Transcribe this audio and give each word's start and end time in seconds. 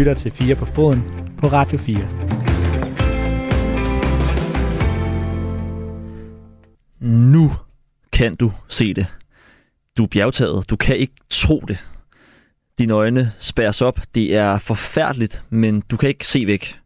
lytter 0.00 0.14
til 0.14 0.30
4 0.30 0.54
på 0.54 0.64
foden 0.64 1.02
på 1.38 1.46
Radio 1.46 1.78
4. 1.78 1.96
Nu 7.00 7.52
kan 8.12 8.34
du 8.34 8.52
se 8.68 8.94
det. 8.94 9.06
Du 9.98 10.02
er 10.02 10.08
bjergtaget. 10.08 10.70
Du 10.70 10.76
kan 10.76 10.96
ikke 10.96 11.14
tro 11.30 11.64
det. 11.68 11.84
Dine 12.78 12.92
øjne 12.92 13.32
spærres 13.38 13.82
op. 13.82 14.00
Det 14.14 14.36
er 14.36 14.58
forfærdeligt, 14.58 15.42
men 15.50 15.80
du 15.80 15.96
kan 15.96 16.08
ikke 16.08 16.26
se 16.26 16.46
væk. 16.46 16.80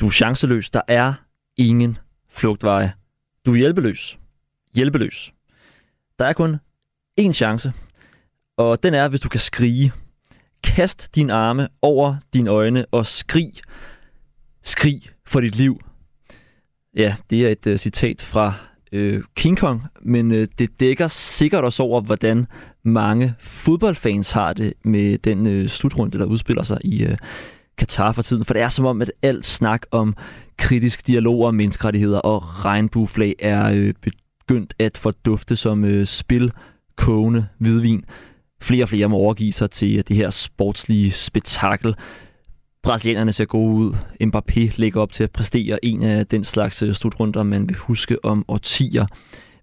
Du 0.00 0.06
er 0.06 0.10
chanceløs. 0.10 0.70
Der 0.70 0.82
er 0.88 1.14
ingen 1.56 1.98
flugtveje. 2.30 2.92
Du 3.46 3.52
er 3.52 3.56
hjælpeløs. 3.56 4.18
Hjælpeløs. 4.74 5.32
Der 6.18 6.26
er 6.26 6.32
kun 6.32 6.56
én 7.20 7.32
chance, 7.32 7.72
og 8.56 8.82
den 8.82 8.94
er, 8.94 9.08
hvis 9.08 9.20
du 9.20 9.28
kan 9.28 9.40
skrige. 9.40 9.92
Kast 10.66 11.14
dine 11.14 11.32
arme 11.32 11.68
over 11.82 12.16
dine 12.34 12.50
øjne 12.50 12.86
og 12.90 13.06
skrig. 13.06 13.52
Skrig 14.62 15.02
for 15.26 15.40
dit 15.40 15.56
liv. 15.56 15.80
Ja, 16.96 17.14
det 17.30 17.46
er 17.46 17.48
et 17.48 17.66
uh, 17.66 17.76
citat 17.76 18.22
fra 18.22 18.54
uh, 18.92 19.22
King 19.36 19.58
Kong, 19.58 19.82
men 20.02 20.30
uh, 20.30 20.44
det 20.58 20.80
dækker 20.80 21.08
sikkert 21.08 21.64
også 21.64 21.82
over, 21.82 22.00
hvordan 22.00 22.46
mange 22.82 23.34
fodboldfans 23.40 24.30
har 24.32 24.52
det 24.52 24.74
med 24.84 25.18
den 25.18 25.60
uh, 25.60 25.66
slutrunde, 25.66 26.18
der 26.18 26.24
udspiller 26.24 26.62
sig 26.62 26.78
i 26.84 27.06
uh, 27.06 27.16
Katar 27.78 28.12
for 28.12 28.22
tiden. 28.22 28.44
For 28.44 28.54
det 28.54 28.62
er 28.62 28.68
som 28.68 28.84
om, 28.84 29.02
at 29.02 29.12
alt 29.22 29.46
snak 29.46 29.82
om 29.90 30.16
kritisk 30.58 31.06
dialog 31.06 31.44
om 31.44 31.54
menneskerettigheder 31.54 32.18
og 32.18 32.64
regnbueflag 32.64 33.34
er 33.38 33.88
uh, 33.88 33.94
begyndt 34.00 34.74
at 34.78 34.98
fordufte 34.98 35.56
som 35.56 35.84
uh, 35.84 36.04
spil 36.04 36.52
kogende 36.96 37.46
hvidvin. 37.58 38.04
Flere 38.62 38.84
og 38.84 38.88
flere 38.88 39.08
må 39.08 39.16
overgive 39.16 39.52
sig 39.52 39.70
til 39.70 40.08
det 40.08 40.16
her 40.16 40.30
sportslige 40.30 41.10
spektakel. 41.10 41.94
Brasilianerne 42.82 43.32
ser 43.32 43.44
gode 43.44 43.74
ud. 43.74 43.94
Mbappé 44.22 44.74
lægger 44.76 45.00
op 45.00 45.12
til 45.12 45.24
at 45.24 45.30
præstere 45.30 45.84
en 45.84 46.02
af 46.02 46.26
den 46.26 46.44
slags 46.44 46.82
øh, 46.82 46.92
slutrunder, 46.92 47.42
man 47.42 47.68
vil 47.68 47.76
huske 47.76 48.24
om 48.24 48.44
årtier. 48.48 49.06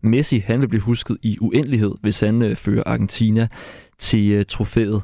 Messi 0.01 0.39
han 0.39 0.61
vil 0.61 0.67
blive 0.67 0.81
husket 0.81 1.17
i 1.21 1.37
uendelighed, 1.41 1.91
hvis 2.01 2.19
han 2.19 2.41
øh, 2.41 2.55
fører 2.55 2.83
Argentina 2.85 3.47
til 3.99 4.31
øh, 4.31 4.45
trofæet. 4.45 5.03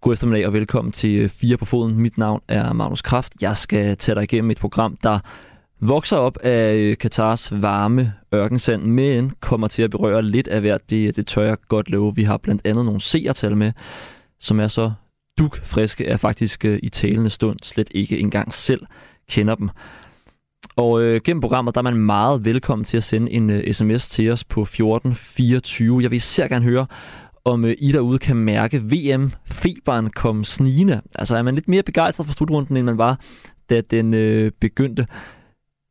God 0.00 0.12
eftermiddag 0.12 0.46
og 0.46 0.52
velkommen 0.52 0.92
til 0.92 1.28
Fire 1.28 1.56
på 1.56 1.64
Foden. 1.64 1.96
Mit 1.96 2.18
navn 2.18 2.40
er 2.48 2.72
Magnus 2.72 3.02
Kraft. 3.02 3.32
Jeg 3.40 3.56
skal 3.56 3.96
tage 3.96 4.14
dig 4.14 4.22
igennem 4.22 4.50
et 4.50 4.58
program, 4.58 4.96
der 5.02 5.18
vokser 5.88 6.16
op 6.16 6.38
af 6.42 6.74
øh, 6.74 6.96
Katars 6.96 7.62
varme 7.62 8.12
ørkensand, 8.34 8.82
men 8.82 9.32
kommer 9.40 9.68
til 9.68 9.82
at 9.82 9.90
berøre 9.90 10.22
lidt 10.22 10.48
af 10.48 10.60
hvert. 10.60 10.90
Det, 10.90 11.16
det 11.16 11.26
tør 11.26 11.42
jeg 11.42 11.56
godt 11.68 11.90
love. 11.90 12.16
Vi 12.16 12.22
har 12.22 12.36
blandt 12.36 12.62
andet 12.64 12.84
nogle 12.84 13.00
seertal 13.00 13.56
med, 13.56 13.72
som 14.40 14.60
er 14.60 14.68
så 14.68 14.92
duk 15.38 15.64
friske, 15.64 16.06
er 16.06 16.16
faktisk 16.16 16.64
øh, 16.64 16.78
i 16.82 16.88
talende 16.88 17.30
stund 17.30 17.58
slet 17.62 17.88
ikke 17.90 18.18
engang 18.18 18.54
selv 18.54 18.86
kender 19.30 19.54
dem. 19.54 19.70
Og 20.76 21.02
øh, 21.02 21.20
gennem 21.24 21.40
programmet, 21.40 21.74
der 21.74 21.80
er 21.80 21.82
man 21.82 21.96
meget 21.96 22.44
velkommen 22.44 22.84
til 22.84 22.96
at 22.96 23.02
sende 23.02 23.32
en 23.32 23.50
øh, 23.50 23.72
sms 23.72 24.08
til 24.08 24.30
os 24.30 24.44
på 24.44 24.62
1424. 24.62 26.02
Jeg 26.02 26.10
vil 26.10 26.16
især 26.16 26.48
gerne 26.48 26.64
høre, 26.64 26.86
om 27.44 27.64
øh, 27.64 27.76
I 27.78 27.92
derude 27.92 28.18
kan 28.18 28.36
mærke 28.36 28.82
VM-feberen 28.82 30.10
kom 30.10 30.44
snigende. 30.44 31.00
Altså 31.14 31.36
er 31.36 31.42
man 31.42 31.54
lidt 31.54 31.68
mere 31.68 31.82
begejstret 31.82 32.26
for 32.26 32.34
slutrunden, 32.34 32.76
end 32.76 32.86
man 32.86 32.98
var, 32.98 33.20
da 33.70 33.80
den 33.80 34.14
øh, 34.14 34.52
begyndte. 34.60 35.06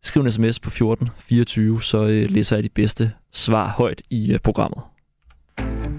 Skriv 0.05 0.21
en 0.21 0.31
sms 0.31 0.59
på 0.59 0.67
1424, 0.67 1.83
så 1.83 2.03
øh, 2.03 2.29
læser 2.29 2.55
jeg 2.55 2.63
de 2.63 2.69
bedste 2.69 3.11
svar 3.31 3.67
højt 3.67 4.01
i 4.09 4.33
øh, 4.33 4.39
programmet. 4.39 4.83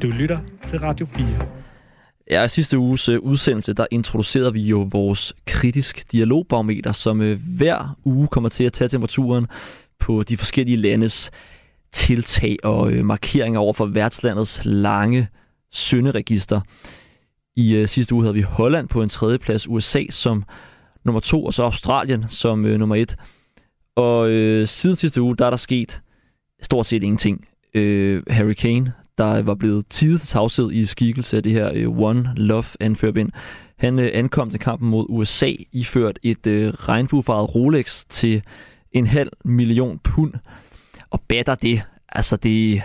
Du 0.02 0.06
lytter 0.06 0.38
til 0.66 0.78
Radio 0.78 1.06
4. 1.06 1.47
Ja, 2.30 2.44
i 2.44 2.48
sidste 2.48 2.78
uges 2.78 3.08
øh, 3.08 3.20
udsendelse, 3.20 3.72
der 3.72 3.86
introducerede 3.91 4.52
vi 4.52 4.62
jo 4.62 4.88
vores 4.91 5.32
kritisk 5.47 6.12
dialogbarometer, 6.12 6.92
som 6.92 7.20
øh, 7.20 7.41
hver 7.56 7.97
uge 8.05 8.28
kommer 8.28 8.48
til 8.48 8.64
at 8.64 8.72
tage 8.72 8.88
temperaturen 8.88 9.47
på 9.98 10.22
de 10.22 10.37
forskellige 10.37 10.76
landes 10.76 11.31
tiltag 11.93 12.56
og 12.62 12.93
øh, 12.93 13.04
markeringer 13.04 13.60
over 13.60 13.72
for 13.72 13.87
værtslandets 13.87 14.60
lange 14.64 15.28
synderegister. 15.70 16.60
I 17.56 17.75
øh, 17.75 17.88
sidste 17.88 18.14
uge 18.14 18.25
havde 18.25 18.34
vi 18.34 18.43
Holland 18.43 18.88
på 18.88 19.03
en 19.03 19.09
tredjeplads, 19.09 19.69
USA 19.69 20.03
som 20.10 20.44
nummer 21.04 21.20
to, 21.20 21.44
og 21.44 21.54
så 21.54 21.62
Australien 21.62 22.25
som 22.28 22.66
øh, 22.66 22.78
nummer 22.78 22.97
et. 22.97 23.16
Og 23.97 24.31
øh, 24.31 24.66
siden 24.66 24.97
sidste 24.97 25.22
uge, 25.22 25.37
der 25.37 25.47
er 25.47 25.50
der 25.50 25.56
sket 25.56 26.00
stort 26.62 26.87
set 26.87 27.03
ingenting. 27.03 27.49
Øh, 27.75 28.22
Harry 28.31 28.53
Kane, 28.53 28.93
der 29.19 29.43
var 29.43 29.55
blevet 29.55 29.87
tidet 29.87 30.21
til 30.21 30.28
tavshed 30.28 30.72
i 30.72 30.84
skikkelse 30.84 31.37
af 31.37 31.43
det 31.43 31.53
her 31.53 31.71
øh, 31.75 31.99
One 31.99 32.32
Love 32.37 32.65
anførbind. 32.81 33.31
Han 33.78 33.99
øh, 33.99 34.10
ankom 34.15 34.50
til 34.50 34.60
kampen 34.60 34.88
mod 34.91 35.06
USA, 35.09 35.53
iført 35.72 36.19
et 36.22 36.47
øh, 36.47 36.69
regnbuefarvet 36.69 37.55
Rolex 37.55 38.05
til 38.09 38.43
en 38.93 39.06
halv 39.06 39.31
million 39.44 39.99
pund. 39.99 40.34
Og 41.11 41.21
batter 41.28 41.55
det, 41.55 41.82
altså 42.09 42.37
det, 42.37 42.82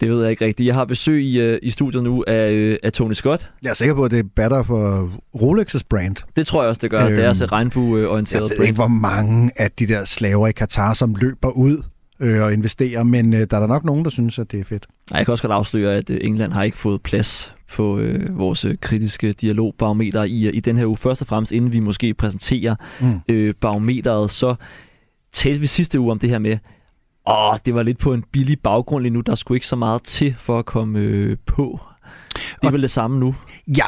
det 0.00 0.10
ved 0.10 0.22
jeg 0.22 0.30
ikke 0.30 0.44
rigtigt. 0.44 0.66
Jeg 0.66 0.74
har 0.74 0.84
besøg 0.84 1.24
i, 1.24 1.40
øh, 1.40 1.58
i 1.62 1.70
studiet 1.70 2.04
nu 2.04 2.24
af, 2.26 2.50
øh, 2.50 2.78
af 2.82 2.92
Tony 2.92 3.12
Scott. 3.12 3.50
Jeg 3.62 3.70
er 3.70 3.74
sikker 3.74 3.94
på, 3.94 4.04
at 4.04 4.10
det 4.10 4.18
er 4.18 4.28
batter 4.36 4.62
for 4.62 5.10
Rolex's 5.36 5.82
brand. 5.90 6.16
Det 6.36 6.46
tror 6.46 6.62
jeg 6.62 6.68
også, 6.68 6.78
det 6.82 6.90
gør. 6.90 7.06
Øhm, 7.06 7.16
deres 7.16 7.52
regnbueorienteret 7.52 8.40
brand. 8.40 8.52
Jeg 8.52 8.58
ved 8.58 8.66
ikke, 8.66 8.76
hvor 8.76 8.88
mange 8.88 9.50
af 9.56 9.70
de 9.70 9.86
der 9.86 10.04
slaver 10.04 10.48
i 10.48 10.52
Katar, 10.52 10.94
som 10.94 11.14
løber 11.14 11.50
ud 11.50 11.82
øh, 12.20 12.42
og 12.42 12.52
investerer, 12.52 13.02
men 13.02 13.32
øh, 13.34 13.40
der 13.50 13.56
er 13.56 13.60
der 13.60 13.66
nok 13.66 13.84
nogen, 13.84 14.04
der 14.04 14.10
synes, 14.10 14.38
at 14.38 14.52
det 14.52 14.60
er 14.60 14.64
fedt. 14.64 14.86
Jeg 15.10 15.24
kan 15.24 15.32
også 15.32 15.42
godt 15.42 15.54
afsløre, 15.54 15.94
at 15.94 16.10
øh, 16.10 16.18
England 16.22 16.52
har 16.52 16.62
ikke 16.62 16.78
fået 16.78 17.02
plads 17.02 17.52
på 17.76 17.98
øh, 17.98 18.38
vores 18.38 18.66
kritiske 18.80 19.32
dialogbarometer 19.32 20.24
i, 20.24 20.50
i 20.50 20.60
den 20.60 20.78
her 20.78 20.86
uge. 20.86 20.96
Først 20.96 21.20
og 21.20 21.26
fremmest, 21.26 21.52
inden 21.52 21.72
vi 21.72 21.80
måske 21.80 22.14
præsenterer 22.14 22.74
mm. 23.00 23.20
øh, 23.28 23.54
barometeret, 23.60 24.30
så 24.30 24.54
talte 25.32 25.60
vi 25.60 25.66
sidste 25.66 26.00
uge 26.00 26.10
om 26.10 26.18
det 26.18 26.30
her 26.30 26.38
med, 26.38 26.58
åh, 27.30 27.56
det 27.66 27.74
var 27.74 27.82
lidt 27.82 27.98
på 27.98 28.14
en 28.14 28.24
billig 28.32 28.60
baggrund 28.60 29.02
lige 29.02 29.12
nu. 29.12 29.20
Der 29.20 29.34
skulle 29.34 29.56
ikke 29.56 29.66
så 29.66 29.76
meget 29.76 30.02
til 30.02 30.34
for 30.38 30.58
at 30.58 30.66
komme 30.66 30.98
øh, 30.98 31.36
på. 31.46 31.80
Det 32.34 32.62
er 32.62 32.66
og, 32.66 32.72
vel 32.72 32.82
det 32.82 32.90
samme 32.90 33.20
nu? 33.20 33.34
Ja, 33.76 33.84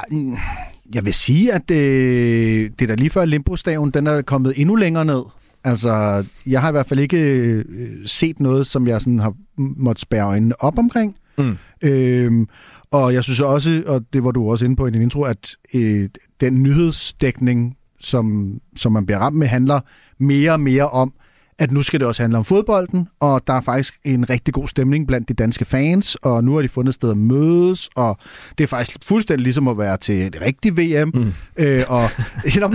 jeg 0.94 1.04
vil 1.04 1.14
sige, 1.14 1.52
at 1.52 1.70
øh, 1.70 2.70
det 2.78 2.88
der 2.88 2.96
lige 2.96 3.10
før 3.10 3.24
limbo 3.24 3.56
den 3.94 4.06
er 4.06 4.22
kommet 4.22 4.52
endnu 4.56 4.74
længere 4.74 5.04
ned. 5.04 5.22
Altså, 5.64 6.24
jeg 6.46 6.60
har 6.60 6.68
i 6.68 6.72
hvert 6.72 6.86
fald 6.86 7.00
ikke 7.00 7.18
øh, 7.18 7.64
set 8.06 8.40
noget, 8.40 8.66
som 8.66 8.86
jeg 8.86 9.02
sådan 9.02 9.18
har 9.18 9.34
måttet 9.56 10.00
spære 10.00 10.26
øjnene 10.26 10.62
op 10.62 10.78
omkring. 10.78 11.16
Mm. 11.38 11.56
Øhm, 11.82 12.48
og 12.90 13.14
jeg 13.14 13.24
synes 13.24 13.40
også, 13.40 13.82
og 13.86 14.02
det 14.12 14.24
var 14.24 14.30
du 14.30 14.50
også 14.50 14.64
inde 14.64 14.76
på 14.76 14.86
i 14.86 14.90
din 14.90 15.02
intro, 15.02 15.22
at 15.22 15.56
øh, 15.74 16.08
den 16.40 16.62
nyhedsdækning, 16.62 17.76
som, 18.00 18.54
som 18.76 18.92
man 18.92 19.06
bliver 19.06 19.18
ramt 19.18 19.36
med, 19.36 19.46
handler 19.46 19.80
mere 20.18 20.52
og 20.52 20.60
mere 20.60 20.88
om, 20.88 21.12
at 21.58 21.72
nu 21.72 21.82
skal 21.82 22.00
det 22.00 22.08
også 22.08 22.22
handle 22.22 22.38
om 22.38 22.44
fodbolden, 22.44 23.08
og 23.20 23.42
der 23.46 23.52
er 23.52 23.60
faktisk 23.60 23.98
en 24.04 24.30
rigtig 24.30 24.54
god 24.54 24.68
stemning 24.68 25.06
blandt 25.06 25.28
de 25.28 25.34
danske 25.34 25.64
fans, 25.64 26.14
og 26.14 26.44
nu 26.44 26.54
har 26.54 26.62
de 26.62 26.68
fundet 26.68 26.94
sted 26.94 27.10
at 27.10 27.16
mødes, 27.16 27.88
og 27.94 28.18
det 28.58 28.64
er 28.64 28.68
faktisk 28.68 28.98
fuldstændig 29.04 29.42
ligesom 29.42 29.68
at 29.68 29.78
være 29.78 29.96
til 29.96 30.26
et 30.26 30.36
rigtigt 30.40 30.76
VM. 30.76 31.10
Mm. 31.14 31.32
Øh, 31.56 31.82
og 31.88 32.02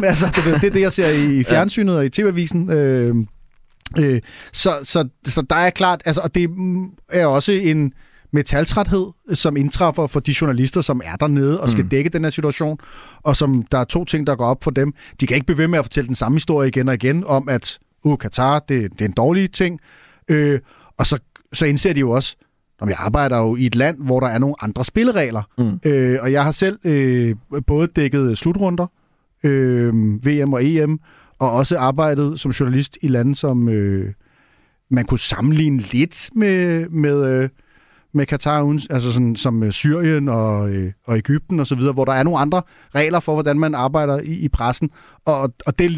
altså, 0.03 0.31
det, 0.35 0.61
det 0.61 0.67
er 0.67 0.71
det, 0.71 0.81
jeg 0.81 0.93
ser 0.93 1.09
i 1.09 1.43
fjernsynet 1.43 1.97
og 1.97 2.05
i 2.05 2.09
TV-avisen. 2.09 2.71
Øh, 2.71 3.15
øh, 3.99 4.21
så, 4.53 4.69
så, 4.83 5.07
så 5.27 5.41
der 5.49 5.55
er 5.55 5.69
klart, 5.69 6.01
altså, 6.05 6.21
og 6.21 6.35
det 6.35 6.49
er 7.09 7.25
også 7.25 7.51
en 7.51 7.93
metaltræthed, 8.33 9.05
som 9.33 9.57
indtræffer 9.57 10.07
for 10.07 10.19
de 10.19 10.35
journalister, 10.41 10.81
som 10.81 11.01
er 11.05 11.15
dernede 11.15 11.61
og 11.61 11.69
skal 11.69 11.83
mm. 11.83 11.89
dække 11.89 12.09
den 12.09 12.23
her 12.23 12.31
situation, 12.31 12.77
og 13.23 13.37
som 13.37 13.63
der 13.71 13.77
er 13.77 13.83
to 13.83 14.05
ting, 14.05 14.27
der 14.27 14.35
går 14.35 14.45
op 14.45 14.63
for 14.63 14.71
dem. 14.71 14.93
De 15.19 15.27
kan 15.27 15.35
ikke 15.35 15.45
blive 15.45 15.57
ved 15.57 15.67
med 15.67 15.79
at 15.79 15.85
fortælle 15.85 16.07
den 16.07 16.15
samme 16.15 16.35
historie 16.35 16.67
igen 16.67 16.87
og 16.89 16.93
igen 16.93 17.23
om, 17.23 17.49
at 17.49 17.79
uh, 18.11 18.17
Katar, 18.17 18.59
det, 18.59 18.91
det 18.91 19.01
er 19.01 19.05
en 19.05 19.11
dårlig 19.11 19.51
ting. 19.51 19.79
Øh, 20.27 20.59
og 20.97 21.07
så, 21.07 21.19
så 21.53 21.65
indser 21.65 21.93
de 21.93 21.99
jo 21.99 22.11
også, 22.11 22.35
at 22.81 22.89
jeg 22.89 22.97
arbejder 22.99 23.37
jo 23.37 23.55
i 23.55 23.65
et 23.65 23.75
land, 23.75 23.97
hvor 23.99 24.19
der 24.19 24.27
er 24.27 24.37
nogle 24.37 24.55
andre 24.61 24.85
spilleregler. 24.85 25.43
Mm. 25.57 25.79
Øh, 25.91 26.19
og 26.21 26.31
jeg 26.31 26.43
har 26.43 26.51
selv 26.51 26.79
øh, 26.83 27.35
både 27.67 27.87
dækket 27.87 28.37
slutrunder, 28.37 28.87
øh, 29.43 29.93
VM 30.25 30.53
og 30.53 30.65
EM, 30.65 30.99
og 31.39 31.51
også 31.51 31.77
arbejdet 31.77 32.39
som 32.39 32.51
journalist 32.51 32.97
i 33.01 33.07
lande, 33.07 33.35
som 33.35 33.69
øh, 33.69 34.13
man 34.91 35.05
kunne 35.05 35.19
sammenligne 35.19 35.83
lidt 35.91 36.29
med, 36.35 36.89
med, 36.89 37.25
øh, 37.25 37.49
med 38.13 38.25
Katar, 38.25 38.87
altså 38.89 39.11
sådan, 39.11 39.35
som 39.35 39.63
øh, 39.63 39.71
Syrien 39.71 40.29
og, 40.29 40.69
øh, 40.69 40.91
og 41.05 41.17
Ægypten 41.17 41.59
osv., 41.59 41.79
hvor 41.79 42.05
der 42.05 42.13
er 42.13 42.23
nogle 42.23 42.39
andre 42.39 42.61
regler 42.95 43.19
for, 43.19 43.33
hvordan 43.33 43.59
man 43.59 43.75
arbejder 43.75 44.19
i, 44.19 44.33
i 44.45 44.49
pressen. 44.49 44.89
Og, 45.25 45.53
og 45.65 45.79
det, 45.79 45.91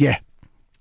ja, 0.00 0.14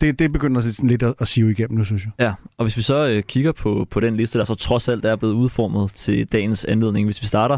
det, 0.01 0.19
det 0.19 0.33
begynder 0.33 0.61
sådan 0.61 0.89
lidt 0.89 1.03
at, 1.03 1.13
at 1.19 1.27
sive 1.27 1.51
igennem 1.51 1.77
nu, 1.77 1.85
synes 1.85 2.05
jeg. 2.05 2.11
Ja, 2.19 2.33
og 2.57 2.65
hvis 2.65 2.77
vi 2.77 2.81
så 2.81 3.07
øh, 3.07 3.23
kigger 3.23 3.51
på, 3.51 3.87
på 3.91 3.99
den 3.99 4.17
liste, 4.17 4.39
der 4.39 4.45
så 4.45 4.55
trods 4.55 4.87
alt 4.89 5.05
er 5.05 5.15
blevet 5.15 5.33
udformet 5.33 5.91
til 5.95 6.25
dagens 6.25 6.65
anledning, 6.65 7.07
hvis 7.07 7.21
vi 7.21 7.27
starter 7.27 7.57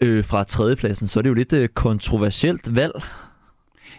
øh, 0.00 0.24
fra 0.24 0.44
tredjepladsen, 0.44 1.08
så 1.08 1.20
er 1.20 1.22
det 1.22 1.28
jo 1.28 1.34
lidt 1.34 1.52
øh, 1.52 1.68
kontroversielt 1.68 2.74
valg. 2.74 2.92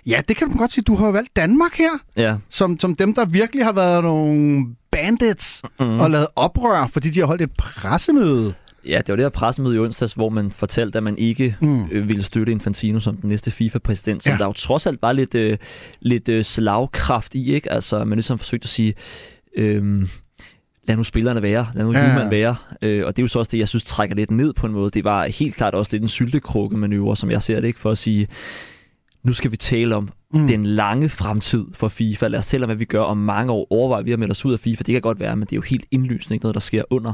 Ja, 0.07 0.21
det 0.27 0.37
kan 0.37 0.49
du 0.51 0.57
godt 0.57 0.71
sige. 0.71 0.83
Du 0.83 0.95
har 0.95 1.11
valgt 1.11 1.35
Danmark 1.35 1.73
her, 1.77 1.91
ja. 2.17 2.35
som, 2.49 2.79
som 2.79 2.95
dem, 2.95 3.13
der 3.13 3.25
virkelig 3.25 3.65
har 3.65 3.73
været 3.73 4.03
nogle 4.03 4.65
bandits 4.91 5.61
mm-hmm. 5.79 5.99
og 5.99 6.11
lavet 6.11 6.27
oprør, 6.35 6.87
fordi 6.87 7.09
de 7.09 7.19
har 7.19 7.27
holdt 7.27 7.41
et 7.41 7.51
pressemøde. 7.57 8.53
Ja, 8.87 8.97
det 8.97 9.07
var 9.09 9.15
det 9.15 9.23
her 9.25 9.29
pressemøde 9.29 9.75
i 9.75 9.79
onsdags, 9.79 10.13
hvor 10.13 10.29
man 10.29 10.51
fortalte, 10.51 10.97
at 10.97 11.03
man 11.03 11.17
ikke 11.17 11.55
Mm. 11.61 11.83
øh, 11.91 12.07
ville 12.07 12.23
støtte 12.23 12.51
Infantino 12.51 12.99
som 12.99 13.17
den 13.17 13.29
næste 13.29 13.51
FIFA-præsident, 13.51 14.23
som 14.23 14.31
Ja. 14.31 14.37
der 14.37 14.45
jo 14.45 14.53
trods 14.53 14.87
alt 14.87 15.01
var 15.01 15.11
lidt, 15.11 15.35
øh, 15.35 15.57
lidt 15.99 16.29
øh, 16.29 16.43
slagkraft 16.43 17.35
i, 17.35 17.53
ikke? 17.53 17.71
Altså, 17.71 18.03
man 18.03 18.15
ligesom 18.17 18.37
forsøgte 18.37 18.65
at 18.65 18.69
sige, 18.69 18.93
øh, 19.57 20.07
lad 20.87 20.95
nu 20.95 21.03
spillerne 21.03 21.41
være, 21.41 21.67
lad 21.75 21.85
nu 21.85 21.91
Ja, 21.91 22.19
ja, 22.19 22.29
være. 22.29 22.55
Øh, 22.81 23.05
og 23.05 23.15
det 23.15 23.21
er 23.21 23.23
jo 23.23 23.27
så 23.27 23.39
også 23.39 23.49
det, 23.51 23.57
jeg 23.57 23.67
synes 23.69 23.83
trækker 23.83 24.15
lidt 24.15 24.31
ned 24.31 24.53
på 24.53 24.67
en 24.67 24.73
måde. 24.73 24.89
Det 24.89 25.03
var 25.03 25.27
helt 25.27 25.55
klart 25.55 25.73
også 25.75 25.89
lidt 25.93 26.01
en 26.03 26.07
syltekrukke-manøvre, 26.09 27.15
som 27.17 27.31
jeg 27.31 27.41
ser 27.43 27.55
det, 27.61 27.67
ikke? 27.67 27.79
For 27.79 27.91
at 27.91 27.97
sige, 27.97 28.27
nu 29.23 29.33
skal 29.33 29.51
vi 29.51 29.57
tale 29.57 29.95
om 29.95 30.09
Mm. 30.33 30.47
den 30.47 30.65
lange 30.65 31.09
fremtid 31.09 31.65
for 31.73 31.87
FIFA. 31.87 32.27
Lad 32.27 32.39
os 32.39 32.47
tale 32.47 32.63
om, 32.63 32.67
hvad 32.67 32.75
vi 32.75 32.85
gør 32.85 33.01
om 33.01 33.17
mange 33.17 33.51
år. 33.51 33.67
Overvejer 33.69 34.03
vi 34.03 34.11
at 34.11 34.19
melde 34.19 34.31
os 34.31 34.45
ud 34.45 34.53
af 34.53 34.59
FIFA. 34.59 34.83
Det 34.85 34.93
kan 34.93 35.01
godt 35.01 35.19
være, 35.19 35.35
men 35.35 35.41
det 35.47 35.51
er 35.53 35.57
jo 35.57 35.61
helt 35.61 35.85
indlysende 35.91 36.35
ikke 36.35 36.43
noget, 36.43 36.53
der 36.53 36.59
sker 36.59 36.83
under 36.89 37.13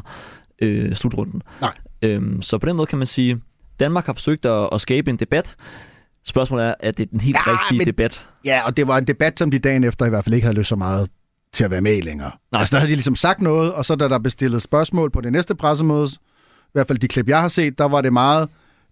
øh, 0.62 0.95
slutrunden. 0.95 1.42
Nej. 1.62 1.74
Øhm, 2.01 2.42
så 2.42 2.57
på 2.57 2.65
den 2.65 2.75
måde 2.75 2.88
kan 2.88 2.98
man 2.98 3.07
sige, 3.07 3.42
Danmark 3.80 4.06
har 4.06 4.13
forsøgt 4.13 4.45
at, 4.45 4.69
at 4.71 4.81
skabe 4.81 5.09
en 5.09 5.15
debat. 5.18 5.56
Spørgsmålet 6.25 6.65
er, 6.65 6.74
at 6.80 6.98
det 6.98 7.04
er 7.04 7.07
den 7.12 7.19
helt 7.19 7.38
Ja, 7.48 7.51
rigtige 7.51 7.77
men- 7.77 7.88
debat. 7.88 8.25
Ja, 8.45 8.59
og 8.65 8.77
det 8.77 8.88
var 8.88 8.98
en 8.98 9.07
debat, 9.07 9.39
som 9.39 9.51
de 9.51 9.59
dagen 9.59 9.83
efter 9.83 10.06
i 10.06 10.09
hvert 10.09 10.24
fald 10.24 10.36
ikke 10.36 10.45
havde 10.45 10.57
lyst 10.57 10.69
så 10.69 10.75
meget 10.75 11.09
til 11.54 11.63
at 11.63 11.71
være 11.71 11.81
med 11.81 12.01
længere. 12.01 12.31
Nej. 12.51 12.59
Altså, 12.59 12.75
der 12.75 12.80
havde 12.80 12.89
de 12.89 12.95
ligesom 12.95 13.15
sagt 13.15 13.42
noget, 13.42 13.74
og 13.74 13.86
så 13.86 13.95
da 13.95 14.07
der 14.07 14.19
bestillet 14.19 14.62
spørgsmål 14.62 15.12
på 15.12 15.21
det 15.21 15.31
næste 15.31 15.56
pressemøde, 15.56 16.07
i 16.13 16.69
hvert 16.74 16.88
fald 16.88 16.98
de 16.98 17.07
klip, 17.07 17.27
jeg 17.27 17.42
har 17.42 17.48
set, 17.48 17.77
der 17.77 17.86
var 17.86 18.01
det 18.01 18.13
meget 18.13 18.50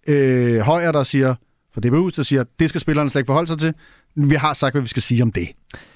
øh, 0.07 0.59
højere, 0.59 0.91
der 0.91 1.03
siger, 1.03 1.35
for 1.73 1.81
DBU, 1.81 2.09
der 2.09 2.23
siger, 2.23 2.43
det 2.59 2.69
skal 2.69 2.81
spillerne 2.81 3.09
slet 3.09 3.19
ikke 3.19 3.27
forholde 3.27 3.47
sig 3.47 3.57
til. 3.59 3.73
Vi 4.15 4.35
har 4.35 4.53
sagt, 4.53 4.73
hvad 4.73 4.81
vi 4.81 4.87
skal 4.87 5.01
sige 5.03 5.23
om 5.23 5.31
det. 5.31 5.47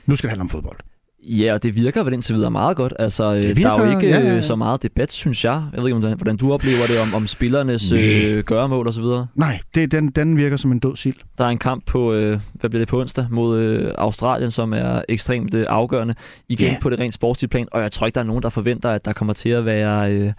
Nu 0.06 0.16
skal 0.16 0.28
det 0.28 0.32
handle 0.32 0.42
om 0.42 0.50
fodbold. 0.50 0.78
Ja, 1.24 1.54
og 1.54 1.64
det 1.64 1.76
virker 1.76 2.04
vel 2.04 2.14
indtil 2.14 2.36
videre 2.36 2.52
meget 2.52 2.78
godt. 2.78 2.94
Altså, 3.00 3.34
virker, 3.34 3.54
der 3.54 3.72
er 3.72 3.86
jo 3.86 3.92
ikke 3.92 4.10
ja, 4.10 4.20
ja, 4.20 4.28
ja. 4.28 4.36
øh, 4.36 4.44
så 4.44 4.56
meget 4.56 4.84
debat, 4.84 5.12
synes 5.12 5.46
jeg. 5.46 5.64
Jeg 5.74 5.84
ved 5.84 5.90
ikke, 5.90 6.16
hvordan, 6.16 6.38
du 6.38 6.54
oplever 6.54 6.86
det 6.88 7.00
om, 7.00 7.14
om 7.14 7.28
spillernes 7.28 7.92
øh, 7.92 8.44
gøremål 8.44 8.88
og 8.88 8.94
så 8.94 9.02
videre. 9.02 9.28
Nej, 9.36 9.60
det, 9.76 9.92
den, 9.92 10.10
den 10.10 10.38
virker 10.38 10.58
som 10.58 10.72
en 10.72 10.80
død 10.80 10.96
sild. 10.96 11.16
Der 11.38 11.46
er 11.46 11.50
en 11.50 11.58
kamp 11.58 11.86
på, 11.86 12.14
øh, 12.14 12.40
hvad 12.54 12.70
bliver 12.70 12.82
det 12.82 12.88
på 12.88 13.02
onsdag, 13.02 13.28
mod 13.32 13.60
øh, 13.60 13.94
Australien, 13.98 14.52
som 14.52 14.74
er 14.74 15.02
ekstremt 15.10 15.54
øh, 15.54 15.66
afgørende. 15.70 16.16
Igen 16.50 16.68
yeah. 16.68 16.82
på 16.82 16.90
det 16.90 17.00
rent 17.00 17.14
sportslige 17.14 17.50
plan, 17.50 17.68
og 17.72 17.82
jeg 17.82 17.92
tror 17.92 18.08
ikke, 18.08 18.16
der 18.16 18.22
er 18.22 18.26
nogen, 18.26 18.44
der 18.44 18.50
forventer, 18.50 18.90
at 18.90 19.06
der 19.06 19.14
kommer 19.14 19.34
til 19.34 19.50
at 19.50 19.66
være 19.66 20.12
øh, 20.12 20.34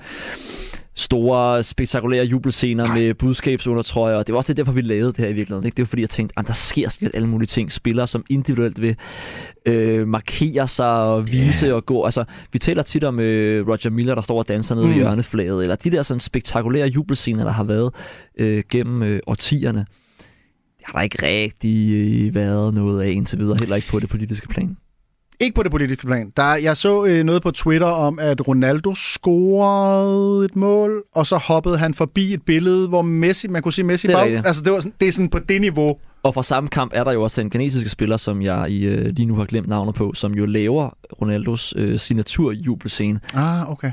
store, 0.95 1.63
spektakulære 1.63 2.25
jubelscener 2.25 2.85
Nej. 2.87 2.99
Med 2.99 3.15
budskabsundertrøjer, 3.15 4.17
og 4.17 4.27
det 4.27 4.33
var 4.33 4.37
også 4.37 4.53
det, 4.53 4.57
derfor, 4.57 4.73
vi 4.73 4.81
lavede 4.81 5.07
det 5.13 5.17
her 5.17 5.29
i 5.29 5.33
virkeligheden. 5.33 5.67
Ikke? 5.67 5.77
Det 5.77 5.83
var 5.83 5.87
fordi, 5.87 6.03
jeg 6.03 6.11
tænkte, 6.11 6.39
at 6.39 6.47
der 6.47 6.53
sker 6.53 7.09
alle 7.15 7.29
mulige 7.29 7.47
ting. 7.47 7.73
Spillere, 7.73 8.07
som 8.07 8.25
individuelt 8.29 8.81
vil 8.81 8.97
øh, 9.67 10.09
markere 10.09 10.69
sig 10.69 10.87
og 10.87 11.33
vise 11.33 11.67
Ja. 11.67 11.73
og 11.75 11.87
gå. 11.87 12.05
Altså, 12.05 12.25
vi 12.53 12.59
taler 12.59 12.83
tit 12.83 13.05
om 13.05 13.21
øh, 13.21 13.69
Roger 13.69 13.91
Miller, 13.91 14.15
der 14.15 14.23
står 14.23 14.39
og 14.39 14.49
danser 14.49 14.75
nede 14.75 14.87
mm. 14.87 14.93
i 14.93 14.95
hjørneflaget, 14.95 15.63
eller 15.63 15.77
de 15.77 15.91
der 15.91 16.03
sådan 16.03 16.21
spektakulære 16.21 16.87
jubelscener, 16.89 17.45
der 17.45 17.53
har 17.53 17.65
været 17.65 17.95
øh, 18.39 18.63
gennem 18.71 19.03
øh, 19.03 19.21
årtierne. 19.27 19.87
Det 20.79 20.85
har 20.87 20.93
der 20.93 21.03
ikke 21.03 21.27
rigtig 21.27 21.91
øh, 21.91 22.35
været 22.35 22.75
noget 22.75 23.03
af 23.03 23.11
indtil 23.11 23.39
videre, 23.39 23.57
heller 23.61 23.77
ikke 23.77 23.89
på 23.89 24.01
det 24.01 24.09
politiske 24.09 24.49
plan. 24.49 24.77
Ikke 25.41 25.55
på 25.55 25.63
det 25.63 25.71
politiske 25.71 26.07
plan. 26.07 26.33
Der, 26.37 26.55
jeg 26.55 26.77
så 26.77 27.05
øh, 27.05 27.25
noget 27.25 27.43
på 27.43 27.51
Twitter 27.51 27.87
om, 27.87 28.19
at 28.19 28.49
Ronaldo 28.49 28.95
scorede 28.95 30.45
et 30.45 30.57
mål, 30.57 31.03
og 31.15 31.27
så 31.27 31.37
hoppede 31.37 31.79
han 31.79 31.95
forbi 31.95 32.35
et 32.35 32.43
billede, 32.43 32.89
hvor 32.89 33.03
Messi, 33.03 33.49
man 33.49 33.63
kunne 33.63 33.73
se 33.73 33.83
Messi 33.83 34.07
Det 34.07 34.13
er 34.15 34.19
bag. 34.19 34.25
rigtigt. 34.27 34.47
Altså, 34.47 34.63
det, 34.63 34.73
var 34.73 34.81
sådan, 34.81 34.95
det 35.01 35.09
er 35.09 35.13
sådan 35.13 35.29
på 35.29 35.39
det 35.39 35.61
niveau. 35.61 35.97
Og 36.23 36.35
fra 36.35 36.43
samme 36.43 36.69
kamp 36.69 36.93
er 36.95 37.05
der 37.05 37.13
jo 37.13 37.23
også 37.23 37.41
den 37.43 37.51
kinesiske 37.51 37.91
spiller, 37.91 38.17
som 38.17 38.43
jeg 38.43 38.71
i, 38.71 38.85
øh, 38.85 39.07
lige 39.07 39.27
nu 39.27 39.35
har 39.35 39.45
glemt 39.45 39.69
navnet 39.69 39.95
på, 39.95 40.13
som 40.15 40.33
jo 40.35 40.47
laver 40.47 40.91
Ronaldos 41.23 41.75
øh, 41.77 41.99
signaturjubelscene, 41.99 43.21
Ah, 43.35 43.71
okay. 43.71 43.93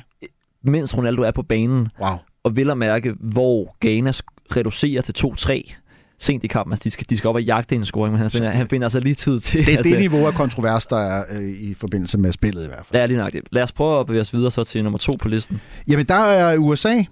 mens 0.63 0.97
Ronaldo 0.97 1.21
er 1.21 1.31
på 1.31 1.43
banen, 1.43 1.87
Wow. 2.01 2.15
og 2.43 2.55
vil 2.55 2.69
at 2.69 2.77
mærke, 2.77 3.13
hvor 3.19 3.75
Ghana 3.81 4.11
reducerer 4.55 5.01
til 5.01 5.13
2-3 5.17 5.75
sent 6.19 6.43
i 6.43 6.47
kampen. 6.47 6.73
Altså, 6.73 6.83
de 6.83 6.89
skal, 6.89 7.05
de 7.09 7.17
skal 7.17 7.27
op 7.27 7.35
og 7.35 7.43
jagte 7.43 7.75
en 7.75 7.85
scoring, 7.85 8.11
men 8.13 8.21
han 8.21 8.31
finder, 8.31 8.51
han 8.51 8.67
finder 8.67 8.85
altså 8.85 8.99
lige 8.99 9.15
tid 9.15 9.39
til... 9.39 9.65
Det 9.65 9.73
er 9.73 9.77
at, 9.77 9.83
det 9.83 9.93
øh, 9.93 9.99
niveau 9.99 10.27
af 10.27 10.33
kontrovers, 10.33 10.85
der 10.85 10.97
er 10.97 11.25
øh, 11.31 11.49
i 11.49 11.73
forbindelse 11.73 12.17
med 12.17 12.31
spillet 12.31 12.63
i 12.63 12.67
hvert 12.67 12.85
fald. 12.85 12.99
Ja, 12.99 13.05
lige 13.05 13.17
nøjagtigt. 13.17 13.47
Lad 13.51 13.63
os 13.63 13.71
prøve 13.71 13.99
at 13.99 14.05
bevæge 14.05 14.21
os 14.21 14.33
videre 14.33 14.51
så 14.51 14.63
til 14.63 14.83
nummer 14.83 14.99
to 14.99 15.15
på 15.21 15.27
listen. 15.27 15.61
Jamen, 15.87 16.05
der 16.05 16.15
er 16.15 16.57
USA, 16.57 17.03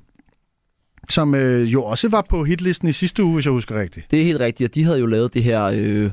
som 1.10 1.36
øh, 1.36 1.74
jo 1.74 1.84
også 1.84 2.10
var 2.10 2.26
på 2.30 2.44
hitlisten 2.44 2.88
i 2.88 2.92
sidste 2.92 3.24
uge, 3.24 3.34
hvis 3.34 3.46
jeg 3.46 3.52
husker 3.52 3.80
rigtigt. 3.80 4.12
Det 4.12 4.20
er 4.20 4.24
helt 4.24 4.40
rigtigt, 4.40 4.70
og 4.70 4.76
de 4.76 4.84
havde 4.84 5.00
jo 5.00 5.06
lavet 5.06 5.34
det 5.34 5.44
her 5.44 5.64
øh, 5.64 6.12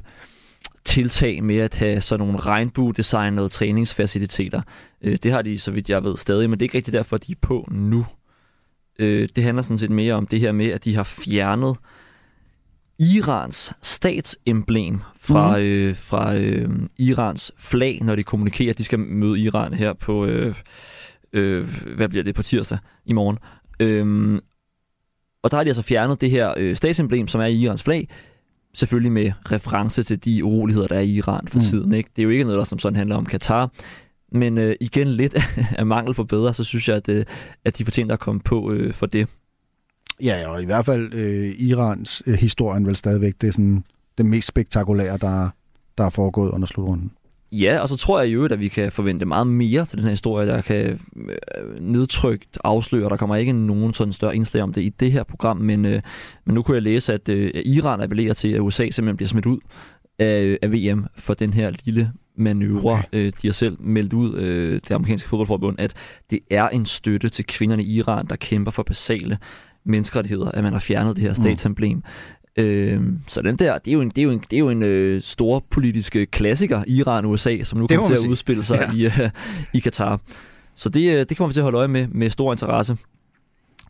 tiltag 0.85 1.45
med 1.45 1.57
at 1.57 1.75
have 1.75 2.01
sådan 2.01 2.27
nogle 2.27 2.41
regnbue-designede 2.41 3.49
træningsfaciliteter. 3.49 4.63
Øh, 5.03 5.19
det 5.23 5.33
har 5.33 5.43
de, 5.43 5.59
så 5.59 5.71
vidt 5.71 5.91
jeg 5.91 6.05
ved, 6.05 6.17
stadig, 6.17 6.51
men 6.51 6.59
det 6.59 6.63
er 6.63 6.67
ikke 6.67 6.79
rigtigt 6.79 6.95
derfor, 6.95 7.17
de 7.17 7.33
er 7.33 7.37
på 7.41 7.69
nu. 7.71 8.07
Øh, 8.99 9.29
det 9.37 9.45
handler 9.45 9.63
sådan 9.63 9.79
set 9.79 9.91
mere 9.91 10.15
om 10.15 10.27
det 10.27 10.41
her 10.41 10.53
med, 10.53 10.67
at 10.67 10.85
de 10.85 10.95
har 10.95 11.03
fjernet 11.03 11.77
Irans 13.03 13.73
statsemblem 13.83 15.01
fra, 15.17 15.57
mm. 15.57 15.63
øh, 15.63 15.95
fra 15.95 16.37
øh, 16.37 16.71
Irans 16.99 17.53
flag, 17.59 17.99
når 18.03 18.17
de 18.17 18.23
kommunikerer. 18.23 18.75
De 18.75 18.85
skal 18.85 18.99
møde 18.99 19.41
Iran 19.41 19.75
her 19.75 19.93
på, 19.93 20.27
øh, 20.27 20.55
øh, 21.33 21.69
hvad 21.97 22.09
bliver 22.09 22.25
det, 22.25 22.35
på 22.35 22.43
tirsdag 22.43 22.79
i 23.05 23.13
morgen. 23.13 23.39
Øhm, 23.81 24.41
og 25.43 25.51
der 25.51 25.57
har 25.57 25.65
de 25.65 25.71
altså 25.71 25.83
fjernet 25.83 26.21
det 26.21 26.31
her 26.31 26.55
øh, 26.57 26.77
statsemblem, 26.77 27.29
som 27.29 27.41
er 27.41 27.47
i 27.47 27.57
Irans 27.57 27.83
flag, 27.83 28.09
selvfølgelig 28.75 29.13
med 29.13 29.33
reference 29.53 30.03
til 30.03 30.25
de 30.25 30.45
uroligheder, 30.45 30.87
der 30.87 30.97
er 30.97 31.01
i 31.01 31.11
Iran 31.11 31.49
for 31.49 31.59
mm. 31.59 31.63
tiden. 31.63 31.93
Ikke? 31.93 32.11
Det 32.17 32.23
er 32.23 32.25
jo 32.25 32.31
ikke 32.31 32.45
noget, 32.45 32.59
der 32.59 32.65
som 32.65 32.79
sådan 32.79 32.97
handler 32.97 33.17
om 33.17 33.27
Katar. 33.27 33.71
Men 34.33 34.59
øh, 34.59 34.77
igen 34.81 35.09
lidt 35.09 35.37
af 35.79 35.87
mangel 35.87 36.15
på 36.15 36.25
bedre, 36.25 36.55
så 36.55 36.65
synes 36.65 36.89
jeg, 36.89 36.97
at, 36.97 37.09
øh, 37.09 37.25
at 37.65 37.79
de 37.79 37.85
fortjener 37.85 38.15
at 38.15 38.21
komme 38.21 38.41
på 38.41 38.73
øh, 38.73 38.93
for 38.93 39.07
det. 39.07 39.29
Ja, 40.23 40.49
og 40.49 40.63
i 40.63 40.65
hvert 40.65 40.87
fald 40.87 41.15
øh, 41.15 41.55
Irans 41.59 42.23
øh, 42.27 42.35
historien 42.35 42.87
vel 42.87 42.97
stadigvæk, 42.97 43.35
det 43.41 43.49
er 43.49 43.53
sådan 43.53 43.85
det 44.19 44.27
mest 44.27 44.49
spektakulære, 44.49 45.19
der, 45.19 45.51
der 45.99 46.05
er 46.05 46.11
foregået 46.11 46.51
under 46.51 46.67
slutrunden. 46.67 47.13
Ja, 47.53 47.79
og 47.79 47.89
så 47.89 47.97
tror 47.97 48.21
jeg 48.21 48.35
jo, 48.35 48.45
at 48.45 48.61
vi 48.61 48.69
kan 48.69 48.93
forvente 48.93 49.25
meget 49.25 49.47
mere 49.47 49.85
til 49.85 49.97
den 49.97 50.05
her 50.05 50.11
historie, 50.11 50.49
der 50.49 50.61
kan 50.61 51.01
øh, 51.17 51.81
nedtrykt 51.81 52.59
afsløre. 52.65 53.09
Der 53.09 53.17
kommer 53.17 53.37
ikke 53.37 53.53
nogen 53.53 53.95
sådan 53.95 54.13
større 54.13 54.37
indslag 54.37 54.63
om 54.63 54.73
det 54.73 54.83
i 54.83 54.89
det 54.89 55.13
her 55.13 55.23
program, 55.23 55.57
men, 55.57 55.85
øh, 55.85 56.03
men 56.45 56.55
nu 56.55 56.63
kunne 56.63 56.75
jeg 56.75 56.83
læse, 56.83 57.15
at 57.15 57.29
øh, 57.29 57.51
Iran 57.65 58.01
appellerer 58.01 58.35
til, 58.35 58.49
at 58.49 58.61
USA 58.61 58.91
simpelthen 58.91 59.17
bliver 59.17 59.29
smidt 59.29 59.47
ud 59.47 59.59
af, 60.19 60.59
af 60.63 60.73
VM 60.73 61.07
for 61.17 61.35
den 61.35 61.53
her 61.53 61.73
lille 61.85 62.13
manøvre. 62.37 62.93
Okay. 62.93 63.05
Øh, 63.13 63.33
de 63.43 63.49
har 63.49 63.53
selv 63.53 63.77
meldt 63.81 64.13
ud, 64.13 64.35
øh, 64.35 64.75
det 64.75 64.91
amerikanske 64.91 65.29
fodboldforbund, 65.29 65.77
at 65.81 65.95
det 66.31 66.41
er 66.51 66.69
en 66.69 66.87
støtte 66.87 67.29
til 67.29 67.47
kvinderne 67.47 67.85
i 67.85 67.95
Iran, 67.95 68.27
der 68.27 68.37
kæmper 68.37 68.71
for 68.71 68.83
basale 68.83 69.39
menneskerettigheder, 69.85 70.51
at 70.51 70.65
man 70.65 70.73
har 70.73 70.81
fjernet 70.81 71.17
det 71.17 71.23
her 71.23 71.31
Mm. 71.31 71.35
statsemblem. 71.35 72.03
Øh, 72.57 73.01
så 73.29 73.43
den 73.43 73.57
der, 73.57 73.79
det 73.79 73.91
er 73.91 73.93
jo 73.95 74.01
en, 74.01 74.09
det 74.09 74.19
er 74.19 74.23
jo 74.23 74.31
en, 74.31 74.39
det 74.51 74.57
er 74.57 74.59
jo 74.61 74.71
en 74.71 74.83
øh, 74.83 75.23
stor 75.23 75.65
politisk 75.71 76.17
klassiker, 76.31 76.85
Iran 76.87 77.25
og 77.25 77.31
USA, 77.31 77.63
som 77.63 77.79
nu 77.79 77.87
kommer 77.87 78.07
til 78.07 78.13
at 78.13 78.19
sige. 78.19 78.31
udspille 78.31 78.65
sig 78.65 78.79
Ja. 78.95 78.97
ja. 78.97 79.13
i, 79.19 79.23
øh, 79.25 79.31
i 79.73 79.79
Katar. 79.79 80.21
Så 80.75 80.89
det, 80.89 81.13
øh, 81.15 81.27
det 81.29 81.37
kommer 81.37 81.49
vi 81.49 81.53
til 81.55 81.61
at 81.61 81.65
holde 81.65 81.79
øje 81.79 81.89
med 81.89 82.07
med 82.09 82.31
stor 82.31 82.53
interesse. 82.53 82.97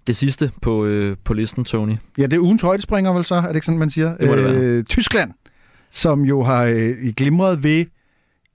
Det 0.06 0.16
sidste 0.16 0.50
på, 0.62 0.84
øh, 0.84 1.16
på 1.24 1.34
listen, 1.34 1.64
Tony. 1.64 1.96
Ja, 2.18 2.22
det 2.22 2.32
er 2.32 2.38
ugens 2.40 2.62
højdespringer 2.62 3.12
vel 3.12 3.24
så, 3.24 3.34
er 3.34 3.46
det 3.46 3.54
ikke 3.54 3.66
sådan, 3.66 3.78
man 3.78 3.90
siger? 3.90 4.16
Det 4.16 4.28
må 4.28 4.36
det 4.36 4.44
være. 4.44 4.54
Øh, 4.54 4.84
Tyskland, 4.84 5.30
som 5.90 6.22
jo 6.24 6.42
har 6.42 6.64
øh, 6.64 7.12
glimret 7.16 7.62
ved 7.62 7.84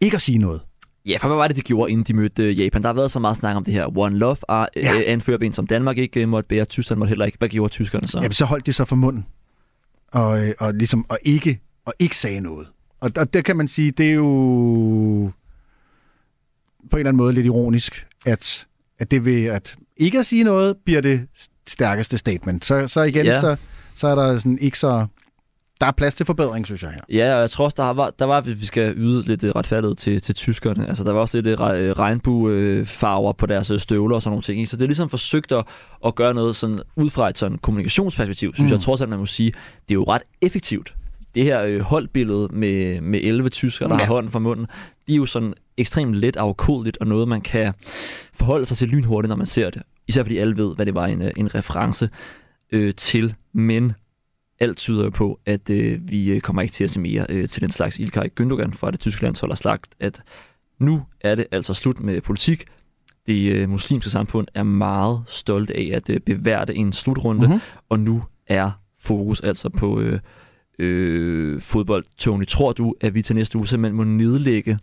ikke 0.02 0.16
at 0.16 0.22
sige 0.22 0.38
noget. 0.38 0.62
Ja, 1.08 1.18
for 1.18 1.28
hvad 1.28 1.38
var 1.38 1.48
det, 1.48 1.56
de 1.58 1.62
gjorde, 1.62 1.92
inden 1.92 2.04
de 2.04 2.14
mødte 2.14 2.44
øh, 2.44 2.60
Japan? 2.60 2.82
Der 2.82 2.90
har 2.90 2.94
været 2.94 3.12
så 3.12 3.20
meget 3.20 3.38
snak 3.38 3.56
om 3.56 3.64
det 3.64 3.74
her 3.74 3.98
One 3.98 4.18
Love, 4.18 4.50
og, 4.50 4.70
Ja. 4.76 4.94
ja. 4.96 5.02
anfører 5.12 5.38
ben, 5.38 5.54
som 5.54 5.68
Danmark 5.68 5.98
ikke 5.98 6.22
øh, 6.22 6.30
måtte 6.30 6.48
bære, 6.48 6.66
Tyskland 6.66 7.00
måtte 7.00 7.10
heller 7.10 7.26
ikke. 7.26 7.38
Hvad 7.38 7.50
gjorde 7.50 7.72
tyskerne 7.74 8.08
så? 8.08 8.18
Jamen, 8.18 8.32
så 8.32 8.46
holdt 8.46 8.66
de 8.66 8.74
sig 8.74 8.88
for 8.88 8.96
munden. 8.96 9.26
Og, 10.12 10.48
øh, 10.48 10.54
og 10.60 10.74
ligesom, 10.74 11.06
og 11.10 11.18
ikke, 11.24 11.60
og 11.86 11.94
ikke 12.00 12.18
sagde 12.18 12.42
noget. 12.42 12.68
Og, 13.00 13.12
og 13.18 13.34
der 13.34 13.42
kan 13.42 13.58
man 13.58 13.68
sige, 13.68 13.92
det 13.92 14.10
er 14.10 14.14
jo 14.14 14.24
på 16.90 16.96
en 16.96 17.00
eller 17.00 17.10
anden 17.10 17.18
måde 17.18 17.34
lidt 17.34 17.46
ironisk, 17.46 18.08
at, 18.26 18.68
at 19.00 19.12
det 19.12 19.26
ved 19.26 19.46
at 19.46 19.76
ikke 19.98 20.20
at 20.20 20.26
sige 20.26 20.44
noget, 20.44 20.76
bliver 20.86 21.02
det 21.02 21.28
stærkeste 21.68 22.18
statement. 22.18 22.66
Så, 22.66 22.88
så 22.88 23.02
igen. 23.02 23.26
Ja. 23.26 23.40
så, 23.40 23.56
så 23.94 24.08
er 24.08 24.16
der 24.16 24.38
sådan 24.38 24.58
ikke 24.60 24.80
så... 24.80 25.08
Der 25.82 25.88
er 25.88 25.92
plads 25.92 26.16
til 26.16 26.26
forbedring, 26.26 26.66
synes 26.66 26.84
jeg 26.84 26.92
her. 26.92 27.02
Ja, 27.10 27.36
og 27.36 27.42
jeg 27.42 27.50
tror 27.52 27.66
også, 27.66 27.76
der 27.78 27.84
var, 27.94 28.14
der 28.20 28.26
var 28.26 28.42
vi 28.42 28.66
skal 28.66 28.94
yde 28.98 29.22
lidt 29.28 29.44
øh, 29.44 29.52
retfærdighed 29.56 29.96
til, 29.96 30.22
til 30.22 30.36
tyskerne. 30.36 30.88
Altså, 30.88 31.04
der 31.04 31.12
var 31.14 31.20
også 31.20 31.38
lidt 31.38 31.48
øh, 31.48 31.68
re- 31.68 31.74
øh, 31.74 31.92
regnbuefarver 32.00 33.34
på 33.34 33.46
deres 33.46 33.72
støvler 33.78 34.16
og 34.16 34.22
sådan 34.22 34.32
nogle 34.32 34.42
ting. 34.44 34.68
Så 34.68 34.78
det 34.78 34.84
er 34.84 34.88
ligesom 34.88 35.10
forsøgt 35.10 35.52
at, 35.52 35.66
at 36.06 36.16
gøre 36.16 36.34
noget 36.34 36.56
sådan, 36.56 36.82
ud 36.96 37.10
fra 37.10 37.30
et 37.30 37.38
sådan 37.38 37.58
kommunikationsperspektiv, 37.58 38.54
synes 38.56 38.70
Mm. 38.70 38.74
jeg 38.74 38.82
trods 38.82 39.02
alt, 39.02 39.10
man 39.10 39.20
må 39.20 39.26
sige, 39.26 39.52
det 39.90 39.92
er 39.92 39.96
jo 39.96 40.04
ret 40.04 40.22
effektivt. 40.42 40.94
Det 41.36 41.44
her 41.44 41.62
øh, 41.64 41.80
holdbillede 41.82 42.48
med, 42.52 43.02
med 43.02 43.20
11 43.24 43.50
tyskere, 43.50 43.90
der 43.90 43.96
Ja. 43.96 44.00
har 44.00 44.14
hånden 44.14 44.32
for 44.32 44.40
munden, 44.40 44.66
de 45.08 45.14
er 45.14 45.18
jo 45.18 45.26
sådan 45.26 45.54
ekstremt 45.78 46.16
let 46.16 46.36
afkodeligt, 46.38 46.98
og 46.98 47.08
noget, 47.08 47.28
man 47.28 47.42
kan 47.42 47.74
forholde 48.34 48.66
sig 48.66 48.78
til 48.78 48.90
lynhurtigt, 48.90 49.30
når 49.30 49.36
man 49.36 49.46
ser 49.46 49.70
det. 49.70 49.82
Især 50.08 50.24
fordi 50.24 50.38
alle 50.38 50.58
ved, 50.58 50.76
hvad 50.76 50.86
det 50.86 50.96
var 50.96 51.06
en, 51.06 51.22
en 51.38 51.56
reference 51.56 52.10
øh, 52.72 52.94
til. 52.94 53.34
Men 53.54 53.94
alt 54.60 54.78
tyder 54.78 55.10
på, 55.10 55.40
at 55.46 55.70
øh, 55.70 56.10
vi 56.12 56.30
øh, 56.30 56.42
kommer 56.42 56.62
ikke 56.62 56.72
til 56.72 56.84
at 56.84 56.90
se 56.90 57.00
mere 57.00 57.26
øh, 57.30 57.48
til 57.50 57.62
den 57.62 57.72
slags 57.72 58.00
Ilkay 58.00 58.28
Gündogan 58.40 58.74
fra 58.74 58.92
det 58.92 59.00
tyske 59.00 59.24
landshold 59.24 59.52
har 59.52 59.56
sagt, 59.56 59.96
at 60.00 60.22
nu 60.80 61.04
er 61.22 61.36
det 61.36 61.46
altså 61.52 61.74
slut 61.74 62.00
med 62.00 62.22
politik. 62.22 62.66
det 63.28 63.52
øh, 63.54 63.70
muslimske 63.70 64.10
samfund 64.10 64.48
er 64.54 64.64
meget 64.64 65.24
stolte 65.28 65.76
af 65.78 65.90
at 65.94 66.10
øh, 66.10 66.20
beværte 66.20 66.76
en 66.76 66.94
slutrunde, 66.94 67.42
Mhm. 67.42 67.50
mm-hmm. 67.50 67.62
og 67.90 68.00
nu 68.00 68.24
er 68.48 68.72
fokus 69.00 69.42
altså 69.42 69.70
på 69.70 70.00
øh, 70.00 70.20
øh, 70.80 71.62
fodbold. 71.62 72.06
Tony, 72.18 72.46
tror 72.48 72.72
du, 72.74 72.96
at 73.02 73.14
vi 73.14 73.22
til 73.22 73.36
næste 73.36 73.58
uge 73.58 73.68
simpelthen 73.68 73.98
må 73.98 74.04
nedlægge 74.04 74.72
øh, 74.72 74.78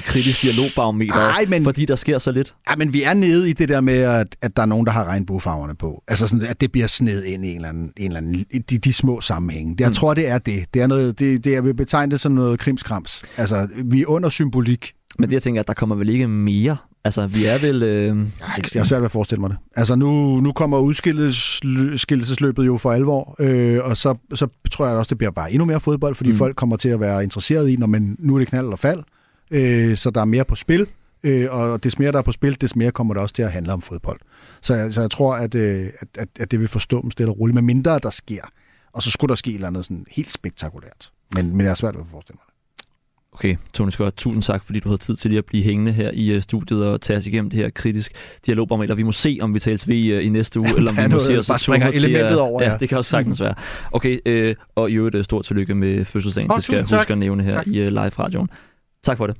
kritisk 0.00 0.42
dialogbarometer, 0.42 1.14
Ej, 1.14 1.44
men- 1.48 1.64
fordi 1.64 1.84
der 1.84 1.96
sker 1.96 2.18
så 2.18 2.32
lidt? 2.32 2.54
Ja, 2.70 2.76
men 2.76 2.92
vi 2.92 3.02
er 3.02 3.14
nede 3.14 3.50
i 3.50 3.52
det 3.52 3.68
der 3.68 3.80
med, 3.80 3.94
at, 3.98 4.36
at 4.42 4.56
der 4.56 4.62
er 4.62 4.66
nogen, 4.66 4.86
der 4.86 4.92
har 4.92 5.04
regnbuefarverne 5.04 5.74
på. 5.74 6.02
Altså 6.08 6.28
sådan, 6.28 6.46
at 6.46 6.60
det 6.60 6.72
bliver 6.72 6.86
sned 6.86 7.24
ind 7.24 7.44
i 7.44 7.48
en 7.50 7.56
eller 7.56 7.68
anden, 7.68 7.92
en 7.96 8.06
eller 8.06 8.18
anden 8.18 8.44
de, 8.70 8.78
de 8.78 8.92
små 8.92 9.20
sammenhænge. 9.20 9.76
Jeg 9.78 9.88
Mm. 9.88 9.92
tror, 9.94 10.14
det 10.14 10.28
er 10.28 10.38
det. 10.38 10.64
Det 10.74 10.82
er 10.82 10.86
noget, 10.86 11.18
det, 11.18 11.44
det 11.44 11.52
jeg 11.52 11.64
vil 11.64 11.74
betegne 11.74 12.10
det 12.12 12.20
som 12.20 12.32
noget 12.32 12.58
krimskrams. 12.58 13.22
Altså, 13.36 13.68
vi 13.84 14.02
er 14.02 14.06
under 14.06 14.28
symbolik. 14.28 14.92
Men 15.18 15.28
det, 15.28 15.34
jeg 15.34 15.42
tænker, 15.42 15.60
at 15.60 15.68
der 15.68 15.74
kommer 15.74 15.96
vel 15.96 16.08
ikke 16.08 16.28
mere? 16.28 16.76
Altså, 17.04 17.26
vi 17.26 17.44
er 17.44 17.58
vel... 17.58 17.82
Øh, 17.82 18.06
Jeg 18.06 18.16
har, 18.40 18.56
ikke, 18.56 18.70
jeg 18.74 18.80
har 18.80 18.84
svært 18.84 19.00
ved 19.00 19.04
at 19.04 19.10
forestille 19.10 19.40
mig 19.40 19.50
det. 19.50 19.56
Altså, 19.76 19.94
nu, 19.96 20.40
nu 20.40 20.52
kommer 20.52 20.78
udskillelsesløbet 20.78 22.66
jo 22.66 22.76
for 22.78 22.92
alvor, 22.92 23.36
øh, 23.38 23.78
og 23.84 23.96
så, 23.96 24.14
så 24.34 24.46
tror 24.72 24.86
jeg 24.86 24.96
også, 24.96 25.08
det 25.08 25.18
bliver 25.18 25.30
bare 25.30 25.52
endnu 25.52 25.64
mere 25.64 25.80
fodbold, 25.80 26.14
fordi 26.14 26.30
Mm. 26.30 26.36
folk 26.36 26.56
kommer 26.56 26.76
til 26.76 26.88
at 26.88 27.00
være 27.00 27.22
interesseret 27.22 27.68
i, 27.70 27.76
når 27.76 27.86
man, 27.86 28.16
nu 28.18 28.34
er 28.34 28.38
det 28.38 28.48
knald 28.48 28.64
eller 28.66 28.76
fald, 28.76 29.02
øh, 29.50 29.96
så 29.96 30.10
der 30.10 30.20
er 30.20 30.24
mere 30.24 30.44
på 30.44 30.54
spil, 30.56 30.86
øh, 31.22 31.46
og 31.50 31.84
des 31.84 31.98
mere 31.98 32.12
der 32.12 32.18
er 32.18 32.22
på 32.22 32.32
spil, 32.32 32.60
des 32.60 32.76
mere 32.76 32.90
kommer 32.90 33.14
det 33.14 33.22
også 33.22 33.34
til 33.34 33.42
at 33.42 33.52
handle 33.52 33.72
om 33.72 33.82
fodbold. 33.82 34.20
Så, 34.62 34.74
jeg- 34.74 34.92
så 34.92 35.00
jeg 35.00 35.10
tror, 35.10 35.34
at, 35.34 35.54
øh, 35.54 35.86
at, 36.00 36.08
at, 36.18 36.28
at 36.40 36.50
det 36.50 36.60
vil 36.60 36.68
forstå 36.68 37.02
dem 37.02 37.10
stille 37.10 37.32
og 37.32 37.38
roligt, 37.40 37.54
med 37.54 37.62
mindre 37.62 37.98
der 37.98 38.10
sker. 38.10 38.42
Og 38.92 39.02
så 39.02 39.10
skulle 39.10 39.28
der 39.28 39.34
ske 39.34 39.50
et 39.50 39.54
eller 39.54 39.66
andet 39.68 39.84
sådan 39.84 40.06
helt 40.10 40.32
spektakulært. 40.32 41.10
Men, 41.34 41.50
men 41.50 41.60
jeg 41.60 41.68
har 41.70 41.74
svært 41.74 41.94
ved 41.94 42.00
at 42.02 42.06
forestille 42.10 42.36
mig 42.36 42.44
det. 42.46 42.52
Okay, 43.32 43.56
Tony 43.72 43.90
Scott, 43.90 44.16
tusind 44.16 44.42
tak, 44.42 44.64
fordi 44.64 44.80
du 44.80 44.88
havde 44.88 45.00
tid 45.02 45.16
til 45.16 45.30
lige 45.30 45.38
at 45.38 45.44
blive 45.44 45.62
hængende 45.62 45.92
her 45.92 46.10
i 46.14 46.28
øh, 46.30 46.42
studiet 46.42 46.84
og 46.86 47.00
tage 47.00 47.16
os 47.16 47.26
igennem 47.26 47.50
det 47.50 47.58
her 47.60 47.70
kritisk 47.70 48.12
dialogbarometer. 48.46 48.94
Vi 48.94 49.02
må 49.02 49.12
se, 49.12 49.38
om 49.40 49.54
vi 49.54 49.60
tales 49.60 49.88
ved 49.88 50.04
øh, 50.06 50.24
i 50.26 50.28
næste 50.28 50.60
uge, 50.60 50.68
Jamen, 50.68 50.78
eller 50.88 50.90
om 50.90 50.96
er 50.98 51.02
vi 51.02 51.08
må 51.08 51.10
noget, 51.10 51.26
se 51.26 51.32
der 51.32 51.38
os 51.38 51.46
bare 51.48 51.58
springer 51.58 51.90
til 51.90 52.04
elementet 52.04 52.30
at- 52.30 52.38
over, 52.38 52.62
Ja, 52.62 52.70
ja. 52.70 52.76
det 52.78 52.88
kan 52.88 52.98
også 52.98 53.10
sagtens 53.10 53.40
være. 53.40 53.54
Okay, 53.92 54.18
øh, 54.26 54.54
og 54.74 54.90
i 54.90 54.94
øvrigt 54.94 55.14
øh, 55.16 55.24
stort 55.24 55.44
tillykke 55.44 55.74
med 55.74 56.04
fødselsdagen. 56.04 56.50
Åh, 56.50 56.56
det 56.56 56.64
skal 56.64 56.74
jeg 56.74 56.82
huske 56.82 56.96
tak. 56.96 57.10
at 57.10 57.18
nævne 57.18 57.42
her 57.42 57.50
Tak. 57.52 57.66
i 57.66 57.80
uh, 57.82 57.88
live-radioen. 57.88 58.48
Tak 59.06 59.18
for 59.18 59.26
det. 59.26 59.36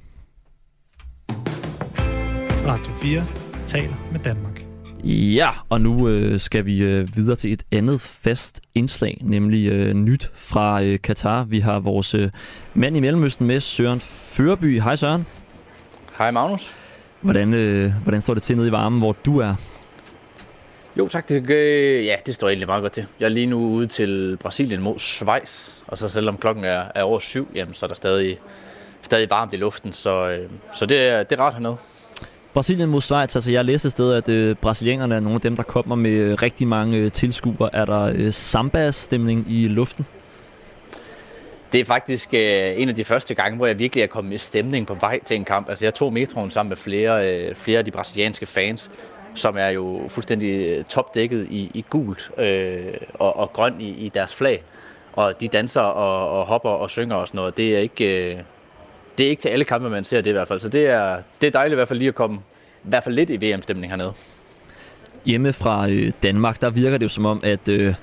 Radio 2.67 2.93
4 2.93 3.25
taler 3.67 3.95
med 4.13 4.21
Danmark. 4.21 4.63
Ja, 5.05 5.51
og 5.69 5.81
nu 5.81 6.09
øh, 6.09 6.41
skal 6.41 6.67
vi 6.67 6.79
øh, 6.79 7.17
videre 7.17 7.37
til 7.37 7.53
et 7.53 7.63
andet 7.73 8.01
fast 8.01 8.61
indslag, 8.75 9.19
nemlig 9.21 9.67
øh, 9.67 9.95
nyt 9.95 10.31
fra 10.35 10.83
øh, 10.83 10.99
Katar. 11.01 11.45
Vi 11.45 11.61
har 11.61 11.79
vores 11.79 12.15
øh, 12.15 12.31
mand 12.75 12.97
i 12.97 13.01
Mellemøsten 13.01 13.47
med, 13.47 13.61
Søren 13.61 14.01
Førby. 14.01 14.81
Hej 14.81 14.97
Søren. 14.97 15.27
Hej 16.19 16.31
Magnus. 16.31 16.77
Hvordan, 17.21 17.55
øh, 17.55 17.93
hvordan 18.03 18.21
står 18.21 18.35
det 18.35 18.43
til 18.43 18.57
nede 18.57 18.69
i 18.69 18.73
varmen, 18.73 18.99
hvor 18.99 19.17
du 19.25 19.39
er? 19.39 19.55
Jo 20.99 21.09
tak, 21.09 21.29
det, 21.29 21.51
øh, 21.51 22.05
ja, 22.05 22.17
det 22.27 22.35
står 22.35 22.49
egentlig 22.49 22.69
meget 22.69 22.83
godt 22.83 22.93
til. 22.93 23.07
Jeg 23.21 23.27
er 23.27 23.31
lige 23.31 23.47
nu 23.47 23.59
ude 23.59 23.87
til 23.87 24.37
Brasilien 24.41 24.83
mod 24.83 24.99
Schweiz, 24.99 25.81
og 25.87 25.99
så 25.99 26.09
selvom 26.09 26.39
klokken 26.39 26.65
er, 26.65 26.83
er 26.95 27.03
over 27.03 27.19
syv, 27.19 27.49
jamen, 27.55 27.75
så 27.75 27.87
er 27.87 27.89
der 27.89 27.95
stadig, 27.95 28.39
stadig 29.07 29.31
varmt 29.31 29.53
i 29.53 29.57
luften, 29.57 29.93
så, 29.93 30.29
øh, 30.29 30.51
så 30.75 30.87
det, 30.87 31.09
er, 31.09 31.23
det 31.23 31.39
er 31.39 31.43
rart 31.43 31.53
hernede. 31.53 31.77
Brasilien 32.55 32.89
mod 32.89 33.01
Schweiz, 33.01 33.37
altså 33.37 33.53
jeg 33.53 33.65
læste 33.65 33.87
et 33.87 33.93
sted, 33.93 34.13
at 34.13 34.29
øh, 34.29 34.57
brasilianerne 34.57 35.15
er 35.15 35.21
nogle 35.21 35.35
af 35.35 35.41
dem, 35.41 35.57
der 35.57 35.63
kommer 35.63 35.95
med 35.95 36.11
øh, 36.11 36.39
rigtig 36.43 36.69
mange 36.69 36.97
øh, 36.97 37.13
tilskuere. 37.13 37.71
Er 37.73 37.85
der 37.85 38.13
øh, 38.15 38.33
samba-stemning 38.33 39.47
i 39.49 39.65
luften? 39.65 40.07
Det 41.73 41.81
er 41.81 41.85
faktisk 41.85 42.35
øh, 42.35 42.81
en 42.81 42.89
af 42.89 42.95
de 42.95 43.05
første 43.05 43.35
gange, 43.35 43.57
hvor 43.57 43.67
jeg 43.67 43.79
virkelig 43.79 44.03
er 44.03 44.07
kommet 44.07 44.35
i 44.35 44.39
stemning 44.39 44.87
på 44.87 44.95
vej 44.95 45.21
til 45.25 45.37
en 45.37 45.45
kamp. 45.45 45.69
Altså 45.69 45.85
jeg 45.85 45.95
tog 45.95 46.13
metroen 46.13 46.51
sammen 46.51 46.69
med 46.69 46.77
flere, 46.77 47.33
øh, 47.33 47.55
flere 47.55 47.79
af 47.79 47.85
de 47.85 47.91
brasilianske 47.91 48.47
fans, 48.47 48.91
som 49.35 49.57
er 49.59 49.69
jo 49.69 50.01
fuldstændig 50.09 50.69
øh, 50.69 50.85
topdækket 50.85 51.47
i, 51.51 51.71
i 51.75 51.85
gult 51.91 52.31
øh, 52.39 52.95
og, 53.15 53.37
og 53.37 53.53
grøn 53.53 53.81
i, 53.81 53.89
i 53.89 54.09
deres 54.09 54.35
flag. 54.35 54.63
Og 55.13 55.41
de 55.41 55.49
danser 55.49 55.81
og, 55.81 56.41
og 56.41 56.47
hopper 56.47 56.71
og 56.71 56.91
synger 56.91 57.17
og 57.17 57.29
sådan 57.29 57.39
noget. 57.39 57.57
Det 57.57 57.77
er 57.77 57.79
ikke, 57.79 58.35
øh, 58.35 58.39
det 59.19 59.27
er 59.27 59.31
ikke 59.31 59.43
til 59.43 59.49
alle 59.49 59.65
kampe, 59.65 59.91
man 59.91 60.05
ser 60.05 60.21
det 60.21 60.31
i 60.31 60.33
hvert 60.33 60.49
fald. 60.49 60.61
Så 60.61 60.69
det 60.69 60.87
er, 60.87 61.19
det 61.41 61.47
er 61.47 61.51
dejligt 61.51 61.73
i 61.73 61.75
hvert 61.75 61.89
fald 61.89 61.99
lige 61.99 62.09
at 62.09 62.15
komme 62.15 62.37
i 62.85 62.89
hvert 62.89 63.05
fald 63.05 63.15
lidt 63.15 63.31
i 63.31 63.37
VM-stemning 63.37 63.93
hernede. 63.93 64.13
Hjemme 65.25 65.53
fra 65.53 65.89
øh, 65.91 66.13
Danmark, 66.23 66.61
der 66.61 66.71
virker 66.71 66.99
det 66.99 67.05
jo 67.05 67.09
som 67.09 67.27
om, 67.27 67.41
at 67.45 67.69
øh, 67.69 67.95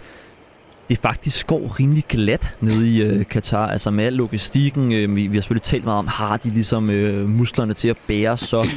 det 0.90 0.98
faktisk 0.98 1.48
går 1.48 1.80
rimelig 1.80 2.04
glat 2.10 2.58
nede 2.60 2.90
i 2.90 3.02
øh, 3.02 3.26
Katar. 3.26 3.68
Altså 3.68 3.92
med 3.92 4.06
al 4.06 4.14
logistikken, 4.14 4.92
øh, 4.92 5.16
vi, 5.16 5.28
vi 5.28 5.38
har 5.38 5.42
selvfølgelig 5.42 5.64
talt 5.64 5.84
meget 5.84 6.00
om, 6.00 6.08
har 6.08 6.38
de 6.38 6.50
ligesom 6.50 6.90
øh, 6.90 7.30
musklerne 7.30 7.74
til 7.74 7.88
at 7.88 7.98
bære 8.08 8.38
så 8.38 8.68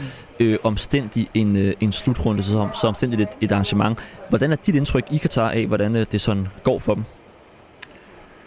øh, 0.40 0.58
omstændig 0.64 1.28
en, 1.34 1.56
øh, 1.56 1.74
en 1.80 1.92
slutrunde, 1.92 2.42
så, 2.42 2.68
så 2.80 2.86
omstændigt 2.86 3.22
et, 3.22 3.28
et 3.40 3.52
arrangement. 3.52 3.98
Hvordan 4.28 4.52
er 4.52 4.56
dit 4.56 4.74
indtryk 4.74 5.04
i 5.10 5.16
Katar 5.16 5.50
af, 5.50 5.66
hvordan 5.66 5.96
øh, 5.96 6.06
det 6.12 6.20
sådan 6.20 6.48
går 6.62 6.78
for 6.78 6.94
dem? 6.94 7.04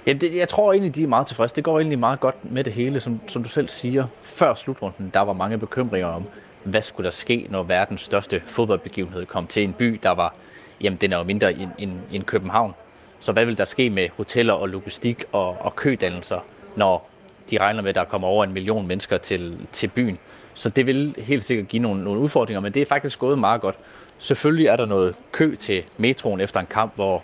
Jamen, 0.10 0.22
det, 0.22 0.36
jeg 0.36 0.48
tror 0.48 0.74
egentlig, 0.74 0.96
de 0.96 1.04
er 1.04 1.08
meget 1.08 1.28
tilfredse. 1.28 1.56
Det 1.56 1.64
går 1.64 1.80
egentlig 1.80 2.00
meget 2.00 2.20
godt 2.20 2.52
med 2.52 2.64
det 2.64 2.74
hele, 2.74 3.00
som, 3.00 3.20
som 3.28 3.44
du 3.44 3.50
selv 3.50 3.70
siger. 3.70 4.06
Før 4.22 4.54
slutrunden, 4.54 5.12
der 5.14 5.20
var 5.20 5.34
mange 5.34 5.58
bekymringer 5.58 6.08
om, 6.08 6.24
hvad 6.64 6.82
skulle 6.82 7.06
der 7.06 7.12
ske, 7.12 7.48
når 7.50 7.64
verdens 7.64 8.02
største 8.02 8.42
fodboldbegivenhed 8.46 9.26
kom 9.26 9.48
til 9.48 9.64
en 9.64 9.74
by, 9.74 10.00
der 10.04 10.10
var, 10.10 10.36
jamen 10.82 10.98
den 11.02 11.14
er 11.14 11.18
jo 11.18 11.24
mindre 11.24 11.54
end, 11.54 11.70
end, 11.78 11.92
end 12.12 12.24
København. 12.24 12.74
Så 13.20 13.32
hvad 13.32 13.46
vil 13.46 13.58
der 13.58 13.66
ske 13.66 13.90
med 13.90 14.10
hoteller 14.18 14.54
og 14.54 14.70
logistik 14.70 15.24
og, 15.32 15.58
og 15.62 15.76
kødannelser, 15.76 16.40
når 16.76 17.10
de 17.52 17.58
regner 17.58 17.82
med, 17.82 17.90
at 17.90 17.96
der 17.96 18.04
kommer 18.04 18.28
over 18.28 18.44
en 18.44 18.54
million 18.54 18.88
mennesker 18.88 19.18
til, 19.18 19.58
til 19.72 19.88
byen? 19.88 20.18
Så 20.54 20.70
det 20.70 20.86
vil 20.86 21.16
helt 21.18 21.44
sikkert 21.44 21.68
give 21.68 21.82
nogle, 21.82 22.04
nogle 22.04 22.20
udfordringer, 22.20 22.62
men 22.62 22.74
det 22.74 22.82
er 22.82 22.86
faktisk 22.86 23.20
gået 23.20 23.40
meget 23.40 23.62
godt. 23.62 23.76
Selvfølgelig 24.18 24.68
er 24.68 24.76
der 24.76 24.86
noget 24.86 25.16
kø 25.32 25.56
til 25.56 25.84
metroen 25.98 26.40
efter 26.40 26.60
en 26.60 26.68
kamp, 26.70 26.96
hvor 26.96 27.24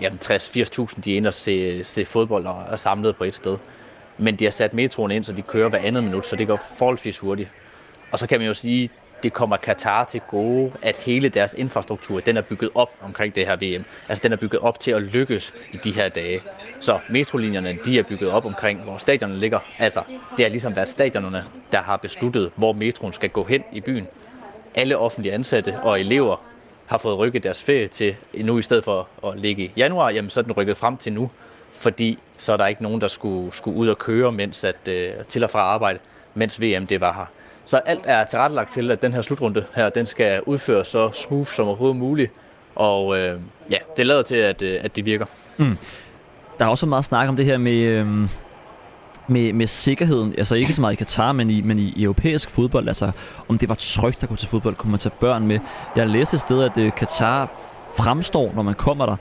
jamen 0.00 0.18
60-80.000 0.24 1.00
de 1.00 1.12
er 1.12 1.16
inde 1.16 1.28
og 1.28 1.34
se, 1.34 1.84
se 1.84 2.04
fodbold 2.04 2.46
og 2.46 2.62
er 2.70 2.76
samlet 2.76 3.16
på 3.16 3.24
et 3.24 3.34
sted. 3.34 3.58
Men 4.18 4.36
de 4.36 4.44
har 4.44 4.50
sat 4.50 4.74
metroen 4.74 5.10
ind, 5.10 5.24
så 5.24 5.32
de 5.32 5.42
kører 5.42 5.68
hver 5.68 5.78
andet 5.78 6.04
minut, 6.04 6.26
så 6.26 6.36
det 6.36 6.46
går 6.46 6.60
forholdsvis 6.78 7.18
hurtigt. 7.18 7.48
Og 8.12 8.18
så 8.18 8.26
kan 8.26 8.38
man 8.38 8.46
jo 8.46 8.54
sige, 8.54 8.90
det 9.22 9.32
kommer 9.32 9.56
Katar 9.56 10.04
til 10.04 10.20
gode, 10.28 10.72
at 10.82 10.96
hele 10.96 11.28
deres 11.28 11.54
infrastruktur, 11.54 12.20
den 12.20 12.36
er 12.36 12.40
bygget 12.40 12.70
op 12.74 12.94
omkring 13.02 13.34
det 13.34 13.46
her 13.46 13.56
VM. 13.56 13.84
Altså 14.08 14.22
den 14.22 14.32
er 14.32 14.36
bygget 14.36 14.60
op 14.60 14.80
til 14.80 14.90
at 14.90 15.02
lykkes 15.02 15.54
i 15.72 15.76
de 15.76 15.90
her 15.90 16.08
dage. 16.08 16.40
Så 16.80 16.98
metrolinjerne, 17.10 17.78
de 17.84 17.98
er 17.98 18.02
bygget 18.02 18.30
op 18.30 18.46
omkring, 18.46 18.80
hvor 18.80 18.98
stadionerne 18.98 19.40
ligger. 19.40 19.58
Altså, 19.78 20.02
det 20.36 20.44
har 20.44 20.50
ligesom 20.50 20.76
været 20.76 20.88
stadionerne, 20.88 21.44
der 21.72 21.78
har 21.78 21.96
besluttet, 21.96 22.52
hvor 22.56 22.72
metroen 22.72 23.12
skal 23.12 23.30
gå 23.30 23.44
hen 23.44 23.64
i 23.72 23.80
byen. 23.80 24.06
Alle 24.74 24.98
offentlige 24.98 25.32
ansatte 25.32 25.80
og 25.80 26.00
elever 26.00 26.42
har 26.86 26.98
fået 26.98 27.18
rykket 27.18 27.44
deres 27.44 27.62
ferie 27.62 27.88
til 27.88 28.16
nu 28.34 28.58
i 28.58 28.62
stedet 28.62 28.84
for 28.84 29.08
at 29.26 29.38
ligge 29.38 29.62
i 29.62 29.72
januar, 29.76 30.10
jamen 30.10 30.30
så 30.30 30.40
er 30.40 30.44
den 30.44 30.52
rykket 30.52 30.76
frem 30.76 30.96
til 30.96 31.12
nu, 31.12 31.30
fordi 31.72 32.18
så 32.38 32.52
er 32.52 32.56
der 32.56 32.66
ikke 32.66 32.82
nogen, 32.82 33.00
der 33.00 33.08
skulle, 33.08 33.52
skulle 33.52 33.76
ud 33.76 33.88
og 33.88 33.98
køre 33.98 34.32
mens 34.32 34.64
at, 34.64 34.88
øh, 34.88 35.12
til 35.28 35.44
og 35.44 35.50
fra 35.50 35.58
arbejde, 35.58 35.98
mens 36.34 36.62
VM 36.62 36.86
det 36.86 37.00
var 37.00 37.12
her. 37.12 37.26
Så 37.64 37.76
alt 37.76 38.02
er 38.04 38.24
tilrettelagt 38.24 38.72
til, 38.72 38.90
at 38.90 39.02
den 39.02 39.12
her 39.12 39.22
slutrunde 39.22 39.64
her, 39.74 39.88
den 39.88 40.06
skal 40.06 40.42
udføres 40.46 40.88
så 40.88 41.10
smooth 41.12 41.48
som 41.48 41.66
overhovedet 41.66 41.96
muligt, 41.96 42.32
og 42.74 43.18
øh, 43.18 43.40
ja, 43.70 43.78
det 43.96 44.06
lader 44.06 44.22
til, 44.22 44.36
at, 44.36 44.62
øh, 44.62 44.78
at 44.82 44.96
det 44.96 45.04
virker. 45.04 45.26
Mm. 45.56 45.78
Der 46.58 46.64
er 46.64 46.68
også 46.68 46.86
meget 46.86 47.04
snak 47.04 47.28
om 47.28 47.36
det 47.36 47.44
her 47.44 47.58
med, 47.58 47.82
Øh 47.82 48.06
med, 49.28 49.52
med 49.52 49.66
sikkerheden. 49.66 50.34
Altså 50.38 50.54
ikke 50.54 50.72
så 50.72 50.80
meget 50.80 50.92
i 50.92 50.96
Katar, 50.96 51.32
men 51.32 51.50
i, 51.50 51.60
men 51.60 51.78
i 51.78 52.02
europæisk 52.02 52.50
fodbold. 52.50 52.88
Altså 52.88 53.10
om 53.48 53.58
det 53.58 53.68
var 53.68 53.74
trygt 53.74 54.22
at 54.22 54.28
gå 54.28 54.36
til 54.36 54.48
fodbold, 54.48 54.74
kunne 54.74 54.90
man 54.90 55.00
tage 55.00 55.14
børn 55.20 55.46
med. 55.46 55.58
Jeg 55.96 56.08
læste 56.08 56.34
et 56.34 56.40
sted, 56.40 56.62
at 56.62 56.78
øh, 56.78 56.92
Katar 56.92 57.50
fremstår, 57.96 58.52
når 58.54 58.62
man 58.62 58.74
kommer 58.74 59.06
der, 59.06 59.16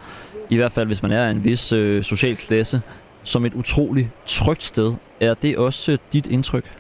i 0.50 0.56
hvert 0.56 0.72
fald 0.72 0.88
hvis 0.88 1.02
man 1.02 1.12
er 1.12 1.30
en 1.30 1.44
vis 1.44 1.72
øh, 1.72 2.04
social 2.04 2.36
klasse, 2.36 2.82
som 3.24 3.46
et 3.46 3.54
utroligt 3.54 4.10
trygt 4.26 4.64
sted. 4.64 4.94
Er 5.20 5.34
det 5.34 5.58
også 5.58 5.92
øh, 5.92 5.98
dit 6.14 6.28
indtryk? 6.28 6.72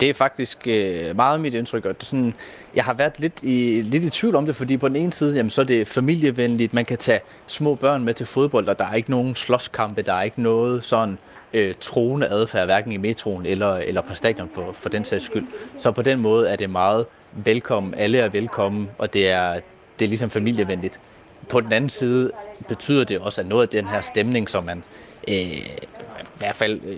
Det 0.00 0.10
er 0.10 0.14
faktisk 0.14 0.58
øh, 0.66 1.16
meget 1.16 1.40
mit 1.40 1.54
indtryk, 1.54 1.84
og 1.84 1.94
det 1.94 2.02
er 2.02 2.06
sådan, 2.06 2.34
jeg 2.74 2.84
har 2.84 2.94
været 2.94 3.12
lidt 3.18 3.42
i, 3.42 3.80
lidt 3.80 4.04
i 4.04 4.10
tvivl 4.10 4.34
om 4.34 4.46
det, 4.46 4.56
fordi 4.56 4.76
på 4.76 4.88
den 4.88 4.96
ene 4.96 5.12
side, 5.12 5.36
jamen, 5.36 5.50
så 5.50 5.60
er 5.60 5.64
det 5.64 5.88
familievenligt, 5.88 6.74
man 6.74 6.84
kan 6.84 6.98
tage 6.98 7.20
små 7.46 7.74
børn 7.74 8.04
med 8.04 8.14
til 8.14 8.26
fodbold, 8.26 8.68
og 8.68 8.78
der 8.78 8.84
er 8.84 8.94
ikke 8.94 9.10
nogen 9.10 9.34
slåskampe, 9.34 10.02
der 10.02 10.12
er 10.12 10.22
ikke 10.22 10.42
noget 10.42 10.84
sådan 10.84 11.18
øh, 11.52 11.74
troende 11.80 12.28
adfærd, 12.28 12.64
hverken 12.64 12.92
i 12.92 12.96
metroen 12.96 13.46
eller, 13.46 13.76
eller 13.76 14.00
på 14.00 14.14
stadion 14.14 14.50
for, 14.54 14.72
for 14.72 14.88
den 14.88 15.04
sags 15.04 15.24
skyld. 15.24 15.44
Så 15.78 15.92
på 15.92 16.02
den 16.02 16.20
måde 16.20 16.48
er 16.48 16.56
det 16.56 16.70
meget 16.70 17.06
velkommen, 17.32 17.94
alle 17.94 18.18
er 18.18 18.28
velkommen, 18.28 18.90
og 18.98 19.12
det 19.12 19.28
er, 19.28 19.60
det 19.98 20.04
er 20.04 20.08
ligesom 20.08 20.30
familievenligt. 20.30 21.00
På 21.48 21.60
den 21.60 21.72
anden 21.72 21.90
side 21.90 22.30
betyder 22.68 23.04
det 23.04 23.18
også, 23.18 23.40
at 23.40 23.46
noget 23.46 23.62
af 23.62 23.68
den 23.68 23.86
her 23.86 24.00
stemning, 24.00 24.50
som 24.50 24.64
man 24.64 24.82
øh, 25.28 25.34
i 25.34 26.38
hvert 26.38 26.56
fald 26.56 26.80
øh, 26.84 26.96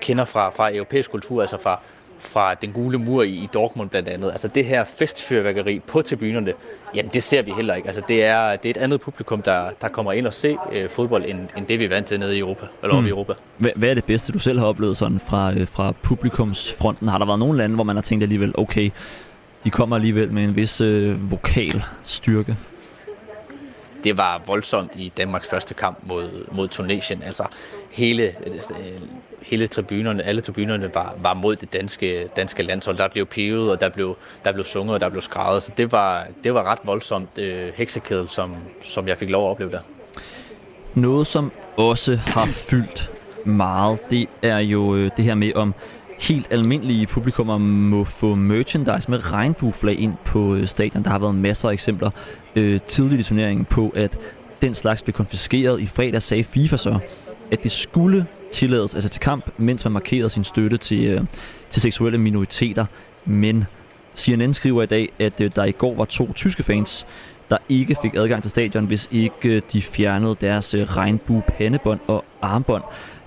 kender 0.00 0.24
fra, 0.24 0.50
fra 0.50 0.74
europæisk 0.74 1.10
kultur, 1.10 1.40
altså 1.40 1.58
fra, 1.58 1.80
fra 2.18 2.54
den 2.54 2.72
gule 2.72 2.98
mur 2.98 3.22
i, 3.22 3.30
i 3.30 3.48
Dortmund 3.54 3.90
blandt 3.90 4.08
andet. 4.08 4.30
Altså 4.30 4.48
det 4.48 4.64
her 4.64 4.84
festfyrværkeri 4.84 5.78
på 5.78 6.02
tribunerne, 6.02 6.52
jamen 6.94 7.10
det 7.14 7.22
ser 7.22 7.42
vi 7.42 7.50
heller 7.50 7.74
ikke. 7.74 7.88
Altså 7.88 8.02
det 8.08 8.24
er, 8.24 8.56
det 8.56 8.66
er 8.66 8.70
et 8.70 8.76
andet 8.76 9.00
publikum, 9.00 9.42
der, 9.42 9.70
der 9.80 9.88
kommer 9.88 10.12
ind 10.12 10.26
og 10.26 10.34
se 10.34 10.56
øh, 10.72 10.88
fodbold, 10.88 11.24
end, 11.26 11.48
end 11.56 11.66
det 11.66 11.78
vi 11.78 11.84
er 11.84 11.88
vant 11.88 12.06
til 12.06 12.20
nede 12.20 12.36
i 12.36 12.38
Europa, 12.40 12.66
eller 12.82 13.00
Mm. 13.00 13.06
i 13.06 13.08
Europa. 13.08 13.32
Hvad, 13.58 13.70
hvad 13.76 13.88
er 13.90 13.94
det 13.94 14.04
bedste, 14.04 14.32
du 14.32 14.38
selv 14.38 14.58
har 14.58 14.66
oplevet 14.66 14.96
sådan 14.96 15.18
fra, 15.20 15.52
øh, 15.52 15.66
fra 15.68 15.92
publikumsfronten? 16.02 17.08
Har 17.08 17.18
der 17.18 17.26
været 17.26 17.38
nogle 17.38 17.58
lande, 17.58 17.74
hvor 17.74 17.84
man 17.84 17.96
har 17.96 18.02
tænkt 18.02 18.22
alligevel, 18.22 18.52
okay, 18.58 18.90
de 19.64 19.70
kommer 19.70 19.96
alligevel 19.96 20.32
med 20.32 20.44
en 20.44 20.56
vis 20.56 20.80
øh, 20.80 21.30
vokal 21.30 21.82
styrke. 22.04 22.56
Det 24.04 24.18
var 24.18 24.42
voldsomt 24.46 24.92
i 24.96 25.12
Danmarks 25.16 25.48
første 25.50 25.74
kamp 25.74 25.98
mod, 26.02 26.46
mod 26.52 26.68
Tunesien. 26.68 27.22
Altså 27.22 27.44
hele, 27.90 28.22
øh, 28.46 28.52
hele 29.42 29.66
tribunerne, 29.66 30.22
alle 30.22 30.40
tribunerne 30.40 30.90
var, 30.94 31.16
var 31.22 31.34
mod 31.34 31.56
det 31.56 31.72
danske, 31.72 32.28
danske 32.36 32.62
landshold. 32.62 32.96
Der 32.96 33.08
blev 33.08 33.26
pivet, 33.26 33.70
og 33.70 33.80
der 33.80 33.88
blev, 33.88 34.16
der 34.44 34.52
blev 34.52 34.64
sunget, 34.64 34.94
og 34.94 35.00
der 35.00 35.08
blev 35.08 35.22
skrevet. 35.22 35.62
Så 35.62 35.72
det 35.76 35.92
var, 35.92 36.26
det 36.44 36.54
var 36.54 36.62
ret 36.62 36.78
voldsomt 36.84 37.38
øh, 37.38 37.72
heksekæde, 37.74 38.28
som, 38.28 38.54
som 38.82 39.08
jeg 39.08 39.16
fik 39.16 39.30
lov 39.30 39.46
at 39.46 39.50
opleve 39.50 39.70
der. 39.70 39.80
Noget, 40.94 41.26
som 41.26 41.52
også 41.76 42.16
har 42.16 42.46
fyldt 42.46 43.10
meget, 43.44 43.98
det 44.10 44.26
er 44.42 44.58
jo 44.58 44.94
øh, 44.96 45.10
det 45.16 45.24
her 45.24 45.34
med, 45.34 45.54
om 45.54 45.74
helt 46.20 46.46
almindelige 46.50 47.06
publikummer 47.06 47.58
må 47.58 48.04
få 48.04 48.34
merchandise 48.34 49.10
med 49.10 49.32
regnbueflag 49.32 49.98
ind 49.98 50.14
på 50.24 50.54
øh, 50.54 50.66
stadion. 50.66 51.04
Der 51.04 51.10
har 51.10 51.18
været 51.18 51.34
masser 51.34 51.68
af 51.68 51.72
eksempler 51.72 52.10
øh, 52.56 52.80
tidligt 52.88 53.20
i 53.20 53.24
turneringen 53.24 53.64
på, 53.64 53.92
at 53.96 54.18
den 54.62 54.74
slags 54.74 55.02
blev 55.02 55.14
konfiskeret. 55.14 55.80
I 55.80 55.86
fredag 55.86 56.22
sagde 56.22 56.44
FIFA 56.44 56.76
så, 56.76 56.98
at 57.50 57.62
det 57.62 57.72
skulle 57.72 58.26
tillades 58.52 58.94
altså 58.94 59.08
til 59.08 59.20
kamp, 59.20 59.50
mens 59.56 59.84
man 59.84 59.92
markerede 59.92 60.28
sin 60.28 60.44
støtte 60.44 60.76
til, 60.76 61.04
øh, 61.04 61.20
til 61.70 61.82
seksuelle 61.82 62.18
minoriteter. 62.18 62.86
Men 63.24 63.64
CNN 64.16 64.52
skriver 64.52 64.82
i 64.82 64.86
dag, 64.86 65.12
at 65.18 65.40
øh, 65.40 65.50
der 65.56 65.64
i 65.64 65.72
går 65.72 65.94
var 65.94 66.04
to 66.04 66.32
tyske 66.32 66.62
fans, 66.62 67.06
der 67.50 67.58
ikke 67.68 67.96
fik 68.02 68.14
adgang 68.14 68.42
til 68.42 68.50
stadion, 68.50 68.84
hvis 68.84 69.08
ikke 69.12 69.48
øh, 69.48 69.62
de 69.72 69.82
fjernede 69.82 70.36
deres 70.40 70.74
øh, 70.74 70.82
regnbue 70.82 71.42
pandebånd 71.58 72.00
og 72.06 72.24
armbånd. 72.42 72.82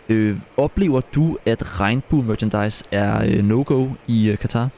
Øh, 0.09 0.37
oplever 0.57 1.01
du, 1.15 1.37
at 1.45 1.79
regnbue 1.79 2.23
merchandise 2.23 2.85
er 2.91 3.23
øh, 3.25 3.43
no-go 3.43 3.87
i 4.07 4.27
øh, 4.27 4.37
Katar? 4.37 4.69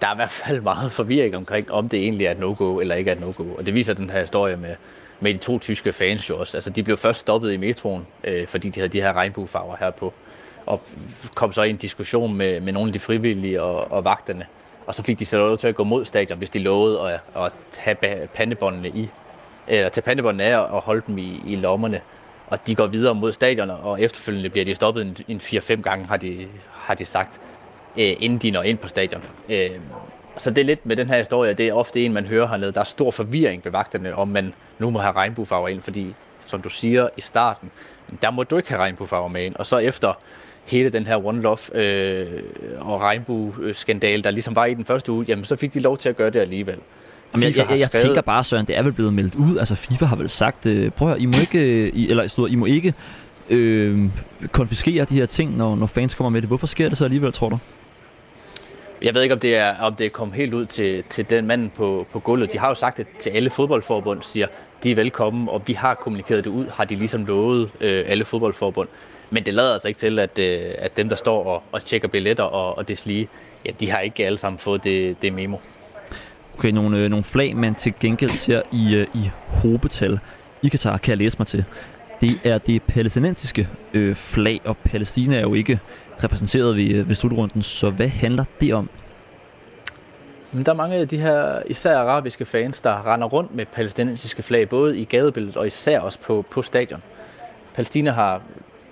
Der 0.00 0.08
er 0.08 0.12
i 0.12 0.16
hvert 0.16 0.30
fald 0.30 0.60
meget 0.60 0.92
forvirring 0.92 1.36
omkring, 1.36 1.72
om 1.72 1.88
det 1.88 2.00
egentlig 2.00 2.26
er 2.26 2.30
et 2.30 2.38
no-go 2.38 2.80
eller 2.80 2.94
ikke 2.94 3.10
er 3.10 3.14
et 3.14 3.20
no-go. 3.20 3.54
Og 3.58 3.66
det 3.66 3.74
viser 3.74 3.94
den 3.94 4.10
her 4.10 4.20
historie 4.20 4.56
med, 4.56 4.74
med 5.22 5.34
de 5.34 5.38
to 5.38 5.58
tyske 5.58 5.92
fans 5.92 6.30
jo 6.30 6.38
også. 6.38 6.56
Altså, 6.56 6.70
de 6.70 6.82
blev 6.82 6.96
først 6.96 7.20
stoppet 7.20 7.52
i 7.52 7.56
metroen, 7.56 8.06
øh, 8.24 8.46
fordi 8.46 8.68
de 8.68 8.80
havde 8.80 8.92
de 8.92 9.00
her 9.00 9.12
regnbuefarver 9.12 9.76
her 9.80 9.90
på. 9.90 10.12
Og 10.66 10.82
kom 11.34 11.52
så 11.52 11.62
i 11.62 11.70
en 11.70 11.76
diskussion 11.76 12.34
med, 12.34 12.60
med 12.60 12.72
nogle 12.72 12.88
af 12.88 12.92
de 12.92 12.98
frivillige 12.98 13.62
og, 13.62 13.92
og 13.92 14.04
vagterne. 14.04 14.46
Og 14.86 14.94
så 14.94 15.02
fik 15.02 15.18
de 15.18 15.26
så 15.26 15.38
lov 15.38 15.58
til 15.58 15.68
at 15.68 15.74
gå 15.74 15.84
mod 15.84 16.04
stadion, 16.04 16.38
hvis 16.38 16.50
de 16.50 16.58
lovede 16.58 17.00
at, 17.12 17.20
at 17.36 17.52
have 17.76 17.96
pandebåndene 18.34 18.88
i, 18.88 19.08
eller 19.68 19.88
tage 19.88 20.02
pandebåndene 20.02 20.44
af 20.44 20.56
og 20.56 20.82
holde 20.82 21.02
dem 21.06 21.18
i, 21.18 21.42
i 21.46 21.56
lommerne 21.56 22.00
og 22.52 22.66
de 22.66 22.74
går 22.74 22.86
videre 22.86 23.14
mod 23.14 23.32
stadion, 23.32 23.70
og 23.70 24.02
efterfølgende 24.02 24.50
bliver 24.50 24.64
de 24.64 24.74
stoppet 24.74 25.02
en, 25.02 25.16
en 25.28 25.40
4-5 25.40 25.82
gange, 25.82 26.06
har 26.06 26.16
de, 26.16 26.46
har 26.70 26.94
de 26.94 27.04
sagt, 27.04 27.40
øh, 27.98 28.12
inden 28.20 28.38
de 28.38 28.50
når 28.50 28.62
ind 28.62 28.78
på 28.78 28.88
stadion. 28.88 29.22
Øh, 29.48 29.70
så 30.38 30.50
det 30.50 30.58
er 30.58 30.64
lidt 30.64 30.86
med 30.86 30.96
den 30.96 31.08
her 31.08 31.18
historie, 31.18 31.54
det 31.54 31.68
er 31.68 31.72
ofte 31.72 32.04
en, 32.04 32.12
man 32.12 32.26
hører 32.26 32.46
hernede. 32.46 32.72
Der 32.72 32.80
er 32.80 32.84
stor 32.84 33.10
forvirring 33.10 33.64
ved 33.64 33.72
vagterne, 33.72 34.14
om 34.14 34.28
man 34.28 34.54
nu 34.78 34.90
må 34.90 34.98
have 34.98 35.12
regnbuefarver 35.12 35.68
ind, 35.68 35.82
fordi 35.82 36.14
som 36.40 36.62
du 36.62 36.68
siger 36.68 37.08
i 37.16 37.20
starten, 37.20 37.70
der 38.22 38.30
må 38.30 38.42
du 38.42 38.56
ikke 38.56 38.68
have 38.68 38.80
regnbuefarver 38.80 39.28
med 39.28 39.44
ind. 39.44 39.54
Og 39.56 39.66
så 39.66 39.78
efter 39.78 40.18
hele 40.64 40.90
den 40.90 41.06
her 41.06 41.26
One 41.26 41.42
Love 41.42 41.76
øh, 41.76 42.26
og 42.80 43.00
regnbue-skandale, 43.00 44.22
der 44.22 44.30
ligesom 44.30 44.56
var 44.56 44.64
i 44.64 44.74
den 44.74 44.84
første 44.84 45.12
uge, 45.12 45.24
jamen 45.28 45.44
så 45.44 45.56
fik 45.56 45.74
de 45.74 45.80
lov 45.80 45.98
til 45.98 46.08
at 46.08 46.16
gøre 46.16 46.30
det 46.30 46.40
alligevel. 46.40 46.78
Jamen, 47.34 47.48
jeg, 47.48 47.56
jeg, 47.56 47.66
jeg, 47.70 47.78
jeg 47.80 47.90
tænker 47.90 48.20
bare, 48.20 48.44
Søren, 48.44 48.66
det 48.66 48.76
er 48.76 48.82
vel 48.82 48.92
blevet 48.92 49.12
meldt 49.12 49.34
ud. 49.34 49.58
Altså 49.58 49.74
FIFA 49.74 50.04
har 50.04 50.16
vel 50.16 50.30
sagt, 50.30 50.66
øh, 50.66 50.90
prøv 50.90 51.12
at 51.12 51.20
I 51.20 51.26
må 51.26 51.38
ikke, 51.40 51.58
øh, 51.58 51.90
I, 51.94 52.10
eller 52.10 52.28
stod, 52.28 52.50
I 52.50 52.54
må 52.54 52.66
ikke 52.66 52.94
øh, 53.50 53.98
konfiskere 54.52 55.04
de 55.04 55.14
her 55.14 55.26
ting, 55.26 55.56
når, 55.56 55.76
når 55.76 55.86
fans 55.86 56.14
kommer 56.14 56.30
med 56.30 56.40
det. 56.40 56.48
Hvorfor 56.48 56.66
sker 56.66 56.88
det 56.88 56.98
så 56.98 57.04
alligevel, 57.04 57.32
tror 57.32 57.48
du? 57.48 57.58
Jeg 59.02 59.14
ved 59.14 59.22
ikke, 59.22 59.34
om 59.34 59.40
det 59.40 59.56
er, 59.56 59.76
om 59.80 59.94
det 59.94 60.06
er 60.06 60.10
kommet 60.10 60.36
helt 60.36 60.54
ud 60.54 60.66
til, 60.66 61.04
til 61.10 61.30
den 61.30 61.46
mand 61.46 61.70
på, 61.70 62.06
på 62.12 62.18
gulvet. 62.18 62.52
De 62.52 62.58
har 62.58 62.68
jo 62.68 62.74
sagt 62.74 62.96
det 62.96 63.06
til 63.18 63.30
alle 63.30 63.50
fodboldforbund, 63.50 64.22
siger, 64.22 64.46
de 64.82 64.90
er 64.90 64.94
velkommen, 64.94 65.48
og 65.48 65.62
vi 65.66 65.72
har 65.72 65.94
kommunikeret 65.94 66.44
det 66.44 66.50
ud, 66.50 66.66
har 66.66 66.84
de 66.84 66.96
ligesom 66.96 67.24
lovet 67.26 67.70
øh, 67.80 68.04
alle 68.06 68.24
fodboldforbund. 68.24 68.88
Men 69.30 69.46
det 69.46 69.54
lader 69.54 69.72
altså 69.72 69.88
ikke 69.88 70.00
til, 70.00 70.18
at, 70.18 70.38
øh, 70.38 70.60
at 70.78 70.96
dem, 70.96 71.08
der 71.08 71.16
står 71.16 71.44
og, 71.44 71.62
og 71.72 71.84
tjekker 71.84 72.08
billetter 72.08 72.44
og, 72.44 72.78
og 72.78 72.88
det 72.88 73.06
lige, 73.06 73.28
ja, 73.66 73.70
de 73.80 73.90
har 73.90 74.00
ikke 74.00 74.26
alle 74.26 74.38
sammen 74.38 74.58
fået 74.58 74.84
det, 74.84 75.22
det 75.22 75.32
memo. 75.32 75.56
Okay, 76.58 76.70
nogle, 76.70 76.98
øh, 76.98 77.10
nogle 77.10 77.24
flag, 77.24 77.56
man 77.56 77.74
til 77.74 77.94
gengæld 78.00 78.30
ser 78.30 78.62
i, 78.72 78.94
øh, 78.94 79.06
i 79.14 79.30
hobetal 79.48 80.18
i 80.62 80.68
Katar, 80.68 80.96
kan 80.96 81.10
jeg 81.10 81.18
læse 81.18 81.38
mig 81.38 81.46
til. 81.46 81.64
Det 82.22 82.40
er 82.44 82.58
det 82.58 82.82
palæstinensiske 82.82 83.68
øh, 83.94 84.14
flag, 84.14 84.60
og 84.64 84.76
Palæstina 84.76 85.36
er 85.36 85.40
jo 85.40 85.54
ikke 85.54 85.80
repræsenteret 86.24 86.76
ved, 86.76 86.90
øh, 86.90 87.08
ved 87.08 87.14
slutrunden, 87.14 87.62
så 87.62 87.90
hvad 87.90 88.08
handler 88.08 88.44
det 88.60 88.74
om? 88.74 88.90
Men 90.52 90.66
der 90.66 90.72
er 90.72 90.76
mange 90.76 90.96
af 90.96 91.08
de 91.08 91.18
her, 91.18 91.62
især 91.66 91.98
arabiske 91.98 92.44
fans, 92.44 92.80
der 92.80 93.12
render 93.12 93.26
rundt 93.26 93.54
med 93.54 93.66
palæstinensiske 93.66 94.42
flag, 94.42 94.68
både 94.68 94.98
i 94.98 95.04
gadebilledet 95.04 95.56
og 95.56 95.66
især 95.66 96.00
også 96.00 96.20
på, 96.20 96.44
på 96.50 96.62
stadion. 96.62 97.02
Palæstina 97.74 98.10
har 98.10 98.42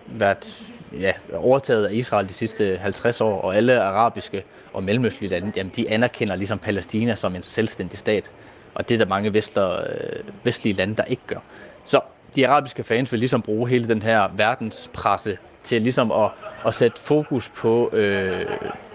været 0.07 0.63
ja, 1.01 1.13
overtaget 1.35 1.87
af 1.87 1.93
Israel 1.93 2.29
de 2.29 2.33
sidste 2.33 2.79
50 2.81 3.21
år, 3.21 3.41
og 3.41 3.57
alle 3.57 3.83
arabiske 3.83 4.45
og 4.73 4.85
mellemøstlige 4.85 5.31
lande, 5.31 5.53
jamen, 5.57 5.73
de 5.77 5.91
anerkender 5.91 6.37
ligesom 6.37 6.59
Palæstina 6.59 7.15
som 7.15 7.37
en 7.37 7.43
selvstændig 7.43 7.99
stat. 7.99 8.31
Og 8.75 8.89
det 8.89 8.95
er 8.95 8.99
der 8.99 9.07
mange 9.07 9.35
vestler, 9.35 9.81
øh, 9.81 10.21
vestlige 10.45 10.75
lande, 10.75 10.97
der 10.97 11.05
ikke 11.05 11.23
gør. 11.27 11.39
Så 11.85 12.01
de 12.37 12.49
arabiske 12.49 12.83
fans 12.83 13.13
vil 13.13 13.19
ligesom 13.19 13.43
bruge 13.43 13.69
hele 13.69 13.89
den 13.89 14.03
her 14.03 14.29
verdenspresse 14.37 15.39
til 15.65 15.83
ligesom 15.83 16.13
at, 16.13 16.31
at 16.67 16.75
sætte 16.75 17.01
fokus 17.01 17.49
på, 17.49 17.91
øh, 17.93 18.47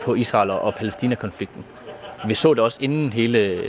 på 0.02 0.15
Israel 0.15 0.50
og 0.50 0.76
Palæstina-konflikten. 0.76 1.65
Vi 2.28 2.34
så 2.34 2.54
det 2.54 2.63
også 2.63 2.80
inden 2.82 3.13
hele, 3.13 3.62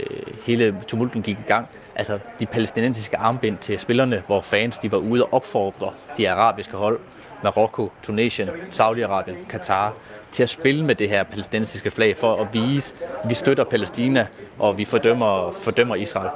hele 0.45 0.75
tumulten 0.87 1.21
gik 1.21 1.39
i 1.39 1.47
gang. 1.47 1.67
Altså 1.95 2.19
de 2.39 2.45
palæstinensiske 2.45 3.17
armbind 3.17 3.57
til 3.57 3.79
spillerne, 3.79 4.23
hvor 4.27 4.41
fans 4.41 4.79
de 4.79 4.91
var 4.91 4.97
ude 4.97 5.23
og 5.23 5.33
opfordre 5.33 5.91
de 6.17 6.29
arabiske 6.29 6.77
hold 6.77 6.99
Marokko, 7.43 7.91
Tunesien, 8.03 8.49
Saudi-Arabien, 8.49 9.47
Katar 9.49 9.93
til 10.31 10.43
at 10.43 10.49
spille 10.49 10.85
med 10.85 10.95
det 10.95 11.09
her 11.09 11.23
palæstinensiske 11.23 11.91
flag 11.91 12.17
for 12.17 12.35
at 12.35 12.47
vise, 12.53 12.95
at 13.23 13.29
vi 13.29 13.33
støtter 13.33 13.63
Palæstina 13.63 14.27
og 14.59 14.77
vi 14.77 14.85
fordømmer, 14.85 15.51
fordømmer 15.51 15.95
Israel. 15.95 16.29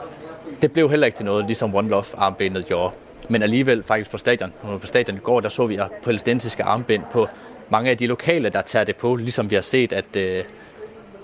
Det 0.61 0.71
blev 0.71 0.89
heller 0.89 1.05
ikke 1.05 1.17
til 1.17 1.25
noget, 1.25 1.45
ligesom 1.45 1.75
One 1.75 1.89
Love 1.89 2.05
armbindet 2.17 2.65
gjorde. 2.65 2.91
Men 3.31 3.41
alligevel 3.41 3.83
faktisk 3.83 4.11
på 4.11 4.17
stadion, 4.17 4.53
på 4.81 4.87
stadion 4.87 5.17
i 5.17 5.19
går, 5.19 5.39
der 5.39 5.49
så 5.49 5.65
vi 5.65 5.79
palæstinensiske 6.03 6.63
armbind 6.63 7.03
på 7.11 7.27
mange 7.69 7.89
af 7.89 7.97
de 7.97 8.07
lokale, 8.07 8.49
der 8.49 8.61
tager 8.61 8.85
det 8.85 8.95
på, 8.95 9.15
ligesom 9.15 9.49
vi 9.49 9.55
har 9.55 9.61
set, 9.61 9.93
at, 9.93 10.15
øh, 10.15 10.43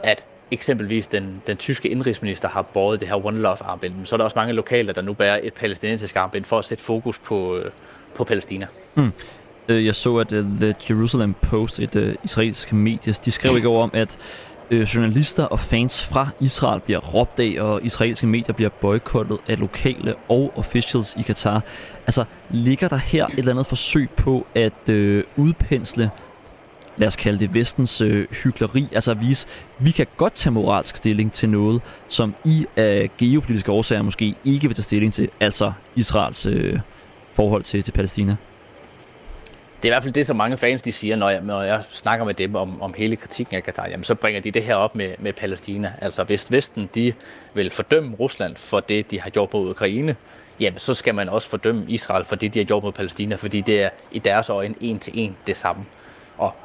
at 0.04 0.26
eksempelvis 0.52 1.08
den, 1.08 1.42
den 1.48 1.58
tyske 1.58 1.90
indrigsminister 1.90 2.50
har 2.50 2.62
båret 2.62 3.00
det 3.00 3.08
her 3.08 3.26
One 3.26 3.40
Love 3.40 3.58
armbind. 3.64 4.06
Så 4.06 4.16
er 4.16 4.18
der 4.18 4.24
også 4.24 4.36
mange 4.36 4.54
lokale, 4.54 4.94
der 4.94 5.02
nu 5.02 5.14
bærer 5.14 5.40
et 5.44 5.54
palæstinensisk 5.54 6.16
armbind 6.16 6.46
for 6.46 6.60
at 6.60 6.66
sætte 6.66 6.84
fokus 6.84 7.20
på, 7.20 7.58
øh, 7.58 7.72
på 8.16 8.24
Palæstina. 8.24 8.68
Mm. 8.96 9.12
Jeg 9.68 9.96
så, 9.96 10.18
at 10.18 10.32
uh, 10.32 10.46
The 10.60 10.76
Jerusalem 10.90 11.34
Post, 11.34 11.80
et 11.80 11.96
uh, 11.96 12.14
israelsk 12.24 12.74
medie, 12.74 13.14
de 13.14 13.32
skrev 13.32 13.58
i 13.58 13.62
går 13.62 13.84
om, 13.84 13.92
at 13.94 14.18
Øh, 14.72 14.82
journalister 14.82 15.44
og 15.44 15.60
fans 15.60 16.06
fra 16.06 16.30
Israel 16.40 16.82
bliver 16.82 17.00
råbt 17.00 17.40
af, 17.40 17.62
og 17.62 17.86
israelske 17.86 18.28
medier 18.28 18.54
bliver 18.54 18.70
boykottet 18.70 19.38
af 19.48 19.60
lokale 19.60 20.16
og 20.30 20.54
officials 20.56 21.16
i 21.20 21.22
Katar. 21.22 21.62
Altså, 22.08 22.24
ligger 22.50 22.88
der 22.88 22.98
her 22.98 23.26
et 23.26 23.40
eller 23.40 23.52
andet 23.52 23.68
forsøg 23.68 24.10
på 24.10 24.48
at 24.56 24.90
øh, 24.90 25.24
udpensle 25.38 26.12
lad 26.98 27.08
os 27.08 27.16
kalde 27.16 27.40
det 27.40 27.54
vestens 27.54 28.02
øh, 28.02 28.28
hykleri, 28.44 28.88
altså 28.92 29.12
at 29.12 29.22
vise, 29.22 29.48
vi 29.80 29.92
kan 29.92 30.08
godt 30.18 30.34
tage 30.34 30.54
moralsk 30.54 30.96
stilling 30.96 31.32
til 31.32 31.50
noget, 31.50 31.82
som 32.08 32.36
I 32.46 32.66
af 32.76 33.10
geopolitiske 33.18 33.72
årsager 33.72 34.02
måske 34.02 34.36
ikke 34.46 34.68
vil 34.68 34.76
tage 34.76 34.84
stilling 34.84 35.14
til, 35.14 35.30
altså 35.40 35.72
Israels 35.96 36.46
øh, 36.46 36.80
forhold 37.34 37.64
til, 37.64 37.84
til 37.84 37.92
Palæstina 37.92 38.36
det 39.78 39.84
er 39.84 39.88
i 39.88 39.90
hvert 39.90 40.04
fald 40.04 40.14
det, 40.14 40.28
som 40.28 40.36
mange 40.36 40.58
fans 40.58 40.82
de 40.82 40.92
siger, 40.92 41.16
når 41.16 41.30
jeg, 41.30 41.42
når 41.42 41.62
jeg 41.62 41.84
snakker 41.90 42.26
med 42.26 42.34
dem 42.34 42.56
om, 42.56 42.82
om 42.82 42.94
hele 42.98 43.16
kritikken 43.16 43.56
af 43.56 43.64
Katar. 43.64 43.88
Jamen, 43.88 44.04
så 44.04 44.16
bringer 44.16 44.42
de 44.42 44.52
det 44.52 44.64
her 44.64 44.76
op 44.76 44.96
med, 44.96 45.14
med 45.20 45.34
Palæstina. 45.34 45.94
Altså 46.02 46.24
hvis 46.24 46.52
Vesten 46.52 46.90
de 46.96 47.14
vil 47.54 47.72
fordømme 47.72 48.16
Rusland 48.16 48.56
for 48.56 48.80
det, 48.80 49.12
de 49.12 49.22
har 49.22 49.30
gjort 49.30 49.54
mod 49.54 49.70
Ukraine, 49.70 50.16
jamen 50.60 50.80
så 50.80 50.94
skal 50.94 51.16
man 51.16 51.30
også 51.30 51.50
fordømme 51.50 51.86
Israel 51.88 52.26
for 52.26 52.36
det, 52.36 52.54
de 52.54 52.60
har 52.60 52.66
gjort 52.66 52.84
mod 52.84 52.92
Palæstina, 52.92 53.36
fordi 53.36 53.62
det 53.62 53.84
er 53.84 53.90
i 54.12 54.20
deres 54.20 54.50
øjne 54.50 54.76
en 54.82 55.00
til 55.00 55.14
en 55.16 55.38
det 55.48 55.58
samme. 55.58 55.86
Og 56.38 56.56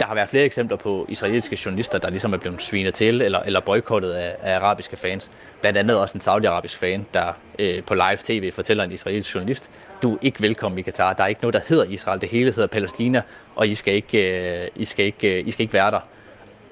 der 0.00 0.06
har 0.06 0.14
været 0.14 0.28
flere 0.28 0.44
eksempler 0.44 0.76
på 0.76 1.06
israelske 1.08 1.58
journalister, 1.64 1.98
der 1.98 2.10
ligesom 2.10 2.32
er 2.32 2.36
blevet 2.36 2.62
svinet 2.62 2.94
til 2.94 3.22
eller, 3.22 3.40
eller 3.40 3.60
boykottet 3.60 4.12
af, 4.12 4.36
af 4.42 4.56
arabiske 4.56 4.96
fans. 4.96 5.30
Blandt 5.60 5.78
andet 5.78 5.96
også 5.96 6.18
en 6.18 6.20
saudiarabisk 6.20 6.78
fan, 6.78 7.06
der 7.14 7.32
øh, 7.58 7.82
på 7.82 7.94
live 7.94 8.16
tv 8.24 8.52
fortæller 8.52 8.84
en 8.84 8.92
israelsk 8.92 9.34
journalist, 9.34 9.70
du 10.02 10.14
er 10.14 10.18
ikke 10.22 10.42
velkommen 10.42 10.78
i 10.78 10.82
Katar. 10.82 11.12
Der 11.12 11.22
er 11.22 11.28
ikke 11.28 11.42
noget, 11.42 11.54
der 11.54 11.60
hedder 11.68 11.84
Israel. 11.84 12.20
Det 12.20 12.28
hele 12.28 12.52
hedder 12.52 12.66
Palæstina, 12.66 13.22
og 13.54 13.68
I 13.68 13.74
skal 13.74 13.94
ikke, 13.94 14.62
øh, 14.62 14.68
I 14.76 14.84
skal 14.84 15.04
ikke, 15.04 15.40
øh, 15.40 15.48
I 15.48 15.50
skal 15.50 15.62
ikke 15.62 15.74
være 15.74 15.90
der. 15.90 16.00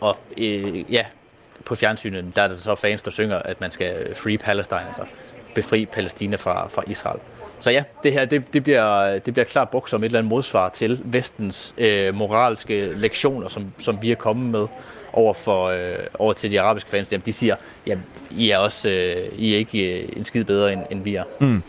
Og 0.01 0.17
øh, 0.39 0.93
ja, 0.93 1.05
på 1.65 1.75
fjernsynet, 1.75 2.37
der 2.37 2.43
er 2.43 2.49
der 2.49 2.57
så 2.57 2.75
fans, 2.75 3.03
der 3.03 3.11
synger, 3.11 3.37
at 3.37 3.61
man 3.61 3.71
skal 3.71 4.15
free 4.17 4.39
Palestine. 4.39 4.87
Altså. 4.87 5.03
befri 5.55 5.87
Palæstina 5.87 6.37
fra, 6.37 6.69
fra 6.69 6.83
Israel. 6.87 7.21
Så 7.61 7.71
ja, 7.71 7.83
det 8.03 8.13
her 8.13 8.25
det, 8.25 8.53
det, 8.53 8.63
bliver, 8.63 9.19
det 9.19 9.35
bliver 9.35 9.45
klart 9.45 9.69
brugt 9.69 9.91
som 9.91 10.03
et 10.03 10.05
eller 10.05 10.19
andet 10.19 10.31
modsvar 10.31 10.69
til 10.69 11.01
vestens 11.05 11.75
øh, 11.79 12.15
moralske 12.15 12.93
lektioner, 12.97 13.49
som, 13.49 13.73
som 13.79 14.03
vi 14.03 14.11
er 14.11 14.15
kommet 14.17 14.51
med 14.51 14.67
over, 15.13 15.35
for, 15.35 15.67
øh, 15.67 16.07
over 16.19 16.33
til 16.33 16.51
de 16.51 16.61
arabiske 16.61 16.91
fans. 16.91 17.13
Jamen, 17.13 17.23
de 17.27 17.33
siger, 17.33 17.57
at 17.87 17.99
I 18.31 18.51
er 18.51 18.59
også 18.59 18.89
øh, 18.89 19.39
I 19.39 19.55
er 19.55 19.59
ikke 19.59 20.01
øh, 20.01 20.09
en 20.17 20.25
skid 20.25 20.45
bedre, 20.45 20.73
end, 20.73 20.83
end 20.91 21.05
vi 21.05 21.15
er. 21.15 21.25
Mm. 21.41 21.63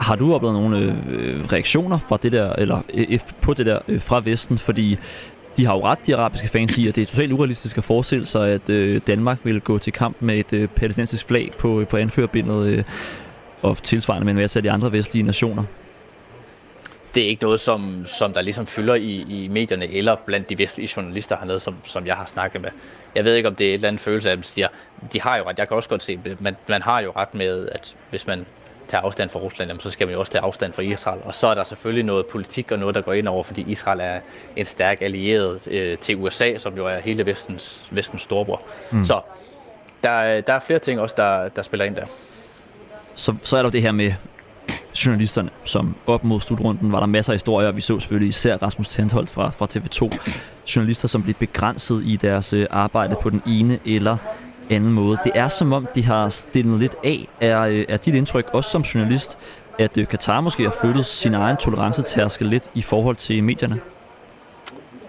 Har 0.00 0.16
du 0.16 0.34
oplevet 0.34 0.54
nogle 0.54 0.96
øh, 1.08 1.44
reaktioner 1.52 1.98
fra 1.98 2.18
det 2.22 2.32
der, 2.32 2.52
eller 2.52 2.82
øh, 2.94 3.06
øh, 3.08 3.20
på 3.40 3.54
det 3.54 3.66
der 3.66 3.78
øh, 3.88 4.00
fra 4.00 4.20
Vesten? 4.24 4.58
Fordi 4.58 4.98
de 5.56 5.66
har 5.66 5.74
jo 5.74 5.84
ret, 5.84 5.98
de 6.06 6.16
arabiske 6.16 6.48
fans, 6.48 6.78
i, 6.78 6.88
at 6.88 6.94
det 6.94 7.02
er 7.02 7.06
totalt 7.06 7.32
urealistisk 7.32 7.78
at 7.78 7.84
forestille 7.84 8.26
sig, 8.26 8.48
at 8.50 8.70
øh, 8.70 9.00
Danmark 9.06 9.38
vil 9.44 9.60
gå 9.60 9.78
til 9.78 9.92
kamp 9.92 10.16
med 10.20 10.38
et 10.38 10.52
øh, 10.52 10.68
palæstinensisk 10.68 11.26
flag 11.26 11.50
på, 11.58 11.80
øh, 11.80 11.86
på 11.86 11.96
anførerbindet, 11.96 12.66
øh, 12.66 12.84
og 13.62 13.82
tilsvarende 13.82 14.24
med 14.24 14.32
en 14.32 14.38
masse 14.38 14.58
af 14.58 14.62
de 14.62 14.70
andre 14.70 14.92
vestlige 14.92 15.22
nationer. 15.22 15.64
Det 17.14 17.22
er 17.22 17.28
ikke 17.28 17.42
noget, 17.42 17.60
som, 17.60 18.06
som 18.06 18.32
der 18.32 18.42
ligesom 18.42 18.66
fylder 18.66 18.94
i, 18.94 19.24
i 19.28 19.48
medierne 19.48 19.92
eller 19.92 20.16
blandt 20.26 20.50
de 20.50 20.58
vestlige 20.58 20.90
journalister 20.96 21.36
hernede, 21.36 21.60
som, 21.60 21.76
som 21.84 22.06
jeg 22.06 22.16
har 22.16 22.26
snakket 22.26 22.60
med. 22.60 22.70
Jeg 23.14 23.24
ved 23.24 23.34
ikke, 23.34 23.48
om 23.48 23.54
det 23.54 23.64
er 23.64 23.70
et 23.70 23.74
eller 23.74 23.88
andet 23.88 24.00
følelse 24.00 24.28
af, 24.28 24.32
at 24.32 24.38
de 24.38 24.44
siger, 24.44 24.68
de 25.12 25.20
har 25.20 25.38
jo 25.38 25.44
ret, 25.48 25.58
jeg 25.58 25.68
kan 25.68 25.76
også 25.76 25.88
godt 25.88 26.02
se 26.02 26.18
det, 26.24 26.40
men 26.40 26.56
man 26.68 26.82
har 26.82 27.00
jo 27.00 27.12
ret 27.16 27.34
med, 27.34 27.68
at 27.68 27.96
hvis 28.10 28.26
man 28.26 28.46
tager 28.88 29.02
afstand 29.02 29.30
fra 29.30 29.40
Rusland, 29.40 29.68
jamen, 29.68 29.80
så 29.80 29.90
skal 29.90 30.06
man 30.06 30.14
jo 30.14 30.20
også 30.20 30.32
tage 30.32 30.42
afstand 30.42 30.72
fra 30.72 30.82
Israel. 30.82 31.20
Og 31.24 31.34
så 31.34 31.46
er 31.46 31.54
der 31.54 31.64
selvfølgelig 31.64 32.04
noget 32.04 32.26
politik 32.26 32.72
og 32.72 32.78
noget, 32.78 32.94
der 32.94 33.00
går 33.00 33.12
ind 33.12 33.28
over, 33.28 33.42
fordi 33.42 33.64
Israel 33.68 34.00
er 34.02 34.20
en 34.56 34.64
stærk 34.64 35.02
allieret 35.02 35.60
øh, 35.66 35.98
til 35.98 36.16
USA, 36.16 36.58
som 36.58 36.76
jo 36.76 36.86
er 36.86 36.98
hele 36.98 37.26
vestens, 37.26 37.88
vestens 37.90 38.22
storebror. 38.22 38.62
Mm. 38.90 39.04
Så 39.04 39.20
der, 40.04 40.40
der 40.40 40.52
er 40.52 40.58
flere 40.58 40.78
ting 40.78 41.00
også, 41.00 41.14
der, 41.18 41.48
der 41.48 41.62
spiller 41.62 41.84
ind 41.84 41.96
der. 41.96 42.06
Så, 43.14 43.34
så 43.42 43.56
er 43.56 43.62
der 43.62 43.70
det 43.70 43.82
her 43.82 43.92
med 43.92 44.12
journalisterne, 45.06 45.50
som 45.64 45.96
op 46.06 46.24
mod 46.24 46.40
slutrunden 46.40 46.92
var 46.92 47.00
der 47.00 47.06
masser 47.06 47.32
af 47.32 47.34
historier. 47.34 47.70
Vi 47.70 47.80
så 47.80 48.00
selvfølgelig 48.00 48.28
især 48.28 48.56
Rasmus 48.56 48.88
Tandholt 48.88 49.30
fra, 49.30 49.50
fra 49.50 49.66
TV2. 49.74 50.30
Journalister, 50.76 51.08
som 51.08 51.22
blev 51.22 51.34
begrænset 51.34 52.02
i 52.04 52.16
deres 52.16 52.52
øh, 52.52 52.66
arbejde 52.70 53.16
på 53.22 53.30
den 53.30 53.42
ene 53.46 53.78
eller 53.86 54.16
anden 54.70 54.92
måde. 54.92 55.18
Det 55.24 55.32
er 55.34 55.48
som 55.48 55.72
om, 55.72 55.88
de 55.94 56.04
har 56.04 56.28
stillet 56.28 56.78
lidt 56.78 56.94
af. 57.04 57.28
Er, 57.40 57.60
øh, 57.60 57.84
er 57.88 57.96
dit 57.96 58.14
indtryk 58.14 58.50
også 58.52 58.70
som 58.70 58.82
journalist, 58.82 59.38
at 59.78 59.98
øh, 59.98 60.06
Katar 60.06 60.40
måske 60.40 60.62
har 60.62 60.76
flyttet 60.80 61.06
sin 61.06 61.34
egen 61.34 61.56
tolerancetærskel 61.56 62.46
lidt 62.46 62.70
i 62.74 62.82
forhold 62.82 63.16
til 63.16 63.44
medierne? 63.44 63.80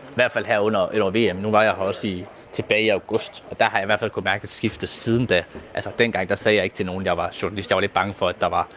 I 0.10 0.15
hvert 0.15 0.32
fald 0.32 0.45
her 0.45 0.60
under, 0.60 0.88
under 0.93 1.10
VM. 1.10 1.38
Nu 1.38 1.52
var 1.52 1.63
jeg 1.63 1.74
her 1.74 1.84
også 1.84 2.08
i, 2.08 2.26
tilbage 2.52 2.84
i 2.84 2.89
august, 2.89 3.43
og 3.52 3.60
der 3.60 3.65
har 3.65 3.78
jeg 3.78 3.86
i 3.86 3.86
hvert 3.86 4.00
fald 4.00 4.12
kunne 4.12 4.24
mærke 4.24 4.43
et 4.43 4.50
skifte 4.50 4.88
siden 4.88 5.26
da. 5.26 5.43
Altså 5.74 5.89
dengang, 6.00 6.30
der 6.30 6.36
sagde 6.36 6.56
jeg 6.56 6.63
ikke 6.63 6.76
til 6.76 6.86
nogen, 6.86 7.06
jeg 7.06 7.17
var 7.17 7.36
journalist. 7.41 7.69
Jeg 7.69 7.76
var 7.76 7.82
lidt 7.82 7.93
bange 7.93 8.13
for, 8.13 8.28
at 8.28 8.41
der 8.41 8.48
var 8.48 8.67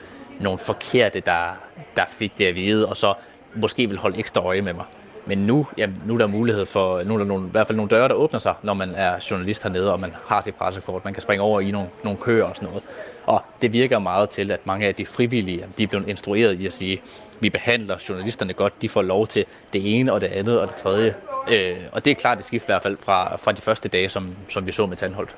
nogle 0.40 0.58
forkerte, 0.58 1.20
der, 1.20 1.56
der 1.96 2.04
fik 2.08 2.38
det 2.38 2.46
at 2.46 2.54
vide, 2.54 2.88
og 2.88 2.96
så 2.96 3.14
måske 3.54 3.88
vil 3.88 3.98
holde 3.98 4.18
ekstra 4.18 4.40
øje 4.40 4.62
med 4.62 4.72
mig. 4.72 4.84
Men 5.26 5.38
nu, 5.38 5.66
jamen, 5.78 6.02
nu 6.06 6.14
er 6.14 6.18
der 6.18 6.26
mulighed 6.26 6.66
for, 6.66 7.02
nu 7.02 7.14
er 7.14 7.18
der 7.18 7.24
nogle, 7.24 7.46
i 7.46 7.50
hvert 7.50 7.66
fald 7.66 7.76
nogle 7.76 7.90
døre, 7.90 8.08
der 8.08 8.14
åbner 8.14 8.38
sig, 8.38 8.54
når 8.62 8.74
man 8.74 8.94
er 8.94 9.26
journalist 9.30 9.62
hernede, 9.62 9.92
og 9.92 10.00
man 10.00 10.14
har 10.26 10.40
sit 10.40 10.54
pressekort. 10.54 11.04
Man 11.04 11.14
kan 11.14 11.22
springe 11.22 11.44
over 11.44 11.60
i 11.60 11.70
nogle, 11.70 11.88
nogle 12.04 12.18
køer 12.18 12.44
og 12.44 12.56
sådan 12.56 12.68
noget. 12.68 12.82
Og 13.26 13.42
det 13.62 13.72
virker 13.72 13.98
meget 13.98 14.30
til, 14.30 14.50
at 14.50 14.66
mange 14.66 14.86
af 14.86 14.94
de 14.94 15.06
frivillige, 15.06 15.64
de 15.78 15.82
er 15.82 15.86
blevet 15.86 16.08
instrueret 16.08 16.60
i 16.60 16.66
at 16.66 16.72
sige, 16.72 17.00
vi 17.40 17.50
behandler 17.50 17.96
journalisterne 18.08 18.52
godt, 18.52 18.82
de 18.82 18.88
får 18.88 19.02
lov 19.02 19.26
til 19.26 19.44
det 19.72 19.98
ene 19.98 20.12
og 20.12 20.20
det 20.20 20.26
andet 20.26 20.60
og 20.60 20.68
det 20.68 20.76
tredje. 20.76 21.14
Øh, 21.52 21.76
og 21.92 22.04
det 22.04 22.10
er 22.10 22.14
klart 22.14 22.38
det 22.38 22.46
skift 22.46 22.64
i 22.64 22.66
hvert 22.66 22.82
fald 22.82 22.96
fra, 23.00 23.36
fra 23.36 23.52
de 23.52 23.60
første 23.60 23.88
dage, 23.88 24.08
som, 24.08 24.36
som 24.48 24.66
vi 24.66 24.72
så 24.72 24.86
med 24.86 24.96
Tandholt. 24.96 25.36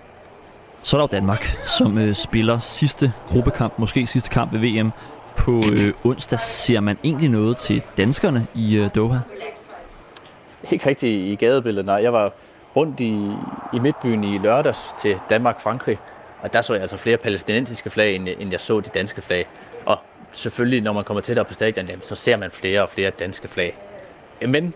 Så 0.83 0.97
er 0.97 0.99
der 1.01 1.09
jo 1.13 1.21
Danmark, 1.21 1.59
som 1.65 1.99
øh, 1.99 2.15
spiller 2.15 2.59
sidste 2.59 3.13
gruppekamp, 3.29 3.79
måske 3.79 4.07
sidste 4.07 4.31
kamp 4.31 4.53
ved 4.53 4.61
VM. 4.61 4.91
På 5.37 5.63
øh, 5.73 5.93
onsdag 6.05 6.41
ser 6.41 6.81
man 6.81 6.99
egentlig 7.05 7.29
noget 7.29 7.57
til 7.57 7.83
danskerne 7.97 8.47
i 8.55 8.77
øh, 8.77 8.91
Doha? 8.95 9.19
Ikke 10.71 10.89
rigtig 10.89 11.33
i 11.33 11.35
gadebilledet, 11.35 11.87
nej. 11.87 12.03
Jeg 12.03 12.13
var 12.13 12.33
rundt 12.77 13.01
i, 13.01 13.31
i 13.77 13.79
midtbyen 13.79 14.25
i 14.25 14.39
lørdags 14.39 14.95
til 15.01 15.17
Danmark-Frankrig, 15.31 15.99
og 16.41 16.53
der 16.53 16.63
så 16.63 16.73
jeg 16.75 16.83
altså 16.83 16.97
flere 16.97 17.17
palæstinensiske 17.17 17.91
flag, 17.91 18.15
end, 18.15 18.29
end 18.29 18.51
jeg 18.51 18.61
så 18.61 18.81
de 18.81 18.91
danske 18.95 19.23
flag. 19.23 19.47
Og 19.87 19.99
selvfølgelig, 20.33 20.81
når 20.81 20.93
man 20.93 21.05
kommer 21.05 21.21
tættere 21.21 21.45
på 21.45 21.55
stadion, 21.55 21.87
jamen, 21.87 22.03
så 22.03 22.15
ser 22.15 22.37
man 22.37 22.51
flere 22.51 22.83
og 22.83 22.89
flere 22.89 23.11
danske 23.11 23.49
flag. 23.49 23.77
Men 24.49 24.75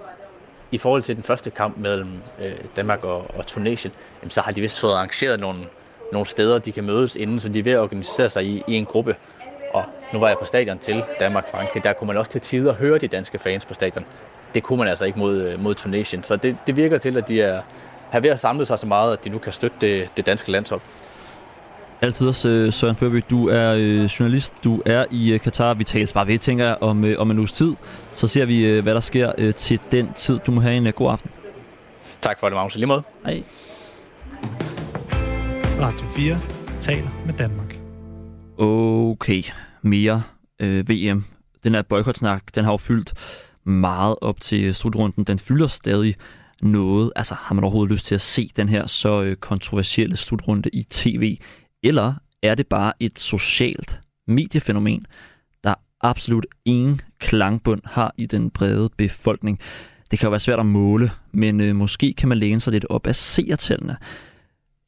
i 0.70 0.78
forhold 0.78 1.02
til 1.02 1.16
den 1.16 1.22
første 1.22 1.50
kamp 1.50 1.78
mellem 1.78 2.12
øh, 2.40 2.52
Danmark 2.76 3.04
og, 3.04 3.26
og 3.34 3.46
Tunesien, 3.46 3.92
jamen, 4.22 4.30
så 4.30 4.40
har 4.40 4.52
de 4.52 4.60
vist 4.60 4.80
fået 4.80 4.92
arrangeret 4.92 5.40
nogle, 5.40 5.60
nogle 6.12 6.26
steder, 6.26 6.58
de 6.58 6.72
kan 6.72 6.84
mødes 6.84 7.16
inden, 7.16 7.40
så 7.40 7.48
de 7.48 7.58
er 7.58 7.62
ved 7.62 7.72
at 7.72 7.78
organisere 7.78 8.30
sig 8.30 8.44
i, 8.44 8.62
i 8.68 8.74
en 8.74 8.84
gruppe. 8.84 9.16
Og 9.74 9.84
nu 10.12 10.18
var 10.18 10.28
jeg 10.28 10.36
på 10.38 10.44
stadion 10.44 10.78
til 10.78 11.04
Danmark-Frankrig, 11.20 11.84
der 11.84 11.92
kunne 11.92 12.06
man 12.06 12.16
også 12.16 12.32
til 12.32 12.40
tider 12.40 12.74
høre 12.74 12.98
de 12.98 13.08
danske 13.08 13.38
fans 13.38 13.66
på 13.66 13.74
stadion. 13.74 14.04
Det 14.54 14.62
kunne 14.62 14.78
man 14.78 14.88
altså 14.88 15.04
ikke 15.04 15.18
mod, 15.18 15.42
øh, 15.42 15.62
mod 15.62 15.74
Tunesien. 15.74 16.22
Så 16.22 16.36
det, 16.36 16.56
det 16.66 16.76
virker 16.76 16.98
til, 16.98 17.16
at 17.16 17.28
de 17.28 17.40
er, 17.40 17.62
er 18.12 18.20
ved 18.20 18.30
at 18.30 18.40
samle 18.40 18.66
sig 18.66 18.78
så 18.78 18.86
meget, 18.86 19.12
at 19.12 19.24
de 19.24 19.30
nu 19.30 19.38
kan 19.38 19.52
støtte 19.52 19.76
det, 19.80 20.08
det 20.16 20.26
danske 20.26 20.50
landshold. 20.52 20.80
Altid 22.02 22.28
også, 22.28 22.48
øh, 22.48 22.72
Søren 22.72 22.96
Førby. 22.96 23.22
Du 23.30 23.48
er 23.48 23.74
øh, 23.76 24.04
journalist, 24.04 24.54
du 24.64 24.82
er 24.86 25.04
i 25.10 25.38
Katar. 25.42 25.74
Vi 25.74 25.84
tales 25.84 26.12
bare 26.12 26.26
ved, 26.26 26.38
tænker 26.38 26.66
jeg, 26.66 26.76
om, 26.80 27.04
om 27.18 27.30
en 27.30 27.38
uges 27.38 27.52
tid. 27.52 27.74
Så 28.14 28.26
ser 28.26 28.44
vi, 28.44 28.80
hvad 28.80 28.94
der 28.94 29.00
sker 29.00 29.52
til 29.52 29.80
den 29.92 30.12
tid. 30.12 30.38
Du 30.38 30.52
må 30.52 30.60
have 30.60 30.76
en 30.76 30.92
god 30.92 31.10
aften. 31.10 31.30
Tak 32.20 32.40
for 32.40 32.48
det, 32.48 32.54
Magnus. 32.54 32.74
Lige 32.74 32.86
måde. 32.86 33.02
Hej. 33.24 33.42
Radio 35.80 36.06
4 36.06 36.38
taler 36.80 37.08
med 37.26 37.34
Danmark. 37.34 37.78
Okay, 38.58 39.42
mere 39.82 40.22
øh, 40.60 40.88
VM. 40.88 41.24
Den 41.64 41.74
her 41.74 41.82
boykotsnak, 41.82 42.42
den 42.54 42.64
har 42.64 42.72
jo 42.72 42.76
fyldt 42.76 43.12
meget 43.68 44.16
op 44.20 44.40
til 44.40 44.74
slutrunden. 44.74 45.24
Den 45.24 45.38
fylder 45.38 45.66
stadig 45.66 46.14
noget. 46.62 47.12
Altså, 47.16 47.34
har 47.34 47.54
man 47.54 47.64
overhovedet 47.64 47.92
lyst 47.92 48.06
til 48.06 48.14
at 48.14 48.20
se 48.20 48.50
den 48.56 48.68
her 48.68 48.86
så 48.86 49.22
øh, 49.22 49.36
kontroversielle 49.36 50.16
slutrunde 50.16 50.70
i 50.72 50.82
tv? 50.82 51.38
Eller 51.82 52.14
er 52.42 52.54
det 52.54 52.66
bare 52.66 52.92
et 53.00 53.18
socialt 53.18 54.00
mediefænomen, 54.26 55.06
der 55.64 55.74
absolut 56.00 56.46
ingen 56.64 57.00
klangbund 57.18 57.80
har 57.84 58.14
i 58.16 58.26
den 58.26 58.50
brede 58.50 58.90
befolkning? 58.96 59.60
Det 60.10 60.18
kan 60.18 60.26
jo 60.26 60.30
være 60.30 60.40
svært 60.40 60.60
at 60.60 60.66
måle, 60.66 61.10
men 61.32 61.60
øh, 61.60 61.76
måske 61.76 62.12
kan 62.12 62.28
man 62.28 62.38
læne 62.38 62.60
sig 62.60 62.72
lidt 62.72 62.86
op 62.90 63.06
af 63.06 63.16
seertallene. 63.16 63.96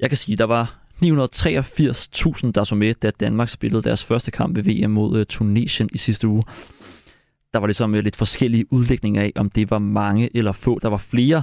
Jeg 0.01 0.11
kan 0.11 0.17
sige, 0.17 0.37
der 0.37 0.45
var 0.45 0.81
983.000, 1.05 2.51
der 2.51 2.65
så 2.65 2.75
med, 2.75 2.95
da 2.95 3.11
Danmark 3.11 3.49
spillede 3.49 3.83
deres 3.83 4.05
første 4.05 4.31
kamp 4.31 4.57
ved 4.57 4.63
VM 4.63 4.91
mod 4.91 5.19
øh, 5.19 5.27
Tunesien 5.27 5.89
i 5.93 5.99
sidste 5.99 6.29
uge. 6.29 6.43
Der 7.53 7.59
var 7.59 7.67
ligesom 7.67 7.95
øh, 7.95 8.05
lidt 8.05 8.17
forskellige 8.17 8.73
udlægninger 8.73 9.23
af, 9.23 9.33
om 9.37 9.51
det 9.51 9.71
var 9.71 9.79
mange 9.79 10.37
eller 10.37 10.53
få. 10.53 10.79
Der 10.79 10.89
var 10.89 10.97
flere, 10.97 11.43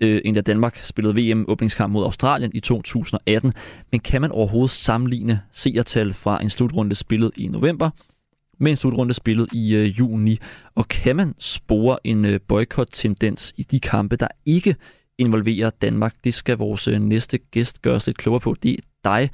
øh, 0.00 0.20
end 0.24 0.34
da 0.34 0.40
Danmark 0.40 0.76
spillede 0.76 1.14
VM-åbningskamp 1.14 1.92
mod 1.92 2.04
Australien 2.04 2.50
i 2.54 2.60
2018. 2.60 3.52
Men 3.92 4.00
kan 4.00 4.20
man 4.20 4.30
overhovedet 4.30 4.70
sammenligne 4.70 5.40
seertal 5.52 6.12
fra 6.12 6.42
en 6.42 6.50
slutrunde 6.50 6.94
spillet 6.94 7.30
i 7.36 7.48
november 7.48 7.90
med 8.58 8.70
en 8.70 8.76
slutrunde 8.76 9.14
spillet 9.14 9.52
i 9.52 9.74
øh, 9.74 9.98
juni? 9.98 10.38
Og 10.74 10.88
kan 10.88 11.16
man 11.16 11.34
spore 11.38 11.98
en 12.04 12.24
øh, 12.24 12.40
boykot-tendens 12.48 13.54
i 13.56 13.62
de 13.62 13.80
kampe, 13.80 14.16
der 14.16 14.28
ikke 14.46 14.76
involverer 15.18 15.70
Danmark? 15.70 16.14
Det 16.24 16.34
skal 16.34 16.58
vores 16.58 16.88
øh, 16.88 16.98
næste 16.98 17.38
gæst 17.38 17.82
gøre 17.82 17.94
os 17.94 18.06
lidt 18.06 18.18
klogere 18.18 18.40
på. 18.40 18.56
Det 18.62 18.72
er 18.72 18.82
dig, 19.04 19.30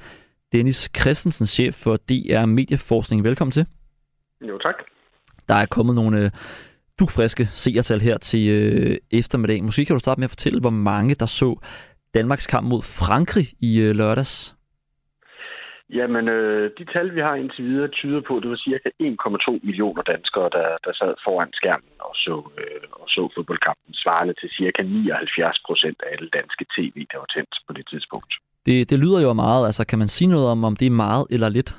Dennis 0.53 0.91
Christensen, 1.01 1.47
chef 1.47 1.75
for 1.75 1.97
DR 1.97 2.45
Medieforskning. 2.47 3.25
Velkommen 3.25 3.53
til. 3.53 3.67
Jo, 4.49 4.59
tak. 4.59 4.75
Der 5.49 5.55
er 5.55 5.67
kommet 5.67 5.95
nogle 5.95 6.19
øh, 6.25 6.31
dugfriske 7.01 7.45
seertal 7.47 8.01
her 8.01 8.19
til 8.19 8.49
øh, 8.49 8.97
eftermiddag. 9.11 9.65
Måske 9.65 9.85
kan 9.85 9.97
du 9.97 10.01
starte 10.01 10.21
med 10.21 10.25
at 10.25 10.31
fortælle, 10.31 10.61
hvor 10.61 10.71
mange 10.71 11.15
der 11.15 11.27
så 11.27 11.59
Danmarks 12.15 12.47
kamp 12.47 12.69
mod 12.69 12.83
Frankrig 12.83 13.47
i 13.61 13.81
øh, 13.81 13.95
lørdags? 13.95 14.57
Jamen, 15.99 16.29
øh, 16.29 16.71
de 16.79 16.85
tal, 16.93 17.15
vi 17.15 17.21
har 17.21 17.35
indtil 17.35 17.65
videre, 17.65 17.89
tyder 17.89 18.21
på, 18.29 18.37
at 18.37 18.43
det 18.43 18.51
var 18.51 18.61
cirka 18.69 18.89
1,2 19.03 19.67
millioner 19.67 20.03
danskere, 20.03 20.49
der, 20.57 20.69
der 20.85 20.93
sad 21.01 21.15
foran 21.25 21.51
skærmen 21.53 21.97
og 22.09 22.15
så, 22.25 22.35
øh, 22.59 22.83
og 23.01 23.07
så 23.09 23.23
fodboldkampen, 23.35 23.95
svarende 23.95 24.35
til 24.41 24.49
cirka 24.59 24.83
79 24.83 25.59
procent 25.67 25.99
af 26.05 26.09
alle 26.15 26.29
danske 26.39 26.65
tv, 26.77 26.97
der 27.13 27.19
var 27.19 27.31
tændt 27.35 27.55
på 27.67 27.73
det 27.73 27.87
tidspunkt. 27.93 28.33
Det, 28.67 28.91
det 28.91 28.99
lyder 28.99 29.21
jo 29.23 29.33
meget. 29.33 29.67
Altså, 29.67 29.87
kan 29.87 29.99
man 29.99 30.09
sige 30.09 30.29
noget 30.29 30.49
om, 30.49 30.65
om 30.65 30.77
det 30.77 30.87
er 30.87 31.01
meget 31.07 31.27
eller 31.31 31.49
lidt? 31.49 31.71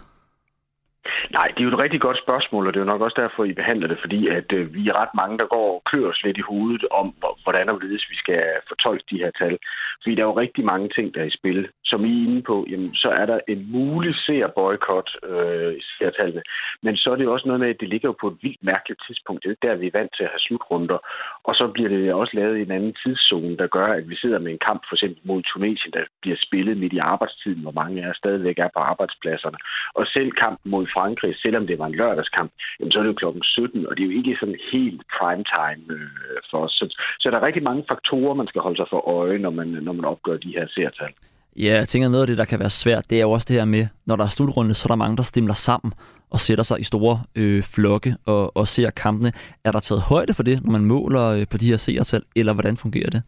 Nej, 1.31 1.47
det 1.47 1.59
er 1.59 1.63
jo 1.63 1.73
et 1.73 1.83
rigtig 1.85 2.01
godt 2.01 2.17
spørgsmål, 2.25 2.67
og 2.67 2.73
det 2.73 2.79
er 2.79 2.85
jo 2.85 2.91
nok 2.91 3.01
også 3.01 3.21
derfor, 3.21 3.43
I 3.43 3.53
behandler 3.53 3.87
det, 3.87 3.99
fordi 4.01 4.27
at 4.27 4.53
øh, 4.53 4.73
vi 4.73 4.87
er 4.87 4.99
ret 5.01 5.13
mange, 5.15 5.37
der 5.37 5.45
går 5.45 5.75
og 5.75 5.83
klør 5.85 6.09
os 6.09 6.23
lidt 6.23 6.37
i 6.37 6.47
hovedet 6.51 6.85
om, 6.91 7.07
hvordan 7.43 7.69
og 7.69 7.75
hvorledes 7.75 8.05
vi 8.09 8.15
skal 8.15 8.43
fortolke 8.67 9.05
de 9.11 9.17
her 9.23 9.31
tal. 9.31 9.57
Fordi 10.01 10.15
der 10.15 10.21
er 10.21 10.31
jo 10.31 10.41
rigtig 10.43 10.65
mange 10.65 10.89
ting, 10.95 11.15
der 11.15 11.21
er 11.21 11.25
i 11.25 11.37
spil. 11.39 11.69
som 11.83 12.05
I 12.05 12.13
er 12.19 12.27
inde 12.27 12.41
på, 12.41 12.65
jamen, 12.69 12.95
så 12.95 13.09
er 13.09 13.25
der 13.25 13.39
en 13.47 13.71
mulig 13.71 14.15
ser-boykot 14.15 15.09
øh, 15.29 15.73
i 15.73 15.81
seertallene. 15.97 16.43
Men 16.81 16.97
så 16.97 17.11
er 17.11 17.15
det 17.15 17.27
også 17.27 17.47
noget 17.47 17.59
med, 17.59 17.69
at 17.69 17.79
det 17.79 17.89
ligger 17.89 18.09
jo 18.09 18.15
på 18.21 18.27
et 18.27 18.37
vildt 18.41 18.63
mærkeligt 18.63 19.01
tidspunkt. 19.07 19.43
Det 19.43 19.51
er 19.51 19.67
der, 19.67 19.75
vi 19.75 19.87
er 19.87 19.97
vant 19.99 20.11
til 20.15 20.23
at 20.23 20.29
have 20.33 20.45
slutrunder. 20.47 20.97
Og 21.43 21.55
så 21.55 21.67
bliver 21.67 21.89
det 21.89 22.13
også 22.13 22.33
lavet 22.35 22.57
i 22.57 22.61
en 22.61 22.71
anden 22.71 22.95
tidszone, 23.03 23.57
der 23.57 23.67
gør, 23.67 23.87
at 23.87 24.09
vi 24.09 24.15
sidder 24.15 24.39
med 24.39 24.51
en 24.51 24.65
kamp 24.69 24.81
for 24.89 24.95
eksempel 24.95 25.21
mod 25.23 25.41
Tunesien, 25.43 25.93
der 25.93 26.03
bliver 26.21 26.37
spillet 26.47 26.77
midt 26.77 26.93
i 26.93 27.05
arbejdstiden, 27.13 27.61
hvor 27.61 27.71
mange 27.71 28.05
af 28.05 28.15
stadigvæk 28.15 28.59
er 28.59 28.69
på 28.73 28.79
arbejdspladserne. 28.79 29.57
Og 29.93 30.05
selv 30.07 30.31
kampen 30.31 30.71
mod 30.71 30.87
Frankrig, 30.93 31.33
selvom 31.43 31.67
det 31.67 31.79
var 31.79 31.87
en 31.87 31.99
lørdagskamp, 32.01 32.51
jamen, 32.79 32.91
så 32.91 32.99
er 32.99 33.03
det 33.03 33.13
jo 33.13 33.21
klokken 33.23 33.43
17, 33.43 33.87
og 33.87 33.91
det 33.95 34.01
er 34.03 34.09
jo 34.09 34.17
ikke 34.19 34.37
sådan 34.39 34.59
helt 34.71 35.01
prime 35.15 35.45
time 35.57 35.83
øh, 35.95 36.37
for 36.51 36.59
os. 36.65 36.71
Så, 36.79 36.85
så 37.19 37.25
der 37.29 37.37
er 37.37 37.45
rigtig 37.45 37.63
mange 37.63 37.83
faktorer, 37.91 38.33
man 38.33 38.47
skal 38.47 38.61
holde 38.61 38.77
sig 38.77 38.87
for 38.89 39.01
øje, 39.19 39.37
når 39.37 39.49
man, 39.59 39.67
når 39.67 39.93
man 39.93 40.05
opgør 40.05 40.37
de 40.37 40.55
her 40.57 40.65
seertal. 40.75 41.13
Ja, 41.55 41.73
jeg 41.81 41.87
tænker, 41.87 42.09
noget 42.09 42.23
af 42.23 42.27
det, 42.27 42.37
der 42.37 42.45
kan 42.45 42.59
være 42.59 42.69
svært, 42.69 43.09
det 43.09 43.17
er 43.17 43.21
jo 43.21 43.31
også 43.31 43.45
det 43.49 43.55
her 43.55 43.65
med, 43.65 43.87
når 44.05 44.15
der 44.15 44.23
er 44.23 44.29
slutrunde, 44.37 44.73
så 44.73 44.85
er 44.85 44.91
der 44.91 44.95
mange, 44.95 45.17
der 45.17 45.23
stimler 45.23 45.53
sammen 45.53 45.93
og 46.29 46.39
sætter 46.39 46.63
sig 46.63 46.79
i 46.79 46.83
store 46.83 47.23
øh, 47.35 47.63
flokke 47.63 48.15
og, 48.25 48.57
og 48.57 48.67
ser 48.67 48.89
kampene. 48.89 49.31
Er 49.65 49.71
der 49.71 49.79
taget 49.79 50.01
højde 50.01 50.33
for 50.33 50.43
det, 50.43 50.63
når 50.63 50.71
man 50.71 50.85
måler 50.85 51.25
øh, 51.25 51.45
på 51.51 51.57
de 51.57 51.67
her 51.67 51.77
seertal, 51.77 52.23
eller 52.35 52.53
hvordan 52.53 52.77
fungerer 52.77 53.09
det? 53.09 53.21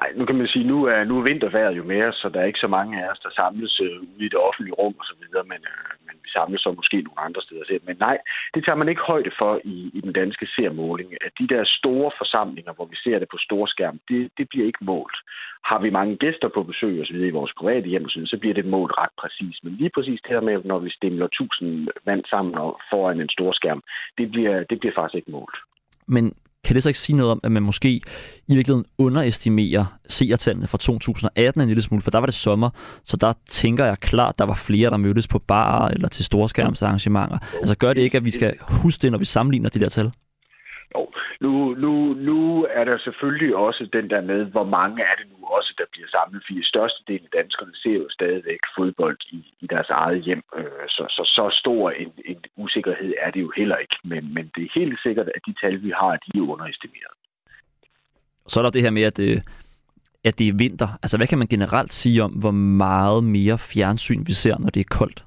Nej, 0.00 0.12
nu 0.16 0.24
kan 0.24 0.36
man 0.36 0.48
sige, 0.48 0.64
nu 0.72 0.84
er, 0.84 1.04
nu 1.04 1.18
er 1.18 1.22
vintervejret 1.22 1.76
jo 1.76 1.84
mere, 1.84 2.12
så 2.12 2.28
der 2.28 2.40
er 2.40 2.44
ikke 2.44 2.64
så 2.66 2.70
mange 2.78 2.92
af 3.02 3.10
os, 3.12 3.18
der 3.18 3.30
samles 3.30 3.80
øh, 3.80 4.00
ude 4.00 4.24
i 4.26 4.32
det 4.32 4.40
offentlige 4.48 4.74
rum 4.74 4.94
og 4.98 5.04
så 5.04 5.14
videre, 5.20 5.44
men, 5.52 5.60
øh, 5.72 5.90
men 6.06 6.14
vi 6.24 6.28
samles 6.36 6.60
så 6.60 6.70
måske 6.72 6.96
nogle 7.02 7.20
andre 7.26 7.42
steder 7.42 7.64
selv. 7.66 7.82
Men 7.86 7.96
nej, 8.06 8.18
det 8.54 8.64
tager 8.64 8.76
man 8.76 8.88
ikke 8.88 9.08
højde 9.12 9.32
for 9.38 9.60
i, 9.64 9.90
i 9.94 10.00
den 10.00 10.12
danske 10.12 10.46
sermåling. 10.56 11.08
At 11.26 11.32
de 11.38 11.48
der 11.54 11.62
store 11.64 12.10
forsamlinger, 12.20 12.72
hvor 12.72 12.86
vi 12.92 12.96
ser 13.04 13.18
det 13.18 13.28
på 13.30 13.38
storskærm, 13.46 14.00
det, 14.08 14.30
det 14.38 14.48
bliver 14.48 14.66
ikke 14.66 14.84
målt. 14.84 15.16
Har 15.64 15.78
vi 15.84 15.90
mange 15.90 16.16
gæster 16.16 16.48
på 16.48 16.62
besøg 16.62 17.00
og 17.00 17.06
så 17.06 17.12
videre 17.12 17.28
i 17.28 17.38
vores 17.38 17.52
private 17.58 17.88
hjem, 17.88 18.08
så 18.08 18.36
bliver 18.40 18.54
det 18.54 18.66
målt 18.66 18.92
ret 18.98 19.14
præcis. 19.22 19.56
Men 19.64 19.72
lige 19.80 19.90
præcis 19.94 20.20
det 20.20 20.30
her 20.30 20.40
med, 20.40 20.64
når 20.64 20.78
vi 20.78 20.90
stemler 20.90 21.26
tusind 21.26 21.88
mand 22.06 22.24
sammen 22.24 22.54
og 22.54 22.80
foran 22.90 23.20
en 23.20 23.28
stor 23.28 23.52
skærm, 23.52 23.82
det 24.18 24.30
bliver, 24.30 24.64
det 24.64 24.80
bliver 24.80 24.94
faktisk 24.94 25.16
ikke 25.16 25.30
målt. 25.30 25.56
Men 26.06 26.34
kan 26.64 26.74
det 26.74 26.82
så 26.82 26.88
ikke 26.88 26.98
sige 26.98 27.16
noget 27.16 27.32
om, 27.32 27.40
at 27.42 27.52
man 27.52 27.62
måske 27.62 27.90
i 28.48 28.54
virkeligheden 28.54 28.84
underestimerer 28.98 29.98
seertallene 30.08 30.66
fra 30.66 30.78
2018 30.78 31.60
en 31.60 31.68
lille 31.68 31.82
smule, 31.82 32.02
for 32.02 32.10
der 32.10 32.18
var 32.18 32.26
det 32.26 32.34
sommer, 32.34 32.70
så 33.04 33.16
der 33.16 33.32
tænker 33.48 33.84
jeg 33.84 33.98
klart, 34.00 34.38
der 34.38 34.44
var 34.44 34.54
flere, 34.54 34.90
der 34.90 34.96
mødtes 34.96 35.28
på 35.28 35.38
barer 35.38 35.88
eller 35.88 36.08
til 36.08 36.24
storskærmsarrangementer. 36.24 37.38
Altså 37.60 37.76
gør 37.76 37.92
det 37.92 38.02
ikke, 38.02 38.16
at 38.16 38.24
vi 38.24 38.30
skal 38.30 38.54
huske 38.60 39.02
det, 39.02 39.12
når 39.12 39.18
vi 39.18 39.24
sammenligner 39.24 39.68
de 39.68 39.80
der 39.80 39.88
tal? 39.88 40.10
Jo, 40.94 41.12
nu, 41.40 41.74
nu, 41.84 41.92
nu 42.28 42.66
er 42.70 42.84
der 42.84 42.98
selvfølgelig 42.98 43.56
også 43.56 43.88
den 43.92 44.10
der 44.10 44.20
med, 44.20 44.44
hvor 44.44 44.64
mange 44.64 45.02
er 45.02 45.14
det 45.18 45.26
nu 45.32 45.46
også, 45.56 45.74
der 45.78 45.84
bliver 45.92 46.08
samlet, 46.16 46.42
fordi 46.46 46.60
størstedelen 46.72 47.26
af 47.28 47.34
danskerne 47.40 47.74
ser 47.82 47.96
jo 48.02 48.08
stadigvæk 48.10 48.62
fodbold 48.76 49.18
i, 49.32 49.40
i 49.60 49.66
deres 49.66 49.90
eget 49.90 50.22
hjem, 50.22 50.42
øh, 50.58 50.86
så, 50.88 51.04
så 51.16 51.22
så 51.36 51.44
stor 51.60 51.90
en, 51.90 52.12
en 52.24 52.38
usikkerhed 52.56 53.14
er 53.24 53.30
det 53.30 53.40
jo 53.40 53.52
heller 53.56 53.76
ikke, 53.76 53.96
men, 54.04 54.34
men 54.34 54.44
det 54.54 54.62
er 54.64 54.78
helt 54.80 54.98
sikkert, 55.02 55.28
at 55.34 55.42
de 55.46 55.54
tal, 55.62 55.82
vi 55.82 55.92
har, 56.00 56.12
de 56.24 56.38
er 56.38 56.48
underestimeret. 56.54 57.14
Så 58.46 58.60
er 58.60 58.62
der 58.62 58.70
det 58.70 58.82
her 58.82 58.90
med, 58.90 59.02
at, 59.02 59.18
øh, 59.18 59.40
at 60.24 60.38
det 60.38 60.48
er 60.48 60.52
vinter. 60.58 60.88
Altså, 61.02 61.16
hvad 61.16 61.26
kan 61.26 61.38
man 61.38 61.48
generelt 61.48 61.92
sige 61.92 62.22
om, 62.22 62.32
hvor 62.32 62.50
meget 62.50 63.24
mere 63.24 63.58
fjernsyn 63.58 64.22
vi 64.26 64.32
ser, 64.32 64.58
når 64.58 64.70
det 64.70 64.80
er 64.80 64.96
koldt? 64.98 65.24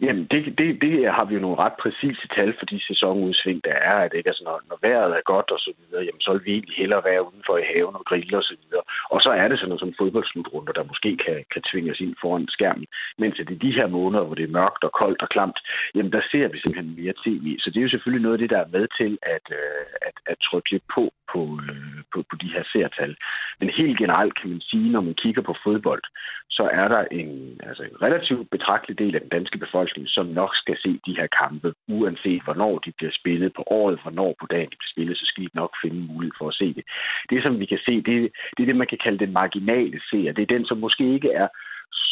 Jamen, 0.00 0.24
det, 0.30 0.58
det, 0.58 0.68
det 0.84 1.12
har 1.16 1.24
vi 1.24 1.34
jo 1.34 1.40
nogle 1.40 1.62
ret 1.64 1.76
præcise 1.82 2.28
tal 2.36 2.54
for 2.58 2.66
de 2.66 2.86
sæsonudsving, 2.88 3.60
der 3.64 3.76
er. 3.90 3.96
At, 4.04 4.12
ikke? 4.14 4.28
Altså, 4.30 4.44
når, 4.44 4.60
når 4.70 4.78
vejret 4.86 5.12
er 5.16 5.30
godt 5.32 5.50
og 5.50 5.58
så 5.58 5.72
videre, 5.78 6.04
jamen, 6.06 6.20
så 6.20 6.32
vil 6.32 6.44
vi 6.44 6.52
egentlig 6.52 6.76
hellere 6.82 7.02
være 7.10 7.26
udenfor 7.28 7.56
i 7.58 7.68
haven 7.72 7.94
og 8.00 8.04
grille 8.10 8.36
og 8.36 8.42
så 8.50 8.54
videre. 8.62 8.84
Og 9.14 9.18
så 9.24 9.30
er 9.30 9.48
det 9.48 9.58
sådan 9.58 9.68
noget 9.68 9.84
som 9.84 9.94
fodboldslutrunder, 9.98 10.72
der 10.72 10.90
måske 10.92 11.10
kan, 11.24 11.36
kan 11.52 11.62
tvinge 11.70 11.92
os 11.92 12.00
ind 12.00 12.14
foran 12.22 12.48
skærmen. 12.48 12.86
Mens 13.18 13.36
det 13.36 13.50
er 13.50 13.64
de 13.66 13.78
her 13.78 13.86
måneder, 13.86 14.24
hvor 14.24 14.34
det 14.34 14.44
er 14.44 14.56
mørkt 14.60 14.84
og 14.84 14.92
koldt 15.00 15.22
og 15.22 15.28
klamt, 15.28 15.58
jamen 15.94 16.12
der 16.12 16.22
ser 16.30 16.48
vi 16.48 16.58
simpelthen 16.60 16.96
mere 17.00 17.14
tv. 17.24 17.46
Så 17.62 17.66
det 17.70 17.78
er 17.78 17.86
jo 17.86 17.94
selvfølgelig 17.94 18.22
noget 18.22 18.36
af 18.36 18.42
det, 18.42 18.50
der 18.50 18.60
er 18.62 18.74
med 18.76 18.86
til 19.00 19.18
at, 19.36 19.46
øh, 19.60 19.84
at, 20.08 20.16
at 20.26 20.36
trykke 20.48 20.70
lidt 20.70 20.86
på 20.94 21.04
på, 21.32 21.42
øh, 21.68 21.98
på, 22.12 22.18
på 22.30 22.34
de 22.42 22.52
her 22.54 22.64
seertal. 22.72 23.16
Men 23.60 23.68
helt 23.80 23.98
generelt 23.98 24.34
kan 24.40 24.50
man 24.50 24.60
sige, 24.60 24.88
når 24.90 25.00
man 25.00 25.14
kigger 25.22 25.42
på 25.42 25.54
fodbold, 25.64 26.04
så 26.50 26.64
er 26.72 26.88
der 26.88 27.02
en, 27.20 27.60
altså 27.68 27.82
en 27.82 28.02
relativt 28.02 28.50
betragtelig 28.50 28.98
del 28.98 29.14
af 29.14 29.20
den 29.20 29.34
danske 29.36 29.58
befolkning, 29.58 29.87
som 30.06 30.26
nok 30.26 30.52
skal 30.56 30.76
se 30.82 30.90
de 31.06 31.16
her 31.18 31.28
kampe, 31.42 31.74
uanset 31.88 32.42
hvornår 32.44 32.78
de 32.78 32.92
bliver 32.98 33.12
spillet 33.20 33.52
på 33.52 33.62
året, 33.66 34.00
hvornår 34.02 34.34
på 34.40 34.46
dagen 34.50 34.70
de 34.70 34.76
bliver 34.80 34.94
spillet, 34.94 35.16
så 35.18 35.26
skal 35.26 35.44
de 35.44 35.50
nok 35.54 35.72
finde 35.82 36.00
mulighed 36.12 36.34
for 36.38 36.48
at 36.48 36.54
se 36.54 36.74
det. 36.74 36.84
Det, 37.30 37.42
som 37.42 37.60
vi 37.60 37.66
kan 37.66 37.78
se, 37.86 37.94
det, 38.08 38.16
det 38.54 38.62
er 38.62 38.66
det, 38.66 38.76
man 38.76 38.90
kan 38.92 38.98
kalde 39.04 39.18
den 39.24 39.32
marginale 39.32 40.00
seer. 40.10 40.32
Det 40.32 40.42
er 40.42 40.54
den, 40.56 40.64
som 40.66 40.78
måske 40.78 41.14
ikke 41.14 41.30
er 41.30 41.48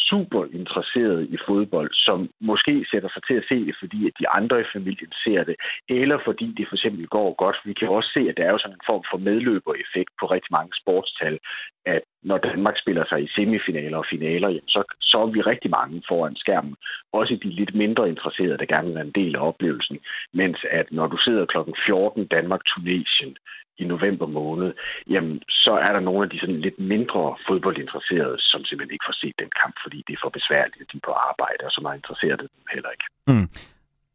super 0.09 0.41
interesseret 0.59 1.19
i 1.35 1.37
fodbold, 1.47 1.91
som 1.93 2.29
måske 2.41 2.85
sætter 2.91 3.09
sig 3.13 3.23
til 3.27 3.35
at 3.41 3.47
se 3.49 3.57
det, 3.65 3.75
fordi 3.79 3.99
at 4.07 4.13
de 4.19 4.29
andre 4.29 4.61
i 4.61 4.71
familien 4.75 5.13
ser 5.23 5.43
det, 5.43 5.55
eller 5.89 6.17
fordi 6.25 6.47
det 6.57 6.67
for 6.67 6.75
eksempel 6.75 7.07
går 7.07 7.29
godt. 7.43 7.57
Vi 7.65 7.73
kan 7.73 7.89
også 7.89 8.09
se, 8.13 8.21
at 8.29 8.37
der 8.37 8.43
er 8.45 8.51
jo 8.51 8.57
sådan 8.57 8.77
en 8.77 8.87
form 8.89 9.03
for 9.11 9.17
medløbereffekt 9.17 10.11
på 10.19 10.25
rigtig 10.25 10.51
mange 10.57 10.73
sportstal, 10.81 11.39
at 11.85 12.03
når 12.23 12.37
Danmark 12.37 12.75
spiller 12.83 13.05
sig 13.09 13.23
i 13.23 13.33
semifinaler 13.35 13.97
og 13.97 14.05
finaler, 14.09 14.49
jamen 14.49 14.73
så, 14.75 14.81
så 15.01 15.17
er 15.21 15.25
vi 15.35 15.41
rigtig 15.41 15.71
mange 15.71 16.03
foran 16.09 16.35
skærmen. 16.35 16.75
Også 17.13 17.39
de 17.43 17.49
lidt 17.49 17.75
mindre 17.75 18.09
interesserede, 18.09 18.57
der 18.57 18.65
gerne 18.73 18.87
vil 18.87 18.95
være 18.95 19.09
en 19.11 19.19
del 19.21 19.35
af 19.35 19.47
oplevelsen. 19.47 19.99
Mens 20.33 20.59
at 20.71 20.87
når 20.91 21.07
du 21.07 21.17
sidder 21.17 21.45
klokken 21.45 21.75
14 21.85 22.25
Danmark-Tunesien, 22.25 23.37
i 23.77 23.83
november 23.93 24.27
måned, 24.39 24.69
jamen, 25.13 25.35
så 25.49 25.71
er 25.87 25.91
der 25.93 25.99
nogle 25.99 26.23
af 26.23 26.29
de 26.29 26.39
sådan 26.39 26.61
lidt 26.65 26.79
mindre 26.79 27.35
fodboldinteresserede, 27.47 28.37
som 28.39 28.59
simpelthen 28.65 28.93
ikke 28.95 29.07
får 29.09 29.17
set 29.21 29.35
den 29.43 29.51
kamp, 29.61 29.75
fordi 29.83 29.97
det 30.07 30.13
er 30.13 30.21
for 30.23 30.29
besværligt, 30.39 30.81
at 30.81 30.91
de 30.91 30.97
er 30.97 31.07
på 31.09 31.13
arbejde, 31.29 31.61
og 31.67 31.71
så 31.71 31.81
meget 31.81 31.97
interesseret 32.01 32.39
dem 32.39 32.49
heller 32.75 32.91
ikke. 32.95 33.05
Mm. 33.27 33.47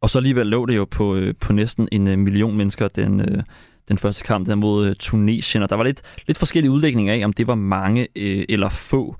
Og 0.03 0.09
så 0.09 0.17
alligevel 0.19 0.47
lå 0.47 0.65
det 0.65 0.75
jo 0.75 0.85
på, 0.97 1.15
øh, 1.15 1.33
på 1.45 1.53
næsten 1.53 1.87
en 1.91 2.07
øh, 2.07 2.17
million 2.17 2.57
mennesker, 2.57 2.87
den, 2.87 3.13
øh, 3.21 3.43
den 3.89 3.97
første 3.97 4.23
kamp 4.23 4.47
der 4.47 4.55
mod 4.55 4.95
Tunesien, 4.95 5.63
og 5.63 5.69
der 5.69 5.75
var 5.75 5.83
lidt, 5.83 6.01
lidt 6.27 6.39
forskellige 6.39 6.71
udlægninger 6.71 7.13
af, 7.13 7.25
om 7.25 7.33
det 7.33 7.47
var 7.47 7.55
mange 7.55 8.07
øh, 8.15 8.43
eller 8.49 8.69
få. 8.69 9.15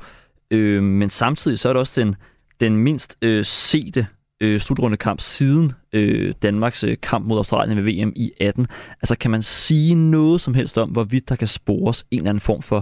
Øh, 0.52 0.84
men 0.84 1.10
samtidig 1.10 1.60
så 1.60 1.70
er 1.70 1.74
det 1.74 1.80
også 1.80 2.02
den, 2.02 2.16
den 2.60 2.78
mindst 2.78 3.18
øh, 3.22 3.44
sete 3.44 4.08
øh, 4.44 4.60
slutrundekamp 4.60 5.20
siden 5.20 5.72
øh, 5.94 6.34
Danmarks 6.44 6.84
øh, 6.84 6.98
kamp 7.10 7.26
mod 7.28 7.38
Australien 7.38 7.78
ved 7.78 7.84
VM 7.84 8.14
i 8.16 8.32
18. 8.42 8.68
Altså 9.02 9.18
kan 9.22 9.32
man 9.32 9.42
sige 9.42 9.96
noget 9.96 10.42
som 10.42 10.54
helst 10.54 10.78
om, 10.78 10.90
hvorvidt 10.90 11.30
der 11.30 11.36
kan 11.36 11.48
spores 11.48 12.06
en 12.12 12.18
eller 12.18 12.30
anden 12.30 12.48
form 12.50 12.62
for 12.62 12.82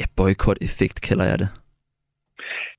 ja, 0.00 0.04
boykot-effekt, 0.16 1.00
kalder 1.08 1.24
jeg 1.24 1.38
det? 1.38 1.48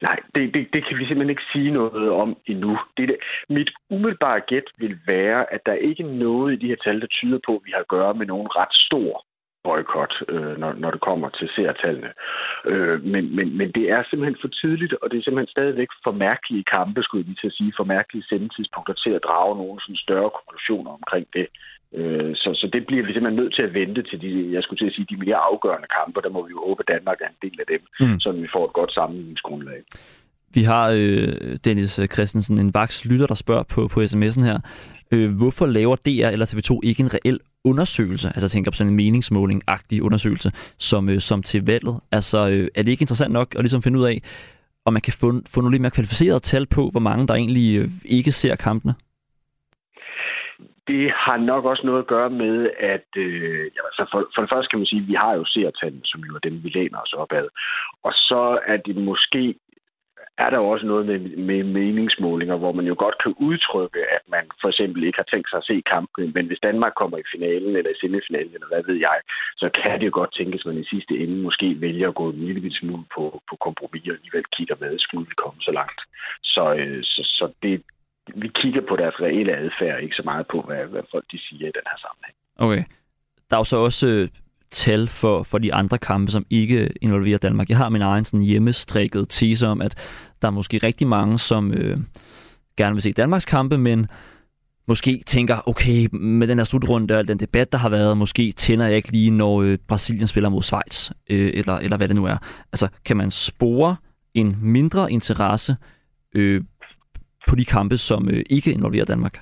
Nej, 0.02 0.20
det, 0.36 0.54
det, 0.54 0.68
det 0.74 0.82
kan 0.88 0.98
vi 0.98 1.06
simpelthen 1.06 1.30
ikke 1.30 1.52
sige 1.54 1.72
noget 1.72 2.10
om 2.12 2.38
endnu. 2.46 2.80
Det, 2.98 3.08
det, 3.08 3.18
mit 3.50 3.72
umiddelbare 3.90 4.42
gæt 4.48 4.68
vil 4.78 4.98
være, 5.08 5.54
at 5.54 5.62
der 5.66 5.74
ikke 5.74 6.04
er 6.04 6.14
noget 6.26 6.54
i 6.54 6.56
de 6.62 6.68
her 6.68 6.76
tal, 6.84 7.02
der 7.02 7.08
tyder 7.08 7.40
på, 7.48 7.56
at 7.56 7.62
vi 7.66 7.72
har 7.74 7.80
at 7.80 7.88
gøre 7.88 8.14
med 8.14 8.26
nogen 8.26 8.48
ret 8.48 8.74
stor 8.88 9.26
boykot, 9.64 10.14
øh, 10.30 10.58
når, 10.62 10.74
når 10.74 10.92
det 10.92 11.02
kommer 11.02 11.30
til 11.30 11.50
seertallene. 11.56 12.12
Øh, 12.72 13.04
men, 13.14 13.36
men, 13.36 13.58
men 13.58 13.72
det 13.78 13.86
er 13.96 14.02
simpelthen 14.04 14.38
for 14.42 14.48
tidligt, 14.62 14.94
og 15.02 15.12
det 15.12 15.18
er 15.18 15.24
simpelthen 15.24 15.56
stadigvæk 15.58 15.92
for 16.04 16.12
mærkelige 16.12 16.66
kampe, 16.78 17.04
skulle 17.04 17.26
jeg 17.28 17.38
til 17.42 17.48
at 17.52 17.58
sige, 17.60 17.74
for 17.78 17.84
mærkelige 17.84 18.28
sendetidspunkter 18.30 18.94
til 18.94 19.12
at 19.18 19.26
drage 19.28 19.56
nogle 19.62 19.82
sådan 19.82 20.04
større 20.06 20.32
konklusioner 20.38 20.92
omkring 21.00 21.28
det. 21.38 21.48
Øh, 21.98 22.36
så, 22.36 22.50
så 22.62 22.68
det 22.74 22.86
bliver 22.88 23.04
vi 23.06 23.14
simpelthen 23.14 23.42
nødt 23.42 23.56
til 23.56 23.66
at 23.68 23.74
vente 23.74 24.02
til 24.10 24.22
de, 24.22 24.32
jeg 24.56 24.64
skulle 24.64 24.80
til 24.80 24.90
at 24.90 24.96
sige, 24.96 25.08
de 25.10 25.24
mere 25.26 25.40
afgørende 25.50 25.90
kampe, 26.00 26.22
der 26.22 26.30
må 26.30 26.42
vi 26.46 26.52
jo 26.52 26.60
håbe, 26.66 26.84
at 26.84 26.94
Danmark 26.96 27.20
er 27.22 27.30
en 27.34 27.42
del 27.46 27.58
af 27.64 27.68
dem, 27.74 27.82
mm. 28.00 28.20
så 28.20 28.32
vi 28.32 28.48
får 28.54 28.66
et 28.66 28.74
godt 28.80 28.94
sammenligningsgrundlag. 28.94 29.82
Vi 30.54 30.64
har 30.64 30.90
øh, 30.96 31.58
Dennis 31.66 32.00
Christensen, 32.14 32.60
en 32.60 32.74
vaks 32.74 33.06
lytter, 33.06 33.28
der 33.28 33.36
spørger 33.36 33.64
på, 33.64 33.88
på 33.88 34.02
sms'en 34.02 34.44
her. 34.44 34.60
Øh, 35.12 35.38
hvorfor 35.38 35.66
laver 35.66 35.96
DR 35.96 36.30
eller 36.30 36.46
TV2 36.46 36.80
ikke 36.84 37.04
en 37.04 37.14
reel 37.14 37.40
undersøgelse, 37.64 38.28
altså 38.28 38.46
jeg 38.46 38.52
tænker 38.52 38.72
på 38.72 38.76
sådan 38.76 38.94
en 38.94 39.00
meningsmåling-agtig 39.02 40.02
undersøgelse, 40.02 40.52
som, 40.78 41.10
øh, 41.10 41.20
som 41.20 41.44
til 41.44 41.66
valget. 41.66 42.00
Altså, 42.12 42.50
øh, 42.50 42.68
er 42.76 42.84
det 42.84 42.92
ikke 42.92 43.04
interessant 43.04 43.34
nok 43.34 43.56
at 43.56 43.62
ligesom 43.62 43.82
finde 43.82 44.00
ud 44.00 44.06
af, 44.06 44.22
om 44.86 44.94
man 44.94 45.02
kan 45.02 45.14
få, 45.22 45.28
få 45.54 45.62
nogle 45.62 45.74
lidt 45.74 45.82
mere 45.82 45.98
kvalificerede 45.98 46.40
tal 46.40 46.66
på, 46.66 46.90
hvor 46.92 47.00
mange 47.00 47.28
der 47.28 47.34
egentlig 47.34 47.78
øh, 47.80 47.88
ikke 48.06 48.32
ser 48.32 48.56
kampene? 48.56 48.94
Det 50.88 51.12
har 51.26 51.38
nok 51.38 51.66
også 51.66 51.84
noget 51.86 52.00
at 52.00 52.08
gøre 52.08 52.30
med, 52.30 52.70
at 52.80 53.10
øh, 53.18 53.72
altså 53.88 54.04
for, 54.12 54.20
for 54.36 54.42
det 54.42 54.50
første 54.54 54.70
kan 54.70 54.80
man 54.80 54.86
sige, 54.86 55.02
at 55.02 55.08
vi 55.08 55.14
har 55.14 55.34
jo 55.34 55.46
seertallene, 55.46 56.06
som 56.06 56.22
jo 56.22 56.36
er 56.36 56.40
dem, 56.40 56.64
vi 56.64 56.70
læner 56.70 57.00
os 57.00 57.14
op 57.14 57.32
ad. 57.32 57.48
Og 58.04 58.14
så 58.14 58.60
er 58.68 58.78
det 58.78 58.96
måske 58.96 59.56
er 60.38 60.50
der 60.50 60.58
også 60.58 60.86
noget 60.86 61.06
med, 61.06 61.20
med 61.50 61.64
meningsmålinger, 61.64 62.56
hvor 62.56 62.72
man 62.72 62.86
jo 62.86 62.96
godt 62.98 63.18
kan 63.24 63.34
udtrykke, 63.48 64.00
at 64.16 64.24
man 64.28 64.46
for 64.62 64.70
eksempel 64.70 65.04
ikke 65.04 65.18
har 65.18 65.30
tænkt 65.32 65.50
sig 65.50 65.58
at 65.58 65.70
se 65.72 65.82
kampen, 65.94 66.32
men 66.36 66.46
hvis 66.48 66.64
Danmark 66.68 66.94
kommer 66.96 67.18
i 67.18 67.30
finalen 67.34 67.76
eller 67.76 67.92
i 67.92 68.02
semifinalen, 68.02 68.54
eller 68.54 68.68
hvad 68.68 68.84
ved 68.90 68.98
jeg, 69.08 69.18
så 69.58 69.70
kan 69.80 70.00
det 70.00 70.06
jo 70.06 70.12
godt 70.14 70.36
tænkes, 70.38 70.62
at 70.62 70.66
man 70.66 70.84
i 70.84 70.92
sidste 70.94 71.14
ende 71.24 71.38
måske 71.48 71.82
vælger 71.82 72.08
at 72.10 72.16
gå 72.16 72.30
en 72.30 72.46
lille 72.48 72.74
smule 72.80 73.06
på, 73.16 73.24
på 73.50 73.56
kompromis 73.66 74.08
og 74.08 74.16
alligevel 74.18 74.46
kigger 74.58 74.76
med, 74.80 75.00
skulle 75.00 75.28
vi 75.30 75.36
komme 75.44 75.60
så 75.62 75.72
langt. 75.72 76.02
Så, 76.44 76.64
øh, 76.80 77.04
så, 77.04 77.22
så 77.38 77.46
det, 77.64 77.84
vi 78.36 78.48
kigger 78.48 78.82
på 78.90 78.96
deres 78.96 79.18
reelle 79.22 79.54
adfærd, 79.58 80.04
ikke 80.04 80.16
så 80.16 80.26
meget 80.26 80.46
på, 80.48 80.62
hvad, 80.62 80.86
hvad 80.86 81.04
folk 81.12 81.26
de 81.32 81.40
siger 81.48 81.68
i 81.68 81.78
den 81.78 81.88
her 81.92 82.00
sammenhæng. 82.06 82.36
Okay. 82.66 82.84
Der 83.50 83.56
er 83.56 83.60
jo 83.60 83.64
så 83.74 83.78
også 83.78 84.08
øh, 84.08 84.28
tal 84.74 85.08
for, 85.08 85.44
for 85.44 85.58
de 85.58 85.74
andre 85.74 85.98
kampe, 85.98 86.32
som 86.32 86.46
ikke 86.50 86.90
involverer 87.02 87.38
Danmark. 87.38 87.70
Jeg 87.70 87.78
har 87.78 87.90
min 87.90 88.02
egen 88.02 88.26
sådan 88.26 88.42
hjemmestrikket 88.42 89.26
tese 89.30 89.68
om, 89.68 89.82
at 89.82 89.96
der 90.42 90.48
er 90.48 90.52
måske 90.52 90.78
rigtig 90.78 91.08
mange, 91.08 91.40
som 91.40 91.74
øh, 91.74 91.98
gerne 92.78 92.96
vil 92.96 93.02
se 93.02 93.12
Danmarks 93.12 93.46
kampe, 93.46 93.78
men 93.78 94.08
måske 94.88 95.24
tænker, 95.26 95.70
okay, 95.70 96.08
med 96.12 96.48
den 96.48 96.58
her 96.58 96.66
slutrunde 96.66 97.20
og 97.20 97.28
den 97.28 97.40
debat, 97.40 97.72
der 97.72 97.78
har 97.78 97.90
været, 97.90 98.18
måske 98.18 98.52
tænder 98.52 98.86
jeg 98.86 98.96
ikke 98.96 99.12
lige, 99.12 99.32
når 99.32 99.62
øh, 99.62 99.78
Brasilien 99.88 100.28
spiller 100.28 100.50
mod 100.50 100.62
Schweiz, 100.62 101.12
øh, 101.30 101.52
eller, 101.54 101.74
eller 101.74 101.98
hvad 101.98 102.08
det 102.08 102.16
nu 102.16 102.26
er. 102.26 102.38
Altså, 102.74 102.88
kan 103.06 103.18
man 103.18 103.32
spore 103.32 103.96
en 104.34 104.58
mindre 104.62 105.12
interesse 105.12 105.76
øh, 106.36 106.64
på 107.48 107.56
de 107.56 107.66
kampe, 107.66 107.98
som 107.98 108.30
øh, 108.30 108.44
ikke 108.50 108.72
involverer 108.72 109.06
Danmark? 109.06 109.40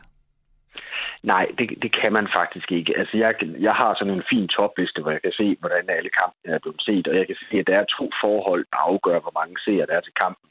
Nej, 1.24 1.46
det, 1.58 1.68
det 1.82 1.92
kan 2.02 2.14
man 2.14 2.28
faktisk 2.34 2.72
ikke. 2.72 2.98
Altså, 2.98 3.18
jeg, 3.18 3.36
jeg 3.60 3.74
har 3.74 3.94
sådan 3.94 4.14
en 4.14 4.30
fin 4.30 4.48
topliste, 4.48 5.02
hvor 5.02 5.12
jeg 5.12 5.22
kan 5.22 5.32
se, 5.32 5.58
hvordan 5.60 5.90
alle 5.90 6.10
kampe 6.22 6.38
er 6.44 6.60
blevet 6.60 6.82
set, 6.82 7.08
og 7.08 7.16
jeg 7.16 7.28
kan 7.28 7.36
se, 7.36 7.60
at 7.60 7.68
der 7.68 7.78
er 7.80 7.94
to 7.98 8.10
forhold, 8.22 8.66
der 8.72 8.78
afgør, 8.78 9.20
hvor 9.20 9.36
mange 9.40 9.56
seere 9.66 9.86
der 9.86 9.96
er 9.98 10.02
til 10.02 10.14
kampen 10.14 10.50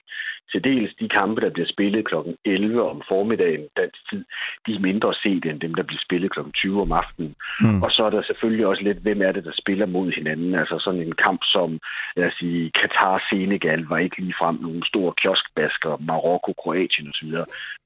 til 0.53 0.65
dels 0.65 0.95
de 1.01 1.09
kampe, 1.09 1.41
der 1.41 1.51
bliver 1.51 1.69
spillet 1.75 2.07
kl. 2.09 2.15
11 2.45 2.91
om 2.91 3.03
formiddagen 3.09 3.65
dansk 3.77 4.01
tid, 4.11 4.25
de 4.67 4.75
er 4.75 4.81
mindre 4.81 5.15
set 5.15 5.45
end 5.45 5.61
dem, 5.61 5.75
der 5.75 5.83
bliver 5.83 6.03
spillet 6.07 6.31
kl. 6.33 6.41
20 6.55 6.81
om 6.81 6.93
aftenen. 6.93 7.35
Mm. 7.61 7.83
Og 7.83 7.91
så 7.91 8.05
er 8.05 8.11
der 8.11 8.23
selvfølgelig 8.23 8.67
også 8.67 8.83
lidt, 8.83 8.99
hvem 8.99 9.23
er 9.23 9.33
det, 9.33 9.45
der 9.45 9.53
spiller 9.63 9.87
mod 9.87 10.13
hinanden. 10.13 10.55
Altså 10.55 10.79
sådan 10.79 11.01
en 11.01 11.15
kamp 11.27 11.41
som, 11.45 11.79
lad 12.17 12.27
os 12.27 12.35
sige, 12.41 12.71
Katar-Senegal 12.79 13.83
var 13.89 13.99
ikke 13.99 14.21
lige 14.21 14.41
frem 14.41 14.57
nogen 14.61 14.83
store 14.83 15.13
kioskbasker, 15.21 15.97
Marokko, 16.01 16.53
Kroatien 16.53 17.09
osv. 17.09 17.33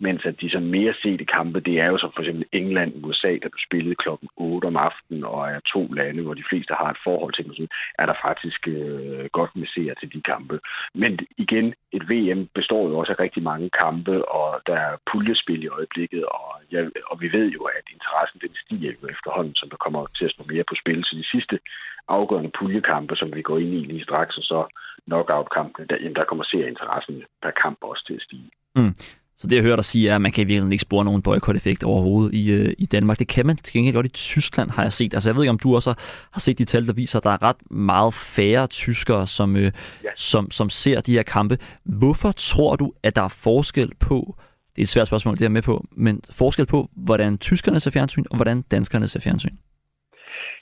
Mens 0.00 0.24
at 0.24 0.40
de 0.40 0.50
sådan 0.50 0.74
mere 0.78 0.94
sete 1.02 1.24
kampe, 1.24 1.60
det 1.60 1.80
er 1.80 1.86
jo 1.86 1.98
så 1.98 2.08
for 2.14 2.22
eksempel 2.22 2.44
England, 2.52 2.92
USA, 3.04 3.32
der 3.42 3.48
blev 3.52 3.64
spillet 3.68 3.98
kl. 3.98 4.08
8 4.36 4.66
om 4.66 4.76
aftenen, 4.76 5.24
og 5.24 5.48
er 5.48 5.60
to 5.74 5.82
lande, 5.92 6.22
hvor 6.22 6.34
de 6.34 6.48
fleste 6.50 6.74
har 6.74 6.90
et 6.90 7.04
forhold 7.04 7.34
til, 7.34 7.44
er 7.98 8.06
der 8.06 8.14
faktisk 8.26 8.68
øh, 8.68 9.24
godt 9.32 9.56
med 9.56 9.66
seere 9.74 9.94
til 10.00 10.12
de 10.14 10.20
kampe. 10.20 10.60
Men 10.94 11.18
igen, 11.38 11.74
et 11.92 12.04
VM 12.10 12.48
består 12.54 12.88
jo 12.88 12.98
også 12.98 13.12
af 13.12 13.20
rigtig 13.20 13.42
mange 13.42 13.70
kampe, 13.82 14.14
og 14.38 14.48
der 14.66 14.76
er 14.86 14.92
puljespil 15.10 15.62
i 15.64 15.74
øjeblikket, 15.78 16.24
og, 16.24 16.48
ja, 16.72 16.80
og 17.10 17.20
vi 17.22 17.28
ved 17.36 17.46
jo, 17.56 17.62
at 17.78 17.84
interessen 17.94 18.40
den 18.44 18.54
stiger 18.64 18.92
jo 18.96 19.08
efterhånden, 19.14 19.54
som 19.54 19.70
der 19.70 19.76
kommer 19.76 20.06
til 20.16 20.24
at 20.24 20.34
stå 20.34 20.42
mere 20.52 20.64
på 20.68 20.74
spil. 20.82 21.04
Så 21.04 21.12
de 21.20 21.30
sidste 21.34 21.58
afgørende 22.08 22.52
puljekampe, 22.58 23.16
som 23.16 23.34
vi 23.34 23.42
går 23.42 23.58
ind 23.58 23.74
i 23.74 23.80
lige 23.90 24.06
straks, 24.08 24.36
og 24.40 24.44
så 24.52 24.60
knockout-kampene, 25.06 25.86
der, 25.90 25.96
der 26.16 26.24
kommer 26.24 26.44
ser 26.44 26.66
interessen 26.66 27.22
per 27.42 27.50
kamp 27.62 27.78
også 27.82 28.04
til 28.06 28.14
at 28.14 28.22
stige. 28.22 28.50
Mm. 28.76 28.94
Så 29.38 29.46
det, 29.46 29.56
jeg 29.56 29.62
hører 29.62 29.76
dig 29.76 29.84
sige, 29.84 30.08
er, 30.08 30.14
at 30.14 30.20
man 30.20 30.32
kan 30.32 30.48
virkelig 30.48 30.72
ikke 30.72 30.82
spore 30.82 31.04
nogen 31.04 31.22
boykot-effekt 31.22 31.84
overhovedet 31.84 32.34
i, 32.34 32.50
øh, 32.50 32.74
i 32.78 32.86
Danmark. 32.86 33.18
Det 33.18 33.28
kan 33.28 33.46
man 33.46 33.56
til 33.56 33.72
gengæld 33.72 33.94
godt 33.94 34.06
i 34.06 34.08
Tyskland, 34.08 34.70
har 34.70 34.82
jeg 34.82 34.92
set. 34.92 35.14
Altså, 35.14 35.30
jeg 35.30 35.36
ved 35.36 35.42
ikke, 35.42 35.50
om 35.50 35.58
du 35.58 35.74
også 35.74 35.94
har 36.32 36.40
set 36.40 36.58
de 36.58 36.64
tal, 36.64 36.86
der 36.86 36.92
viser, 36.92 37.18
at 37.18 37.24
der 37.24 37.30
er 37.30 37.42
ret 37.42 37.70
meget 37.70 38.14
færre 38.14 38.66
tyskere, 38.66 39.26
som, 39.26 39.56
øh, 39.56 39.72
ja. 40.04 40.08
som, 40.16 40.50
som 40.50 40.70
ser 40.70 41.00
de 41.00 41.12
her 41.12 41.22
kampe. 41.22 41.58
Hvorfor 41.84 42.32
tror 42.32 42.76
du, 42.76 42.92
at 43.02 43.16
der 43.16 43.22
er 43.22 43.28
forskel 43.28 43.92
på, 44.00 44.36
det 44.76 44.82
er 44.82 44.84
et 44.84 44.88
svært 44.88 45.06
spørgsmål, 45.06 45.38
det 45.38 45.44
er 45.44 45.48
med 45.48 45.62
på, 45.62 45.84
men 45.96 46.20
forskel 46.30 46.66
på, 46.66 46.88
hvordan 46.96 47.38
tyskerne 47.38 47.80
ser 47.80 47.90
fjernsyn, 47.90 48.24
og 48.30 48.36
hvordan 48.36 48.62
danskerne 48.62 49.08
ser 49.08 49.20
fjernsyn? 49.20 49.56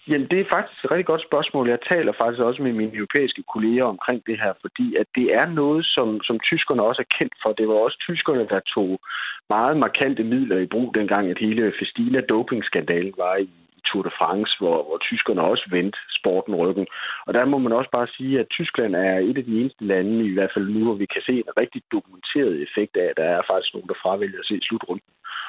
Jamen, 0.09 0.29
det 0.29 0.41
er 0.41 0.53
faktisk 0.57 0.85
et 0.85 0.91
rigtig 0.91 1.07
godt 1.07 1.27
spørgsmål. 1.29 1.69
Jeg 1.69 1.81
taler 1.89 2.13
faktisk 2.13 2.43
også 2.43 2.63
med 2.63 2.73
mine 2.73 2.95
europæiske 2.95 3.43
kolleger 3.53 3.85
omkring 3.85 4.27
det 4.27 4.39
her, 4.41 4.53
fordi 4.61 4.97
at 4.97 5.07
det 5.15 5.35
er 5.35 5.47
noget, 5.47 5.87
som, 5.87 6.21
som 6.23 6.41
tyskerne 6.41 6.83
også 6.83 7.03
er 7.03 7.15
kendt 7.19 7.35
for. 7.43 7.53
Det 7.53 7.69
var 7.69 7.75
også 7.75 7.99
tyskerne, 8.09 8.49
der 8.49 8.61
tog 8.75 9.01
meget 9.49 9.77
markante 9.77 10.25
midler 10.25 10.59
i 10.59 10.67
brug 10.67 10.95
dengang, 10.95 11.31
at 11.31 11.39
hele 11.39 11.73
Festina 11.79 12.21
dopingskandalen 12.21 13.15
var 13.17 13.37
i 13.37 13.49
Tour 13.87 14.03
de 14.03 14.11
France, 14.19 14.53
hvor, 14.61 14.79
hvor 14.87 14.99
tyskerne 14.99 15.43
også 15.43 15.65
vendte 15.71 15.99
sporten 16.19 16.55
ryggen. 16.55 16.87
Og 17.27 17.35
der 17.35 17.45
må 17.45 17.59
man 17.59 17.73
også 17.73 17.91
bare 17.91 18.07
sige, 18.17 18.41
at 18.41 18.49
Tyskland 18.51 18.95
er 18.97 19.19
et 19.19 19.39
af 19.39 19.45
de 19.45 19.61
eneste 19.61 19.85
lande, 19.85 20.25
i 20.25 20.35
hvert 20.35 20.53
fald 20.55 20.69
nu, 20.69 20.85
hvor 20.85 20.95
vi 20.95 21.07
kan 21.07 21.23
se 21.27 21.33
en 21.33 21.57
rigtig 21.57 21.83
dokumenteret 21.93 22.63
effekt 22.67 22.97
af, 22.97 23.07
at 23.11 23.17
der 23.17 23.25
er 23.25 23.43
faktisk 23.51 23.75
nogen, 23.75 23.89
der 23.89 24.03
fravælger 24.03 24.39
at 24.39 24.47
se 24.47 24.61
slutrunden. 24.63 25.09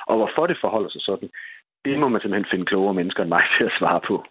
Og 0.10 0.16
hvorfor 0.18 0.48
det 0.48 0.58
forholder 0.62 0.90
sig 0.90 1.02
sådan, 1.02 1.30
det 1.86 2.00
må 2.00 2.08
man 2.08 2.22
simpelthen 2.22 2.52
finde 2.52 2.66
klogere 2.66 2.94
mennesker 2.94 3.22
end 3.24 3.30
mig 3.30 3.44
til 3.58 3.64
at 3.64 3.78
svare 3.80 4.02
på. 4.08 4.26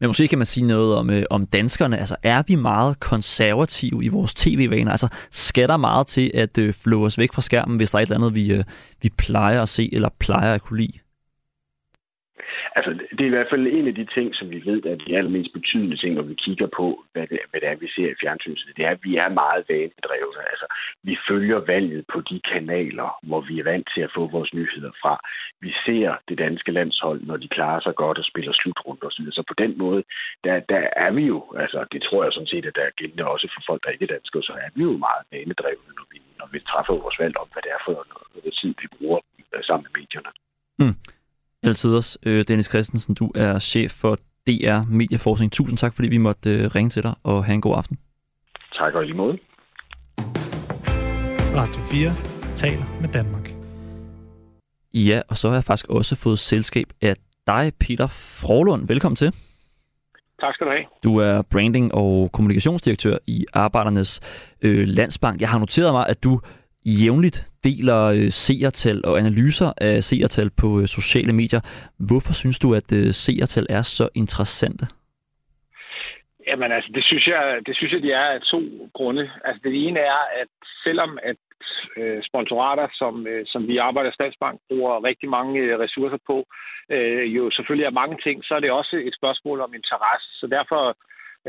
Men 0.00 0.08
måske 0.08 0.28
kan 0.28 0.38
man 0.38 0.46
sige 0.46 0.66
noget 0.66 0.96
om, 0.96 1.10
øh, 1.10 1.22
om 1.30 1.46
danskerne. 1.46 1.98
Altså, 1.98 2.16
er 2.22 2.42
vi 2.46 2.54
meget 2.54 3.00
konservative 3.00 4.04
i 4.04 4.08
vores 4.08 4.34
tv-vaner? 4.34 4.90
Altså, 4.90 5.08
skal 5.30 5.68
der 5.68 5.76
meget 5.76 6.06
til 6.06 6.30
at 6.34 6.58
øh, 6.58 6.74
flå 6.74 7.06
os 7.06 7.18
væk 7.18 7.32
fra 7.32 7.42
skærmen, 7.42 7.76
hvis 7.76 7.90
der 7.90 7.98
er 7.98 8.02
et 8.02 8.06
eller 8.06 8.16
andet, 8.16 8.34
vi, 8.34 8.52
øh, 8.52 8.64
vi 9.02 9.10
plejer 9.18 9.62
at 9.62 9.68
se, 9.68 9.90
eller 9.92 10.08
plejer 10.18 10.54
at 10.54 10.62
kunne 10.62 10.80
lide? 10.80 10.98
Altså, 12.76 12.90
det 13.10 13.20
er 13.20 13.30
i 13.30 13.36
hvert 13.36 13.50
fald 13.50 13.66
en 13.66 13.86
af 13.88 13.94
de 13.94 14.06
ting, 14.16 14.34
som 14.34 14.50
vi 14.50 14.62
ved 14.64 14.86
er 14.86 14.96
de 14.96 15.16
allermest 15.16 15.52
betydende 15.52 15.96
ting, 15.96 16.14
når 16.14 16.22
vi 16.22 16.34
kigger 16.34 16.68
på, 16.76 17.04
hvad 17.12 17.26
det, 17.26 17.38
hvad 17.50 17.60
det 17.60 17.68
er, 17.68 17.76
vi 17.84 17.88
ser 17.96 18.08
i 18.10 18.20
fjernsynet. 18.20 18.76
Det 18.76 18.84
er, 18.84 18.90
at 18.90 19.04
vi 19.08 19.16
er 19.16 19.28
meget 19.28 19.64
vanedrevne. 19.68 20.42
Altså, 20.52 20.66
vi 21.02 21.14
følger 21.28 21.58
valget 21.72 22.04
på 22.12 22.20
de 22.20 22.40
kanaler, 22.52 23.08
hvor 23.22 23.40
vi 23.40 23.54
er 23.60 23.64
vant 23.64 23.88
til 23.94 24.02
at 24.06 24.14
få 24.16 24.22
vores 24.36 24.54
nyheder 24.54 24.92
fra. 25.02 25.14
Vi 25.60 25.72
ser 25.86 26.08
det 26.28 26.38
danske 26.38 26.72
landshold, 26.72 27.20
når 27.22 27.36
de 27.36 27.48
klarer 27.48 27.80
sig 27.80 27.94
godt 27.94 28.18
og 28.18 28.24
spiller 28.24 28.52
slutrunde 28.52 29.06
osv. 29.06 29.24
Så 29.30 29.42
på 29.48 29.54
den 29.62 29.78
måde, 29.78 30.02
der, 30.44 30.60
der 30.60 30.82
er 31.04 31.10
vi 31.10 31.24
jo, 31.32 31.38
altså 31.56 31.84
det 31.92 32.02
tror 32.02 32.24
jeg 32.24 32.32
sådan 32.32 32.52
set, 32.54 32.66
at 32.66 32.76
der 32.76 32.84
er 32.86 32.98
gældende 33.00 33.24
også 33.34 33.46
for 33.54 33.62
folk, 33.66 33.84
der 33.84 33.90
ikke 33.90 34.04
er 34.04 34.14
danske, 34.14 34.42
så 34.42 34.52
er 34.52 34.70
vi 34.74 34.82
jo 34.82 34.96
meget 35.06 35.24
vanedrevne, 35.32 35.92
når 35.98 36.06
vi, 36.12 36.18
når 36.38 36.48
vi 36.52 36.58
træffer 36.60 36.94
vores 37.04 37.18
valg 37.18 37.36
om, 37.42 37.48
hvad 37.52 37.62
det 37.62 37.72
er 37.76 37.82
for 37.86 37.96
noget 38.34 38.54
tid, 38.60 38.74
vi 38.82 38.86
bruger 38.96 39.20
øh, 39.54 39.62
sammen 39.68 39.86
med 39.86 40.00
medierne. 40.00 40.32
Mm. 40.80 40.96
Altid 41.62 41.94
også. 41.94 42.18
Øh, 42.26 42.44
Dennis 42.48 42.66
Christensen, 42.66 43.14
du 43.14 43.32
er 43.34 43.58
chef 43.58 43.90
for 43.90 44.18
DR 44.46 44.80
Medieforskning. 44.88 45.52
Tusind 45.52 45.78
tak, 45.78 45.94
fordi 45.94 46.08
vi 46.08 46.18
måtte 46.18 46.50
øh, 46.50 46.74
ringe 46.74 46.90
til 46.90 47.02
dig, 47.02 47.14
og 47.22 47.44
have 47.44 47.54
en 47.54 47.60
god 47.60 47.76
aften. 47.76 47.98
Tak 48.78 48.94
og 48.94 49.02
i 49.02 49.06
lige 49.06 49.16
måde. 49.16 49.38
Radio 51.56 51.80
4 51.80 52.10
taler 52.56 53.00
med 53.00 53.08
Danmark. 53.08 53.50
Ja, 54.94 55.22
og 55.28 55.36
så 55.36 55.48
har 55.48 55.56
jeg 55.56 55.64
faktisk 55.64 55.88
også 55.88 56.16
fået 56.16 56.38
selskab 56.38 56.86
af 57.02 57.16
dig, 57.46 57.72
Peter 57.80 58.06
Frohlund. 58.06 58.86
Velkommen 58.86 59.16
til. 59.16 59.32
Tak 60.40 60.54
skal 60.54 60.66
du 60.66 60.70
have. 60.70 60.84
Du 61.04 61.16
er 61.16 61.42
branding- 61.42 61.94
og 61.94 62.32
kommunikationsdirektør 62.32 63.16
i 63.26 63.46
Arbejdernes 63.52 64.20
øh, 64.62 64.88
Landsbank. 64.88 65.40
Jeg 65.40 65.48
har 65.48 65.58
noteret 65.58 65.92
mig, 65.92 66.06
at 66.08 66.24
du 66.24 66.40
jævnligt 66.84 67.46
deler 67.64 68.04
øh, 68.04 68.30
seertal 68.30 69.00
og 69.04 69.18
analyser 69.18 69.72
af 69.76 70.02
seertal 70.02 70.50
på 70.60 70.80
øh, 70.80 70.86
sociale 70.86 71.32
medier. 71.32 71.60
Hvorfor 72.08 72.32
synes 72.32 72.58
du, 72.58 72.74
at 72.74 72.92
øh, 72.92 73.06
seertal 73.12 73.66
er 73.68 73.82
så 73.82 74.08
interessante? 74.14 74.86
Jamen 76.46 76.72
altså, 76.72 76.90
det 76.94 77.04
synes 77.04 77.26
jeg, 77.26 77.60
det 77.66 77.76
synes 77.76 77.92
jeg, 77.92 78.02
de 78.02 78.12
er 78.12 78.26
af 78.36 78.40
to 78.40 78.60
grunde. 78.94 79.30
Altså 79.44 79.60
det 79.64 79.74
ene 79.86 80.00
er, 80.00 80.20
at 80.40 80.48
selvom 80.84 81.18
at 81.22 81.36
øh, 81.96 82.22
sponsorater, 82.28 82.88
som, 82.92 83.26
øh, 83.26 83.46
som 83.46 83.68
vi 83.68 83.76
arbejder 83.76 84.10
i 84.10 84.18
Statsbank, 84.18 84.60
bruger 84.68 85.04
rigtig 85.04 85.28
mange 85.28 85.60
øh, 85.60 85.78
ressourcer 85.78 86.18
på, 86.26 86.46
øh, 86.94 87.36
jo 87.36 87.50
selvfølgelig 87.50 87.86
er 87.86 88.00
mange 88.00 88.16
ting, 88.24 88.44
så 88.44 88.54
er 88.54 88.60
det 88.60 88.70
også 88.70 88.96
et 88.96 89.14
spørgsmål 89.20 89.60
om 89.60 89.74
interesse. 89.74 90.28
Så 90.40 90.46
derfor 90.46 90.82
øh, 90.88 90.94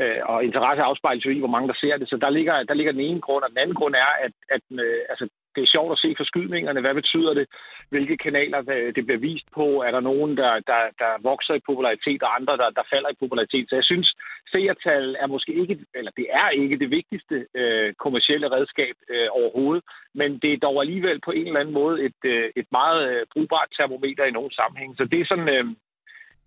Øh, 0.00 0.20
og 0.24 0.44
interesse 0.44 0.82
afspejles 0.82 1.24
jo 1.26 1.30
i, 1.30 1.38
hvor 1.38 1.54
mange 1.54 1.68
der 1.68 1.74
ser 1.80 1.96
det. 1.96 2.08
Så 2.08 2.16
der 2.16 2.30
ligger, 2.30 2.62
der 2.62 2.74
ligger 2.74 2.92
den 2.92 3.00
ene 3.00 3.20
grund, 3.20 3.44
og 3.44 3.50
den 3.50 3.58
anden 3.58 3.74
grund 3.74 3.94
er, 3.94 4.12
at, 4.26 4.32
at 4.50 4.62
øh, 4.84 5.00
altså, 5.08 5.28
det 5.54 5.62
er 5.62 5.74
sjovt 5.74 5.92
at 5.92 5.98
se 5.98 6.14
forskydningerne. 6.16 6.80
Hvad 6.80 6.94
betyder 6.94 7.34
det? 7.34 7.46
Hvilke 7.88 8.16
kanaler 8.16 8.60
øh, 8.74 8.94
det 8.94 9.06
bliver 9.06 9.18
vist 9.18 9.48
på? 9.54 9.66
Er 9.86 9.90
der 9.90 10.00
nogen, 10.00 10.36
der, 10.36 10.52
der, 10.70 10.82
der 11.02 11.12
vokser 11.22 11.54
i 11.54 11.66
popularitet, 11.66 12.22
og 12.22 12.34
andre, 12.38 12.56
der, 12.56 12.70
der 12.70 12.90
falder 12.92 13.10
i 13.10 13.20
popularitet? 13.22 13.68
Så 13.68 13.74
jeg 13.74 13.84
synes, 13.84 14.08
seertal 14.52 15.16
er 15.22 15.26
måske 15.26 15.52
ikke, 15.62 15.78
eller 15.94 16.12
det 16.16 16.26
er 16.30 16.48
ikke 16.48 16.78
det 16.78 16.90
vigtigste 16.90 17.46
øh, 17.54 17.94
kommercielle 18.04 18.48
redskab 18.50 18.94
øh, 19.08 19.28
overhovedet, 19.30 19.84
men 20.14 20.38
det 20.38 20.52
er 20.52 20.64
dog 20.66 20.80
alligevel 20.80 21.20
på 21.24 21.30
en 21.30 21.46
eller 21.46 21.60
anden 21.60 21.74
måde 21.74 22.02
et, 22.04 22.20
øh, 22.24 22.50
et 22.56 22.66
meget 22.72 23.00
øh, 23.10 23.26
brugbart 23.32 23.68
termometer 23.76 24.24
i 24.24 24.36
nogle 24.38 24.54
sammenhæng. 24.54 24.96
Så 24.96 25.04
det 25.04 25.20
er 25.20 25.26
sådan, 25.28 25.48
øh, 25.48 25.64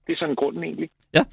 det 0.07 0.13
er 0.13 0.17
sådan 0.17 0.35
grunden 0.35 0.63
egentlig. 0.63 0.89
Ja, 1.13 1.23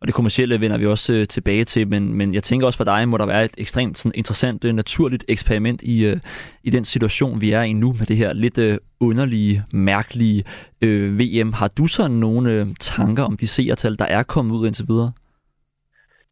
og 0.00 0.06
det 0.06 0.14
kommercielle 0.14 0.60
vender 0.60 0.78
vi 0.78 0.86
også 0.86 1.12
øh, 1.14 1.26
tilbage 1.26 1.64
til, 1.64 1.88
men, 1.88 2.14
men 2.14 2.34
jeg 2.34 2.42
tænker 2.42 2.66
også 2.66 2.76
for 2.76 2.84
dig, 2.84 3.08
må 3.08 3.16
der 3.16 3.26
være 3.26 3.44
et 3.44 3.54
ekstremt 3.58 3.98
sådan, 3.98 4.12
interessant, 4.14 4.64
øh, 4.64 4.72
naturligt 4.72 5.24
eksperiment 5.28 5.82
i, 5.82 6.06
øh, 6.06 6.16
i 6.64 6.70
den 6.70 6.84
situation, 6.84 7.40
vi 7.40 7.50
er 7.50 7.62
i 7.62 7.72
nu 7.72 7.92
med 7.98 8.06
det 8.06 8.16
her 8.16 8.32
lidt 8.32 8.58
øh, 8.58 8.78
underlige, 9.00 9.62
mærkelige 9.72 10.44
øh, 10.84 11.18
VM. 11.18 11.52
Har 11.52 11.68
du 11.68 11.86
så 11.86 12.08
nogle 12.08 12.52
øh, 12.52 12.66
tanker 12.80 13.24
om 13.24 13.36
de 13.36 13.46
seertal, 13.46 13.98
der 13.98 14.04
er 14.04 14.22
kommet 14.22 14.54
ud 14.54 14.66
indtil 14.66 14.86
videre? 14.88 15.12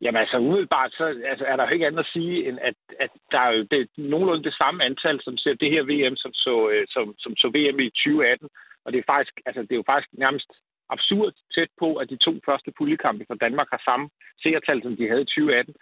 Jamen 0.02 0.20
altså 0.20 0.36
umiddelbart, 0.38 0.92
så 0.92 1.04
altså, 1.30 1.44
er 1.44 1.56
der 1.56 1.64
jo 1.66 1.72
ikke 1.74 1.86
andet 1.86 1.98
at 1.98 2.12
sige, 2.12 2.48
end 2.48 2.58
at, 2.62 2.74
at 3.00 3.10
der 3.32 3.40
er 3.40 3.52
jo 3.56 3.62
det, 3.70 3.88
nogenlunde 3.96 4.44
det 4.44 4.54
samme 4.54 4.84
antal, 4.84 5.20
som 5.22 5.36
ser 5.36 5.54
det 5.54 5.70
her 5.70 5.82
VM, 5.90 6.16
som 6.16 6.32
så, 6.32 6.54
øh, 6.72 6.84
som, 6.88 7.14
som 7.18 7.36
så 7.36 7.46
VM 7.56 7.80
i 7.80 7.88
2018. 7.90 8.48
Og 8.84 8.92
det 8.92 8.98
er 8.98 9.12
faktisk, 9.12 9.34
altså, 9.46 9.60
det 9.62 9.72
er 9.72 9.82
jo 9.82 9.90
faktisk 9.92 10.12
nærmest 10.12 10.50
absurd 10.94 11.32
tæt 11.54 11.70
på, 11.82 11.88
at 11.94 12.10
de 12.10 12.16
to 12.16 12.32
første 12.46 12.70
puljekampe 12.78 13.24
for 13.28 13.34
Danmark 13.34 13.68
har 13.70 13.82
samme 13.84 14.08
seertal, 14.42 14.82
som 14.82 14.96
de 14.96 15.08
havde 15.08 15.22
i 15.22 15.30
2018. 15.30 15.74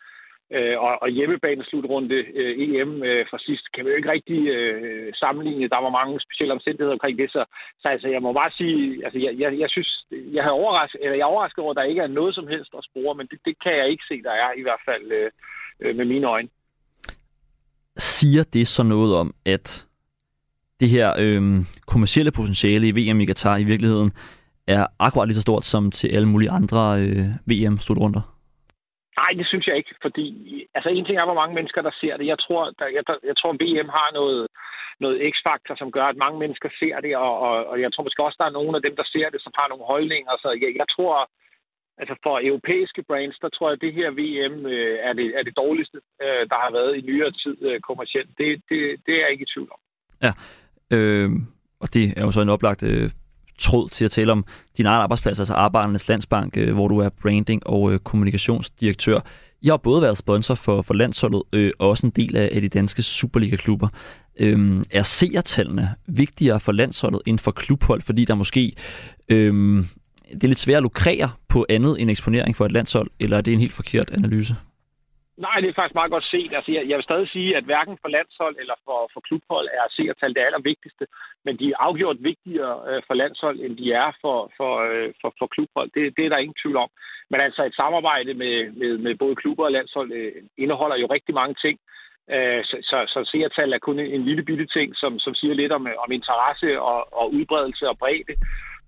Øh, 0.57 0.77
og, 0.87 0.93
og 1.03 1.09
hjemmebane 1.09 1.65
slutrunde 1.65 2.15
øh, 2.41 2.53
EM 2.65 3.03
øh, 3.03 3.27
fra 3.31 3.39
sidst 3.47 3.65
kan 3.75 3.85
vi 3.85 3.91
jo 3.91 3.97
ikke 3.97 4.13
rigtig 4.17 4.41
øh, 4.55 5.13
sammenligne. 5.23 5.73
Der 5.75 5.81
var 5.85 5.99
mange 6.01 6.21
specielle 6.27 6.53
omstændigheder 6.53 6.99
omkring 6.99 7.19
det, 7.19 7.31
så, 7.31 7.45
så 7.81 7.89
altså, 7.89 8.09
jeg 8.09 8.23
må 8.23 8.33
bare 8.33 8.53
sige, 8.59 9.05
altså, 9.05 9.19
jeg, 9.19 9.33
jeg, 9.43 9.59
jeg 9.63 9.71
synes, 9.71 9.91
jeg 10.37 10.43
har 10.45 10.51
overrasket, 10.51 11.01
eller 11.03 11.17
jeg 11.17 11.27
er 11.27 11.35
overrasket 11.35 11.63
over, 11.65 11.73
at 11.73 11.77
der 11.77 11.91
ikke 11.93 12.03
er 12.03 12.17
noget 12.21 12.35
som 12.35 12.47
helst 12.47 12.73
at 12.79 12.87
spore, 12.91 13.15
men 13.15 13.27
det, 13.31 13.39
det 13.45 13.55
kan 13.65 13.75
jeg 13.81 13.89
ikke 13.89 14.05
se, 14.11 14.23
der 14.23 14.35
er 14.45 14.51
i 14.61 14.63
hvert 14.63 14.83
fald 14.89 15.07
øh, 15.13 15.31
øh, 15.83 15.97
med 15.97 16.05
mine 16.05 16.27
øjne. 16.27 16.49
Siger 17.97 18.45
det 18.53 18.67
så 18.69 18.83
noget 18.83 19.17
om, 19.17 19.35
at 19.47 19.87
det 20.81 20.89
her 20.89 21.09
øh, 21.19 21.43
kommercielle 21.87 22.33
potentiale 22.33 22.89
i 22.89 22.95
VM 22.99 23.21
i 23.21 23.27
Qatar 23.27 23.57
i 23.57 23.65
virkeligheden 23.65 24.11
er 24.67 24.87
akkurat 24.99 25.29
lige 25.29 25.41
så 25.41 25.43
stort 25.49 25.65
som 25.65 25.91
til 25.91 26.09
alle 26.17 26.29
mulige 26.29 26.51
andre 26.51 26.81
øh, 27.01 27.27
VM-slutrunder? 27.51 28.23
Nej, 29.21 29.33
det 29.39 29.47
synes 29.47 29.67
jeg 29.67 29.77
ikke, 29.77 29.95
fordi 30.03 30.27
altså 30.75 30.89
en 30.89 31.05
ting 31.05 31.19
er, 31.19 31.25
hvor 31.25 31.41
mange 31.41 31.55
mennesker, 31.55 31.83
der 31.83 31.95
ser 32.01 32.17
det. 32.17 32.27
Jeg 32.27 32.39
tror, 32.39 32.63
der, 32.79 32.87
jeg, 32.97 33.03
der, 33.09 33.17
jeg 33.31 33.37
tror 33.37 33.53
VM 33.63 33.89
har 33.99 34.09
noget, 34.19 34.47
noget 35.05 35.17
x-faktor, 35.33 35.75
som 35.79 35.93
gør, 35.97 36.07
at 36.09 36.23
mange 36.25 36.39
mennesker 36.39 36.69
ser 36.81 36.97
det, 37.05 37.17
og, 37.17 37.33
og, 37.47 37.55
og 37.71 37.77
jeg 37.81 37.91
tror 37.93 38.05
måske 38.05 38.25
også, 38.25 38.39
der 38.41 38.49
er 38.49 38.59
nogle 38.59 38.77
af 38.77 38.83
dem, 38.83 38.95
der 39.01 39.07
ser 39.15 39.29
det, 39.31 39.41
som 39.43 39.53
har 39.59 39.69
nogle 39.69 39.85
holdninger. 39.93 40.33
Så 40.43 40.49
jeg, 40.63 40.71
jeg 40.81 40.89
tror, 40.95 41.17
altså 42.01 42.15
for 42.25 42.35
europæiske 42.51 43.03
brands, 43.09 43.39
der 43.45 43.49
tror 43.49 43.69
jeg, 43.69 43.77
at 43.77 43.85
det 43.87 43.93
her 43.99 44.09
VM 44.21 44.57
øh, 44.75 44.97
er, 45.09 45.13
det, 45.19 45.27
er 45.39 45.43
det 45.49 45.55
dårligste, 45.63 45.99
øh, 46.25 46.43
der 46.51 46.59
har 46.65 46.71
været 46.79 46.93
i 46.99 47.07
nyere 47.11 47.33
tid 47.43 47.57
øh, 47.69 47.81
kommercielt. 47.89 48.31
Det, 48.39 48.49
det, 48.71 48.79
det 49.07 49.13
er 49.15 49.23
jeg 49.25 49.33
ikke 49.33 49.47
i 49.49 49.53
tvivl 49.55 49.71
om. 49.75 49.81
Ja, 50.27 50.33
øh, 50.97 51.31
og 51.83 51.87
det 51.95 52.05
er 52.19 52.23
jo 52.27 52.31
så 52.31 52.41
en 52.43 52.55
oplagt 52.57 52.83
øh, 52.93 53.11
tråd 53.59 53.89
til 53.89 54.05
at 54.05 54.11
tale 54.11 54.33
om 54.33 54.45
din 54.77 54.87
egen 54.87 55.01
arbejdsplads, 55.01 55.39
altså 55.39 55.55
Arbejdernes 55.55 56.09
Landsbank, 56.09 56.57
øh, 56.57 56.75
hvor 56.75 56.89
du 56.89 56.99
er 56.99 57.09
branding- 57.09 57.67
og 57.67 57.93
øh, 57.93 57.99
kommunikationsdirektør. 57.99 59.21
Jeg 59.63 59.73
har 59.73 59.77
både 59.77 60.03
været 60.03 60.17
sponsor 60.17 60.55
for, 60.55 60.83
for 60.83 60.95
landsholdet 60.95 61.43
øh, 61.53 61.73
og 61.79 61.89
også 61.89 62.07
en 62.07 62.13
del 62.17 62.37
af, 62.37 62.51
af 62.53 62.61
de 62.61 62.69
danske 62.69 63.03
Superliga-klubber. 63.03 63.89
Øhm, 64.39 64.85
er 64.91 65.03
seertallene 65.03 65.95
vigtigere 66.07 66.61
for 66.61 66.73
landsholdet 66.73 67.21
end 67.27 67.39
for 67.39 67.51
klubhold, 67.51 68.03
fordi 68.03 68.25
der 68.25 68.35
måske 68.35 68.73
øhm, 69.29 69.89
det 70.33 70.45
er 70.45 70.49
lidt 70.49 70.59
svært 70.59 70.77
at 70.77 70.83
lukrere 70.83 71.31
på 71.49 71.67
andet 71.69 72.01
end 72.01 72.11
eksponering 72.11 72.57
for 72.57 72.67
et 72.67 72.73
landshold, 72.73 73.11
eller 73.21 73.37
er 73.37 73.41
det 73.41 73.53
en 73.53 73.61
helt 73.61 73.73
forkert 73.73 74.11
analyse? 74.11 74.57
Nej, 75.37 75.61
det 75.61 75.69
er 75.69 75.79
faktisk 75.79 75.95
meget 75.95 76.11
godt 76.11 76.25
set. 76.25 76.53
Altså, 76.55 76.71
jeg, 76.73 76.89
jeg 76.89 76.97
vil 76.97 77.05
stadig 77.05 77.29
sige, 77.29 77.57
at 77.57 77.65
hverken 77.65 77.99
for 78.03 78.09
landshold 78.09 78.57
eller 78.59 78.75
for, 78.85 79.11
for 79.13 79.21
klubhold 79.21 79.69
er 79.69 79.87
seertal 79.91 80.35
det 80.35 80.47
allervigtigste, 80.47 81.07
men 81.45 81.59
de 81.59 81.71
er 81.71 81.83
afgjort 81.87 82.17
vigtigere 82.21 82.75
øh, 82.89 83.03
for 83.07 83.15
landshold, 83.15 83.61
end 83.61 83.77
de 83.77 83.93
er 83.93 84.09
for, 84.21 84.53
for, 84.57 84.73
øh, 84.91 85.13
for, 85.21 85.35
for 85.39 85.47
klubhold. 85.47 85.91
Det, 85.95 86.17
det 86.17 86.25
er 86.25 86.29
der 86.29 86.45
ingen 86.45 86.61
tvivl 86.63 86.77
om. 86.77 86.91
Men 87.31 87.41
altså 87.41 87.65
et 87.65 87.75
samarbejde 87.75 88.35
med, 88.35 88.73
med, 88.81 88.99
med 88.99 89.15
både 89.15 89.37
klubber 89.37 89.65
og 89.65 89.73
landshold 89.73 90.13
øh, 90.13 90.33
indeholder 90.59 90.97
jo 90.97 91.07
rigtig 91.07 91.35
mange 91.35 91.55
ting. 91.65 91.79
Øh, 92.35 92.65
så, 92.65 92.77
så, 92.91 92.99
så 93.15 93.31
seertal 93.33 93.73
er 93.73 93.79
kun 93.79 93.99
en 93.99 94.25
lille 94.25 94.45
bitte 94.45 94.67
ting, 94.67 94.97
som, 94.97 95.19
som 95.19 95.35
siger 95.35 95.55
lidt 95.55 95.73
om, 95.73 95.87
øh, 95.87 95.95
om 96.05 96.13
interesse 96.13 96.81
og, 96.81 97.01
og 97.21 97.33
udbredelse 97.33 97.89
og 97.89 97.99
bredde 97.99 98.35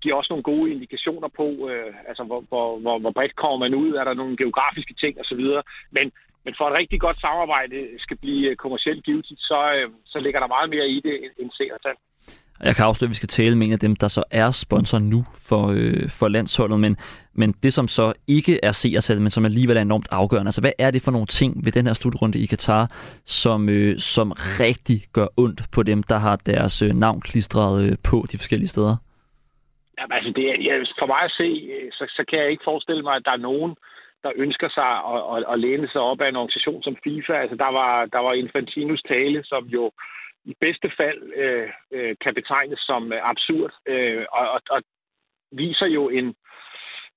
giver 0.03 0.17
også 0.17 0.33
nogle 0.33 0.51
gode 0.53 0.73
indikationer 0.75 1.29
på, 1.29 1.47
øh, 1.71 1.95
altså 2.09 2.23
hvor, 2.25 2.41
hvor, 2.49 2.79
hvor, 2.79 2.99
hvor 2.99 3.11
bredt 3.11 3.37
kommer 3.37 3.59
man 3.65 3.75
ud, 3.75 3.91
er 3.95 4.05
der 4.05 4.15
nogle 4.15 4.37
geografiske 4.37 4.95
ting 5.03 5.21
osv. 5.21 5.43
Men, 5.97 6.13
men 6.47 6.55
for 6.59 6.65
et 6.69 6.79
rigtig 6.81 7.01
godt 7.01 7.19
samarbejde 7.21 7.79
skal 7.99 8.17
blive 8.25 8.57
kommercielt 8.57 9.05
givetigt, 9.05 9.41
så, 9.41 9.59
øh, 9.77 9.89
så 10.13 10.19
ligger 10.25 10.41
der 10.41 10.55
meget 10.57 10.71
mere 10.71 10.89
i 10.89 11.01
det 11.07 11.17
end 11.41 11.51
seertal. 11.59 11.97
Jeg 12.65 12.77
kan 12.77 12.85
afsløre, 12.85 13.07
at 13.07 13.11
vi 13.11 13.15
skal 13.15 13.29
tale 13.29 13.57
med 13.57 13.67
en 13.67 13.73
af 13.73 13.79
dem, 13.79 13.97
der 13.97 14.09
så 14.09 14.25
er 14.31 14.51
sponsor 14.51 14.99
nu 14.99 15.21
for, 15.49 15.63
øh, 15.77 16.09
for 16.21 16.29
landsholdet, 16.29 16.81
men, 16.81 16.97
men 17.35 17.53
det 17.63 17.73
som 17.73 17.89
så 17.89 18.13
ikke 18.29 18.61
er 18.63 18.73
seertal, 18.73 19.21
men 19.21 19.31
som 19.31 19.45
alligevel 19.45 19.77
er 19.77 19.83
enormt 19.83 20.09
afgørende. 20.11 20.49
Altså, 20.49 20.61
hvad 20.61 20.73
er 20.79 20.91
det 20.91 21.03
for 21.03 21.11
nogle 21.11 21.27
ting 21.27 21.65
ved 21.65 21.73
den 21.73 21.87
her 21.87 21.95
slutrunde 21.95 22.39
i 22.39 22.47
Katar, 22.47 22.87
som, 23.25 23.69
øh, 23.69 23.99
som 23.99 24.33
rigtig 24.61 24.99
gør 25.13 25.27
ondt 25.37 25.61
på 25.73 25.83
dem, 25.83 26.03
der 26.03 26.19
har 26.19 26.37
deres 26.37 26.83
øh, 26.83 26.91
navn 26.91 27.21
klistret 27.21 27.85
øh, 27.85 27.97
på 28.11 28.25
de 28.33 28.39
forskellige 28.39 28.69
steder? 28.69 28.97
Jamen, 29.99 30.13
altså, 30.13 30.33
det, 30.37 30.45
ja, 30.69 30.75
for 31.01 31.07
mig 31.07 31.23
at 31.29 31.35
se, 31.41 31.49
øh, 31.75 31.89
så, 31.93 32.05
så 32.17 32.25
kan 32.29 32.39
jeg 32.39 32.51
ikke 32.51 32.65
forestille 32.65 33.03
mig, 33.03 33.15
at 33.17 33.25
der 33.25 33.31
er 33.31 33.47
nogen, 33.51 33.77
der 34.23 34.33
ønsker 34.37 34.69
sig 34.69 34.91
at, 35.13 35.21
at, 35.35 35.53
at 35.53 35.59
læne 35.59 35.89
sig 35.89 36.01
op 36.01 36.21
af 36.21 36.29
en 36.29 36.37
organisation 36.37 36.83
som 36.83 36.97
FIFA. 37.05 37.33
Altså, 37.33 37.57
der 37.57 37.71
var, 37.79 38.07
der 38.07 38.19
var 38.19 38.33
Infantinos 38.33 39.03
tale, 39.03 39.45
som 39.45 39.65
jo 39.65 39.93
i 40.45 40.55
bedste 40.61 40.91
fald 40.97 41.33
øh, 41.37 41.69
øh, 41.93 42.17
kan 42.23 42.35
betegnes 42.35 42.81
som 42.81 43.13
øh, 43.13 43.21
absurd, 43.23 43.73
øh, 43.87 44.25
og, 44.33 44.51
og, 44.51 44.61
og 44.71 44.83
viser 45.53 45.87
jo 45.87 46.09
en, 46.09 46.35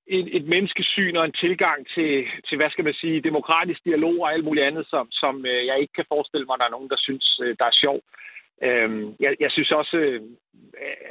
et, 0.07 0.27
et 0.37 0.45
menneskesyn 0.45 1.15
og 1.15 1.25
en 1.25 1.39
tilgang 1.43 1.87
til, 1.95 2.25
til, 2.47 2.57
hvad 2.57 2.69
skal 2.69 2.83
man 2.83 2.93
sige, 2.93 3.21
demokratisk 3.21 3.79
dialog 3.85 4.15
og 4.21 4.33
alt 4.33 4.45
muligt 4.45 4.65
andet, 4.65 4.85
som, 4.89 5.11
som 5.11 5.45
øh, 5.45 5.65
jeg 5.65 5.79
ikke 5.79 5.93
kan 5.93 6.11
forestille 6.13 6.45
mig, 6.45 6.53
at 6.53 6.59
der 6.59 6.65
er 6.65 6.77
nogen, 6.77 6.89
der 6.89 6.99
synes, 7.07 7.39
øh, 7.43 7.55
der 7.59 7.65
er 7.65 7.79
sjov. 7.83 7.99
Øhm, 8.67 9.15
jeg, 9.19 9.35
jeg 9.39 9.51
synes 9.51 9.71
også, 9.71 9.97
øh, 9.97 10.21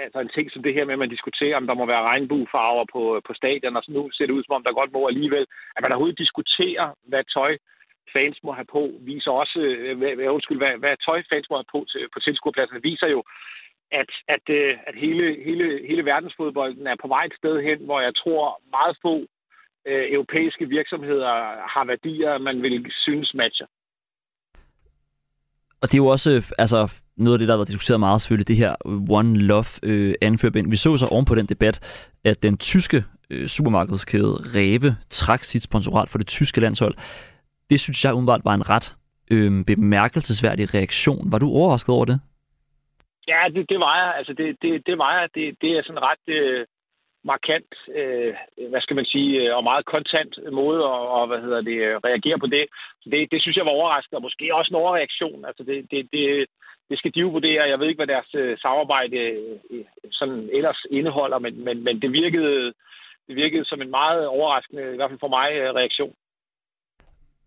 altså 0.05 0.18
en 0.20 0.34
ting 0.34 0.51
som 0.51 0.62
det 0.62 0.74
her 0.74 0.84
med, 0.84 0.92
at 0.92 0.99
man 0.99 1.14
diskuterer, 1.16 1.57
om 1.57 1.66
der 1.66 1.74
må 1.74 1.86
være 1.86 2.09
regnbuefarver 2.11 2.84
på, 2.92 3.16
øh, 3.16 3.22
på 3.26 3.32
stadion, 3.34 3.76
og 3.76 3.82
så 3.82 3.92
nu 3.92 4.11
ser 4.11 4.26
det 4.26 4.36
ud, 4.36 4.44
som 4.44 4.55
om 4.55 4.64
der 4.64 4.80
godt 4.80 4.92
må 4.92 5.09
alligevel, 5.09 5.46
at 5.76 5.82
man 5.82 5.92
overhovedet 5.92 6.18
diskuterer, 6.18 6.86
hvad 7.11 7.24
tøj 7.24 7.57
fans 8.12 8.38
må 8.42 8.53
have 8.53 8.70
på, 8.76 8.82
viser 9.01 9.30
også, 9.30 9.59
øh, 9.61 9.99
hvad, 9.99 10.28
undskyld, 10.36 10.59
hvad, 10.59 10.74
hvad 10.78 10.96
tøj 11.07 11.22
fans 11.30 11.46
må 11.51 11.57
have 11.57 11.72
på 11.74 11.84
til, 11.90 12.03
på 12.14 12.20
tilskuerpladsen, 12.20 12.82
viser 12.82 13.09
jo, 13.16 13.22
at, 13.90 14.11
at, 14.28 14.44
øh, 14.51 14.78
at 14.86 14.94
hele, 14.94 15.44
hele, 15.44 15.86
hele 15.88 16.05
verdensfodbolden 16.05 16.86
er 16.86 16.96
på 17.03 17.09
vej 17.09 17.24
et 17.24 17.38
sted 17.40 17.62
hen, 17.62 17.78
hvor 17.84 18.01
jeg 18.01 18.14
tror 18.14 18.61
meget 18.70 18.96
få 19.03 19.14
øh, 19.86 20.12
europæiske 20.12 20.68
virksomheder 20.68 21.32
har 21.74 21.84
værdier, 21.84 22.38
man 22.38 22.62
vil 22.62 22.92
synes 23.05 23.34
matcher. 23.34 23.66
Og 25.80 25.88
det 25.88 25.94
er 25.94 26.05
jo 26.05 26.07
også, 26.07 26.30
øh, 26.36 26.42
altså, 26.59 26.80
noget 27.19 27.35
af 27.35 27.39
det, 27.39 27.49
der 27.49 27.55
har 27.55 27.59
været 27.59 27.69
diskuteret 27.69 28.01
meget 28.01 28.21
selvfølgelig, 28.21 28.49
det 28.49 28.57
her 28.57 28.75
One 29.11 29.39
Love 29.39 29.73
øh, 29.83 30.14
anførbind. 30.23 30.71
Vi 30.71 30.77
så 30.77 30.97
så 30.97 31.07
oven 31.07 31.25
på 31.25 31.35
den 31.35 31.47
debat, 31.47 31.77
at 32.25 32.43
den 32.43 32.59
tyske 32.59 33.05
øh, 33.31 33.47
supermarkedskæde 33.47 34.35
Reve 34.57 34.97
trak 35.11 35.45
sit 35.45 35.62
sponsorat 35.62 36.09
for 36.09 36.19
det 36.19 36.27
tyske 36.27 36.61
landshold. 36.61 36.95
Det 37.71 37.81
synes 37.81 38.05
jeg 38.05 38.14
umiddelbart 38.14 38.45
var 38.45 38.55
en 38.55 38.71
ret 38.71 38.95
øh, 39.31 39.64
bemærkelsesværdig 39.64 40.75
reaktion. 40.75 41.33
Var 41.33 41.39
du 41.39 41.49
overrasket 41.49 41.95
over 41.95 42.05
det? 42.05 42.21
Ja, 43.29 43.41
det, 43.55 43.69
det 43.69 43.81
var 43.81 43.95
jeg. 44.03 44.14
Altså, 44.19 44.33
det, 44.33 44.57
det, 44.62 44.87
det 44.87 44.99
var 44.99 45.21
jeg. 45.21 45.29
Det, 45.35 45.57
det 45.61 45.71
er 45.71 45.83
sådan 45.83 46.03
ret... 46.03 46.25
Øh 46.29 46.66
markant, 47.35 47.73
øh, 47.99 48.35
hvad 48.71 48.81
skal 48.81 48.97
man 48.97 49.09
sige, 49.14 49.31
øh, 49.43 49.57
og 49.57 49.62
meget 49.71 49.85
kontant 49.95 50.33
måde 50.53 50.81
at 50.93 50.99
og, 51.16 51.27
hvad 51.27 51.41
hedder 51.45 51.61
det, 51.71 51.79
øh, 51.87 51.97
reagere 52.09 52.39
på 52.39 52.47
det. 52.47 52.64
Så 53.01 53.07
det, 53.12 53.21
det 53.33 53.43
synes 53.43 53.57
jeg 53.57 53.66
var 53.66 53.79
overraskende, 53.79 54.19
og 54.19 54.23
måske 54.27 54.55
også 54.59 54.71
en 54.71 54.83
overreaktion. 54.83 55.45
Altså 55.49 55.62
det, 55.69 55.77
det, 55.91 56.01
det, 56.14 56.25
det 56.91 56.99
skal 56.99 57.14
de 57.14 57.20
jo 57.20 57.28
vurdere. 57.28 57.70
Jeg 57.72 57.78
ved 57.78 57.89
ikke, 57.89 57.99
hvad 57.99 58.14
deres 58.14 58.34
øh, 58.34 58.59
samarbejde 58.59 59.16
øh, 59.70 59.84
sådan 60.11 60.49
ellers 60.53 60.80
indeholder, 60.91 61.39
men, 61.39 61.64
men, 61.64 61.84
men 61.84 62.03
det, 62.03 62.12
virkede, 62.12 62.72
det 63.28 63.34
virkede 63.43 63.64
som 63.64 63.82
en 63.82 63.91
meget 63.91 64.26
overraskende, 64.26 64.82
i 64.93 64.97
hvert 64.97 65.11
fald 65.11 65.20
for 65.20 65.34
mig, 65.39 65.49
øh, 65.61 65.74
reaktion. 65.74 66.12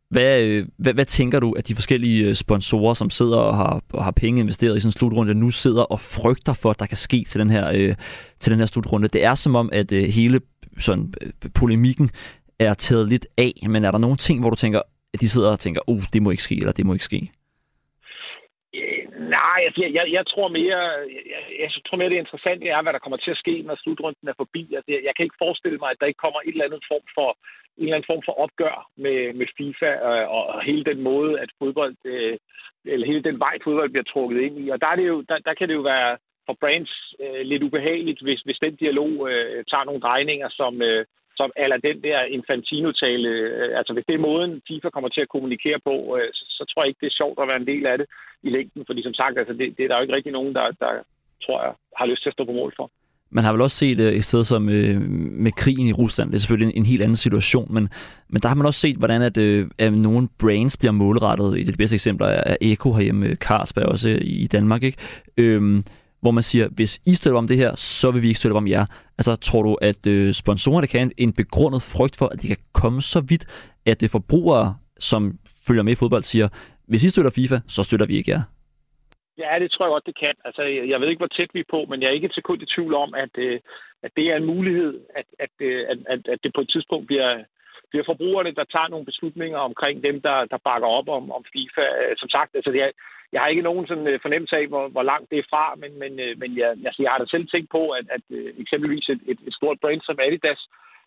Hvad, 0.10 0.42
øh, 0.42 0.66
hvad, 0.78 0.94
hvad 0.94 1.06
tænker 1.06 1.40
du, 1.40 1.52
at 1.52 1.68
de 1.68 1.76
forskellige 1.76 2.28
øh, 2.28 2.34
sponsorer, 2.36 2.94
som 2.94 3.10
sidder 3.10 3.38
og 3.38 3.56
har, 3.56 3.82
og 3.94 4.04
har 4.04 4.12
penge 4.12 4.42
investeret 4.42 4.78
i 4.78 4.80
sådan 4.80 4.88
en 4.88 4.92
slutrunde, 4.92 5.34
nu 5.34 5.52
sidder 5.52 5.84
og 5.84 6.00
frygter 6.00 6.54
for, 6.62 6.70
at 6.70 6.80
der 6.80 6.86
kan 6.86 6.98
ske 6.98 7.24
til 7.28 7.40
den 7.40 7.50
her, 7.50 7.72
øh, 7.76 7.96
til 8.40 8.52
den 8.52 8.60
her 8.60 8.66
slutrunde? 8.66 9.08
Det 9.08 9.24
er 9.24 9.36
som 9.36 9.56
om, 9.56 9.70
at 9.74 9.92
øh, 9.92 10.04
hele 10.04 10.42
sådan, 10.80 11.14
øh, 11.22 11.52
polemikken 11.60 12.10
er 12.60 12.74
taget 12.74 13.08
lidt 13.08 13.28
af, 13.38 13.54
men 13.70 13.86
er 13.86 13.92
der 13.92 13.98
nogle 13.98 14.18
ting, 14.18 14.40
hvor 14.40 14.50
du 14.50 14.56
tænker, 14.56 14.82
at 15.14 15.22
de 15.22 15.30
sidder 15.30 15.52
og 15.52 15.60
tænker, 15.60 15.82
oh, 15.88 16.02
det 16.14 16.22
må 16.22 16.32
ikke 16.32 16.44
ske, 16.44 16.56
eller 16.56 16.72
det 16.72 16.86
må 16.86 16.94
ikke 16.94 17.06
ske? 17.06 17.32
Altså, 19.66 19.80
jeg, 19.84 19.92
jeg, 19.98 20.06
jeg 20.18 20.26
tror 20.28 20.48
mere, 20.60 20.84
jeg, 21.34 21.42
jeg 21.60 21.70
tror 21.86 21.98
mere, 21.98 22.10
det 22.10 22.24
interessante 22.24 22.68
er, 22.68 22.82
hvad 22.82 22.94
der 22.94 23.04
kommer 23.04 23.18
til 23.18 23.32
at 23.32 23.42
ske, 23.44 23.56
når 23.62 23.76
slutrunden 23.84 24.28
er 24.28 24.38
forbi. 24.38 24.62
Altså, 24.76 24.90
jeg 25.08 25.14
kan 25.16 25.24
ikke 25.24 25.42
forestille 25.46 25.78
mig, 25.82 25.90
at 25.92 26.00
der 26.00 26.06
ikke 26.10 26.24
kommer 26.26 26.40
et 26.40 26.56
eller 26.56 26.66
andet 26.68 26.84
form 26.92 27.06
for, 27.18 27.30
en 27.78 27.84
eller 27.84 27.96
anden 27.96 28.12
form 28.12 28.24
for 28.26 28.34
opgør 28.44 28.90
med, 29.04 29.34
med 29.34 29.48
FIFA 29.58 29.92
og, 30.08 30.16
og, 30.36 30.44
og 30.54 30.62
hele 30.70 30.84
den 30.84 31.02
måde, 31.02 31.40
at 31.40 31.50
fodbold, 31.60 31.96
øh, 32.06 32.38
eller 32.86 33.08
hele 33.08 33.24
den 33.24 33.40
vej, 33.40 33.56
fodbold 33.64 33.90
bliver 33.90 34.12
trukket 34.14 34.42
ind 34.42 34.56
i. 34.64 34.70
Og 34.70 34.82
der, 34.82 34.88
er 34.88 34.96
det 34.96 35.08
jo, 35.08 35.22
der, 35.30 35.38
der 35.48 35.54
kan 35.54 35.68
det 35.70 35.76
jo 35.76 35.82
være 35.94 36.18
for 36.46 36.56
brands 36.62 36.94
øh, 37.24 37.42
lidt 37.52 37.64
ubehageligt, 37.64 38.22
hvis, 38.22 38.42
hvis 38.42 38.60
den 38.66 38.76
dialog 38.76 39.12
øh, 39.32 39.64
tager 39.72 39.86
nogle 39.86 40.02
drejninger, 40.02 40.50
som, 40.50 40.82
øh, 40.82 41.06
som 41.40 41.50
eller 41.64 41.78
den 41.78 41.98
der 42.08 42.20
Infantino-tale, 42.38 43.30
øh, 43.30 43.78
altså 43.80 43.94
hvis 43.94 44.06
det 44.08 44.16
er 44.16 44.28
måden, 44.30 44.62
FIFA 44.68 44.90
kommer 44.90 45.10
til 45.10 45.22
at 45.22 45.34
kommunikere 45.36 45.80
på, 45.90 45.96
øh, 46.18 46.30
så, 46.38 46.44
så 46.58 46.64
tror 46.66 46.82
jeg 46.82 46.90
ikke, 46.90 47.02
det 47.04 47.12
er 47.12 47.20
sjovt 47.22 47.40
at 47.42 47.48
være 47.48 47.62
en 47.62 47.72
del 47.72 47.86
af 47.86 47.98
det 47.98 48.08
i 48.44 48.50
længden, 48.50 48.84
fordi 48.88 49.02
som 49.04 49.14
sagt, 49.14 49.38
altså, 49.38 49.54
det, 49.54 49.78
det 49.78 49.84
er 49.84 49.88
der 49.88 49.98
jo 49.98 50.02
ikke 50.02 50.16
rigtig 50.16 50.32
nogen, 50.32 50.54
der, 50.56 50.66
der 50.84 50.92
tror 51.46 51.64
jeg, 51.66 51.74
har 51.98 52.06
lyst 52.06 52.22
til 52.22 52.30
at 52.30 52.34
stå 52.34 52.46
på 52.46 52.52
mål 52.62 52.74
for. 52.80 52.92
Man 53.34 53.44
har 53.44 53.52
vel 53.52 53.62
også 53.62 53.78
set 53.78 54.00
øh, 54.00 54.14
et 54.14 54.26
sted 54.26 54.44
som 54.44 54.70
øh, 54.70 55.02
med 55.46 55.52
krigen 55.52 55.88
i 55.88 55.94
Rusland, 55.94 56.30
det 56.30 56.36
er 56.36 56.40
selvfølgelig 56.40 56.72
en, 56.72 56.82
en 56.82 56.86
helt 56.86 57.02
anden 57.02 57.16
situation, 57.16 57.74
men, 57.74 57.90
men 58.30 58.42
der 58.42 58.48
har 58.48 58.56
man 58.56 58.66
også 58.66 58.80
set, 58.80 58.98
hvordan 58.98 59.22
at, 59.22 59.38
øh, 59.38 59.70
at 59.78 59.94
nogle 59.94 60.28
brands 60.40 60.78
bliver 60.78 60.92
målrettet. 60.92 61.60
Et 61.60 61.68
af 61.68 61.74
de 61.74 61.78
bedste 61.78 61.94
eksempler 61.94 62.28
er 62.28 62.58
Eko 62.62 62.94
herhjemme, 62.94 63.26
øh, 63.26 63.36
Carlsberg 63.36 63.86
også 63.86 64.10
øh, 64.10 64.22
i 64.22 64.48
Danmark. 64.48 64.84
Ikke? 64.84 64.98
Øhm, 65.38 65.82
hvor 66.22 66.32
man 66.32 66.44
siger, 66.44 66.68
hvis 66.70 67.02
I 67.06 67.14
støtter 67.16 67.38
om 67.38 67.48
det 67.48 67.58
her, 67.58 67.76
så 67.76 68.12
vil 68.12 68.22
vi 68.22 68.28
ikke 68.28 68.40
støtte 68.40 68.56
om 68.56 68.68
jer. 68.68 68.86
Altså, 69.18 69.36
tror 69.36 69.64
du, 69.64 69.74
at 69.82 70.08
øh, 70.08 70.34
sponsorerne 70.34 70.88
kan 70.88 71.12
en 71.18 71.34
begrundet 71.34 71.82
frygt 71.82 72.18
for, 72.18 72.28
at 72.28 72.42
de 72.42 72.48
kan 72.48 72.58
komme 72.74 73.02
så 73.02 73.20
vidt, 73.30 73.46
at 73.86 74.02
det 74.02 74.10
forbrugere 74.12 74.76
som 75.00 75.40
følger 75.68 75.84
med 75.84 75.92
i 75.94 75.96
fodbold, 75.96 76.24
siger, 76.24 76.48
hvis 76.88 77.04
I 77.04 77.10
støtter 77.10 77.32
FIFA, 77.36 77.58
så 77.68 77.84
støtter 77.84 78.06
vi 78.06 78.16
ikke 78.18 78.32
jer. 78.32 78.44
Ja, 79.38 79.60
det 79.60 79.72
tror 79.72 79.86
jeg 79.86 79.94
godt, 79.96 80.10
det 80.10 80.20
kan. 80.24 80.36
Altså, 80.46 80.62
jeg 80.92 81.00
ved 81.00 81.08
ikke, 81.08 81.24
hvor 81.24 81.36
tæt 81.38 81.54
vi 81.54 81.60
er 81.60 81.74
på, 81.76 81.86
men 81.90 82.02
jeg 82.02 82.08
er 82.08 82.18
ikke 82.18 82.30
et 82.32 82.40
sekund 82.40 82.62
i 82.62 82.72
tvivl 82.76 82.94
om, 82.94 83.14
at, 83.14 83.34
øh, 83.38 83.60
at 84.04 84.12
det 84.18 84.26
er 84.32 84.36
en 84.38 84.46
mulighed, 84.54 85.00
at, 85.20 85.26
at, 85.40 85.54
øh, 85.60 85.86
at, 85.92 85.98
at, 86.14 86.20
at 86.34 86.40
det 86.44 86.52
på 86.56 86.62
et 86.62 86.70
tidspunkt 86.74 87.08
bliver, 87.08 87.44
bliver 87.92 88.06
forbrugerne, 88.12 88.58
der 88.60 88.72
tager 88.74 88.90
nogle 88.92 89.10
beslutninger 89.10 89.60
omkring 89.70 90.04
dem, 90.08 90.22
der, 90.28 90.38
der 90.52 90.60
bakker 90.70 90.90
op 91.00 91.08
om, 91.18 91.32
om 91.38 91.44
FIFA. 91.54 91.86
Øh, 92.02 92.14
som 92.22 92.30
sagt, 92.30 92.52
altså, 92.56 92.72
jeg, 92.82 92.92
jeg 93.34 93.42
har 93.42 93.48
ikke 93.48 93.68
nogen 93.70 93.88
sådan 93.88 94.08
øh, 94.08 94.20
fornemmelse 94.22 94.56
af, 94.56 94.68
hvor, 94.68 94.88
hvor 94.88 95.04
langt 95.12 95.30
det 95.32 95.40
er 95.40 95.50
fra, 95.54 95.66
men, 95.82 95.92
men, 96.02 96.12
øh, 96.26 96.34
men 96.42 96.58
jeg, 96.58 96.70
altså, 96.88 97.02
jeg 97.04 97.12
har 97.12 97.20
da 97.20 97.26
selv 97.30 97.48
tænkt 97.48 97.70
på, 97.78 97.84
at, 97.90 98.06
at 98.16 98.24
eksempelvis 98.64 99.10
et, 99.10 99.22
et, 99.32 99.40
et 99.48 99.54
stort 99.60 99.78
brand 99.82 100.02
som 100.02 100.20
Adidas, 100.26 100.62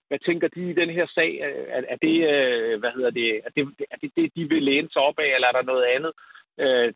hvad 0.09 0.19
tænker 0.19 0.49
de 0.49 0.71
i 0.71 0.79
den 0.81 0.91
her 0.91 1.07
sag? 1.17 1.31
Er, 1.77 1.83
er 1.95 1.99
det, 2.07 2.17
hvad 2.81 2.93
hedder 2.97 3.11
det, 3.11 3.29
er 3.47 3.51
det, 3.57 3.63
er 3.91 3.97
det 4.03 4.11
det, 4.17 4.27
de 4.37 4.49
vil 4.49 4.63
læne 4.63 4.89
sig 4.93 5.03
op 5.03 5.19
af, 5.19 5.31
eller 5.35 5.49
er 5.49 5.53
der 5.53 5.71
noget 5.73 5.85
andet? 5.97 6.13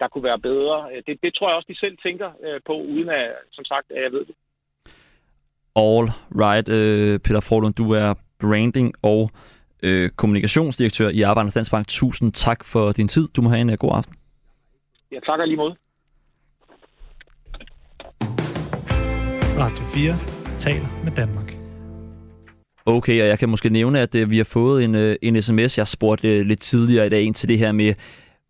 der 0.01 0.09
kunne 0.09 0.25
være 0.25 0.39
bedre. 0.39 0.91
Det, 1.07 1.23
det 1.23 1.35
tror 1.35 1.49
jeg 1.49 1.57
også, 1.57 1.73
de 1.73 1.79
selv 1.79 1.97
tænker 1.99 2.31
på, 2.67 2.73
uden 2.73 3.09
at, 3.09 3.33
som 3.53 3.65
sagt, 3.65 3.87
at 3.91 4.03
jeg 4.03 4.13
ved 4.13 4.25
det. 4.25 4.35
All 5.77 6.07
right, 6.45 6.69
øh, 6.69 7.21
Peter 7.25 7.41
Forlund, 7.49 7.75
du 7.75 7.93
er 7.93 8.15
branding 8.41 8.95
og 9.03 9.31
øh, 9.83 10.11
kommunikationsdirektør 10.11 11.09
i 11.09 11.23
Arbejdernes 11.23 11.55
Landsbank. 11.55 11.89
Tusind 11.89 12.33
tak 12.33 12.65
for 12.65 12.93
din 12.93 13.09
tid. 13.09 13.29
Du 13.37 13.43
må 13.43 13.49
have 13.49 13.61
en 13.61 13.71
uh, 13.71 13.75
god 13.75 13.91
aften. 13.95 14.15
Ja, 15.13 15.19
tak 15.27 15.41
lige 15.47 15.57
måde. 15.57 15.77
Radio 19.59 19.85
4 19.85 20.15
taler 20.59 20.87
med 21.05 21.13
Danmark. 21.13 21.55
Okay, 22.87 23.23
og 23.23 23.29
jeg 23.29 23.39
kan 23.39 23.49
måske 23.49 23.71
nævne, 23.71 24.01
at 24.01 24.15
øh, 24.15 24.31
vi 24.31 24.37
har 24.37 24.45
fået 24.45 24.85
en, 24.85 24.95
øh, 24.95 25.17
en 25.23 25.43
sms, 25.43 25.79
jeg 25.79 25.87
spurgte 25.87 26.29
øh, 26.29 26.47
lidt 26.47 26.61
tidligere 26.61 27.07
i 27.07 27.09
dag 27.09 27.23
ind 27.23 27.35
til 27.35 27.49
det 27.49 27.59
her 27.59 27.73
med, 27.73 27.95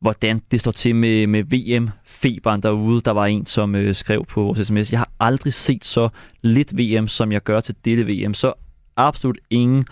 hvordan 0.01 0.43
det 0.51 0.61
står 0.61 0.71
til 0.71 0.95
med, 0.97 1.27
med 1.27 1.45
VM-feberen 1.45 2.63
derude. 2.63 3.01
Der 3.01 3.11
var 3.11 3.27
en, 3.27 3.47
som 3.47 3.75
øh, 3.75 3.95
skrev 3.95 4.25
på 4.25 4.43
vores 4.43 4.67
sms, 4.67 4.93
jeg 4.93 5.01
har 5.01 5.11
aldrig 5.21 5.53
set 5.53 5.85
så 5.85 6.09
lidt 6.43 6.79
VM, 6.79 7.09
som 7.09 7.33
jeg 7.33 7.43
gør 7.43 7.61
til 7.61 7.75
dette 7.85 8.03
VM. 8.07 8.35
Så 8.35 8.53
absolut 8.97 9.39
ingen 9.51 9.85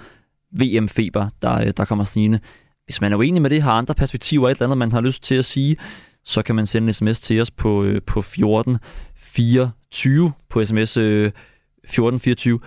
VM-feber, 0.53 1.29
der, 1.43 1.61
øh, 1.61 1.73
der 1.77 1.85
kommer 1.85 2.05
snigende. 2.05 2.41
Hvis 2.85 3.01
man 3.01 3.13
er 3.13 3.17
uenig 3.17 3.43
med 3.43 3.51
det, 3.51 3.63
har 3.63 3.73
andre 3.73 3.95
perspektiver, 3.95 4.49
et 4.49 4.51
eller 4.51 4.67
andet, 4.67 4.79
man 4.79 4.93
har 4.93 5.01
lyst 5.01 5.23
til 5.23 5.35
at 5.35 5.45
sige, 5.45 5.77
så 6.25 6.43
kan 6.43 6.55
man 6.55 6.67
sende 6.67 6.87
en 6.87 6.93
sms 6.93 7.21
til 7.21 7.41
os 7.41 7.51
på, 7.51 7.85
øh, 7.85 8.03
på 8.07 8.23
14 8.23 8.79
24 9.17 10.33
på 10.51 10.65
sms 10.65 10.97
øh, 10.97 11.33
1424. 11.85 12.61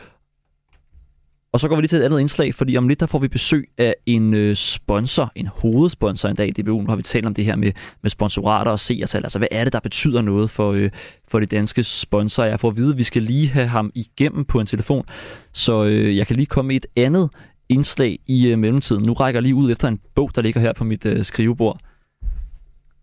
Og 1.51 1.59
så 1.59 1.67
går 1.67 1.75
vi 1.75 1.81
lige 1.81 1.87
til 1.87 1.99
et 1.99 2.03
andet 2.03 2.19
indslag, 2.19 2.55
fordi 2.55 2.77
om 2.77 2.87
lidt 2.87 2.99
der 2.99 3.05
får 3.05 3.19
vi 3.19 3.27
besøg 3.27 3.69
af 3.77 3.95
en 4.05 4.33
øh, 4.33 4.55
sponsor, 4.55 5.31
en 5.35 5.47
hovedsponsor 5.47 6.29
en 6.29 6.35
dag 6.35 6.47
i 6.47 6.61
DBU. 6.61 6.81
Nu 6.81 6.87
har 6.89 6.95
vi 6.95 7.03
talt 7.03 7.25
om 7.25 7.33
det 7.33 7.45
her 7.45 7.55
med, 7.55 7.71
med 8.01 8.09
sponsorater 8.09 8.71
og 8.71 8.79
seertal. 8.79 9.23
Altså 9.23 9.39
hvad 9.39 9.47
er 9.51 9.63
det, 9.63 9.73
der 9.73 9.79
betyder 9.79 10.21
noget 10.21 10.49
for, 10.49 10.71
øh, 10.71 10.91
for 11.27 11.39
de 11.39 11.45
danske 11.45 11.83
sponsorer? 11.83 12.47
Jeg 12.47 12.59
får 12.59 12.69
at 12.69 12.75
vide, 12.75 12.91
at 12.91 12.97
vi 12.97 13.03
skal 13.03 13.23
lige 13.23 13.47
have 13.47 13.67
ham 13.67 13.91
igennem 13.95 14.45
på 14.45 14.59
en 14.59 14.65
telefon, 14.65 15.05
så 15.53 15.83
øh, 15.83 16.17
jeg 16.17 16.27
kan 16.27 16.35
lige 16.35 16.45
komme 16.45 16.67
med 16.67 16.75
et 16.75 16.85
andet 16.95 17.29
indslag 17.69 18.19
i 18.27 18.47
øh, 18.47 18.59
mellemtiden. 18.59 19.03
Nu 19.03 19.13
rækker 19.13 19.37
jeg 19.37 19.43
lige 19.43 19.55
ud 19.55 19.71
efter 19.71 19.87
en 19.87 19.99
bog, 20.15 20.31
der 20.35 20.41
ligger 20.41 20.61
her 20.61 20.73
på 20.73 20.83
mit 20.83 21.05
øh, 21.05 21.23
skrivebord. 21.23 21.79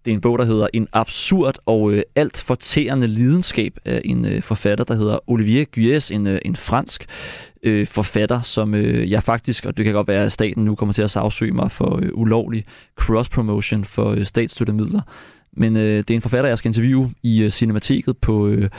Det 0.05 0.11
er 0.11 0.14
en 0.14 0.21
bog, 0.21 0.39
der 0.39 0.45
hedder 0.45 0.67
En 0.73 0.89
absurd 0.93 1.59
og 1.67 1.93
øh, 1.93 2.03
alt 2.14 2.37
fortærende 2.37 3.07
lidenskab 3.07 3.79
af 3.85 4.03
en 4.05 4.25
øh, 4.25 4.43
forfatter, 4.43 4.85
der 4.85 4.95
hedder 4.95 5.19
Olivier 5.27 5.64
Guyes, 5.64 6.11
en, 6.11 6.27
øh, 6.27 6.39
en 6.45 6.57
fransk 6.57 7.07
øh, 7.62 7.87
forfatter, 7.87 8.43
som 8.43 8.75
øh, 8.75 9.11
jeg 9.11 9.23
faktisk, 9.23 9.67
og 9.67 9.77
det 9.77 9.85
kan 9.85 9.95
godt 9.95 10.09
være, 10.09 10.25
at 10.25 10.33
staten 10.33 10.64
nu 10.64 10.75
kommer 10.75 10.93
til 10.93 11.03
at 11.03 11.11
sagsøge 11.11 11.53
mig 11.53 11.71
for 11.71 11.99
øh, 12.03 12.09
ulovlig 12.14 12.64
cross-promotion 13.01 13.85
for 13.85 14.11
øh, 14.11 14.25
statsstøttemidler. 14.25 15.01
Men 15.53 15.77
øh, 15.77 15.99
det 15.99 16.11
er 16.11 16.14
en 16.14 16.23
forfatter, 16.23 16.49
jeg 16.49 16.59
skal 16.59 16.69
interviewe 16.69 17.11
i 17.23 17.43
øh, 17.43 17.51
Cinemateket 17.51 18.19
på, 18.19 18.47
øh, 18.47 18.71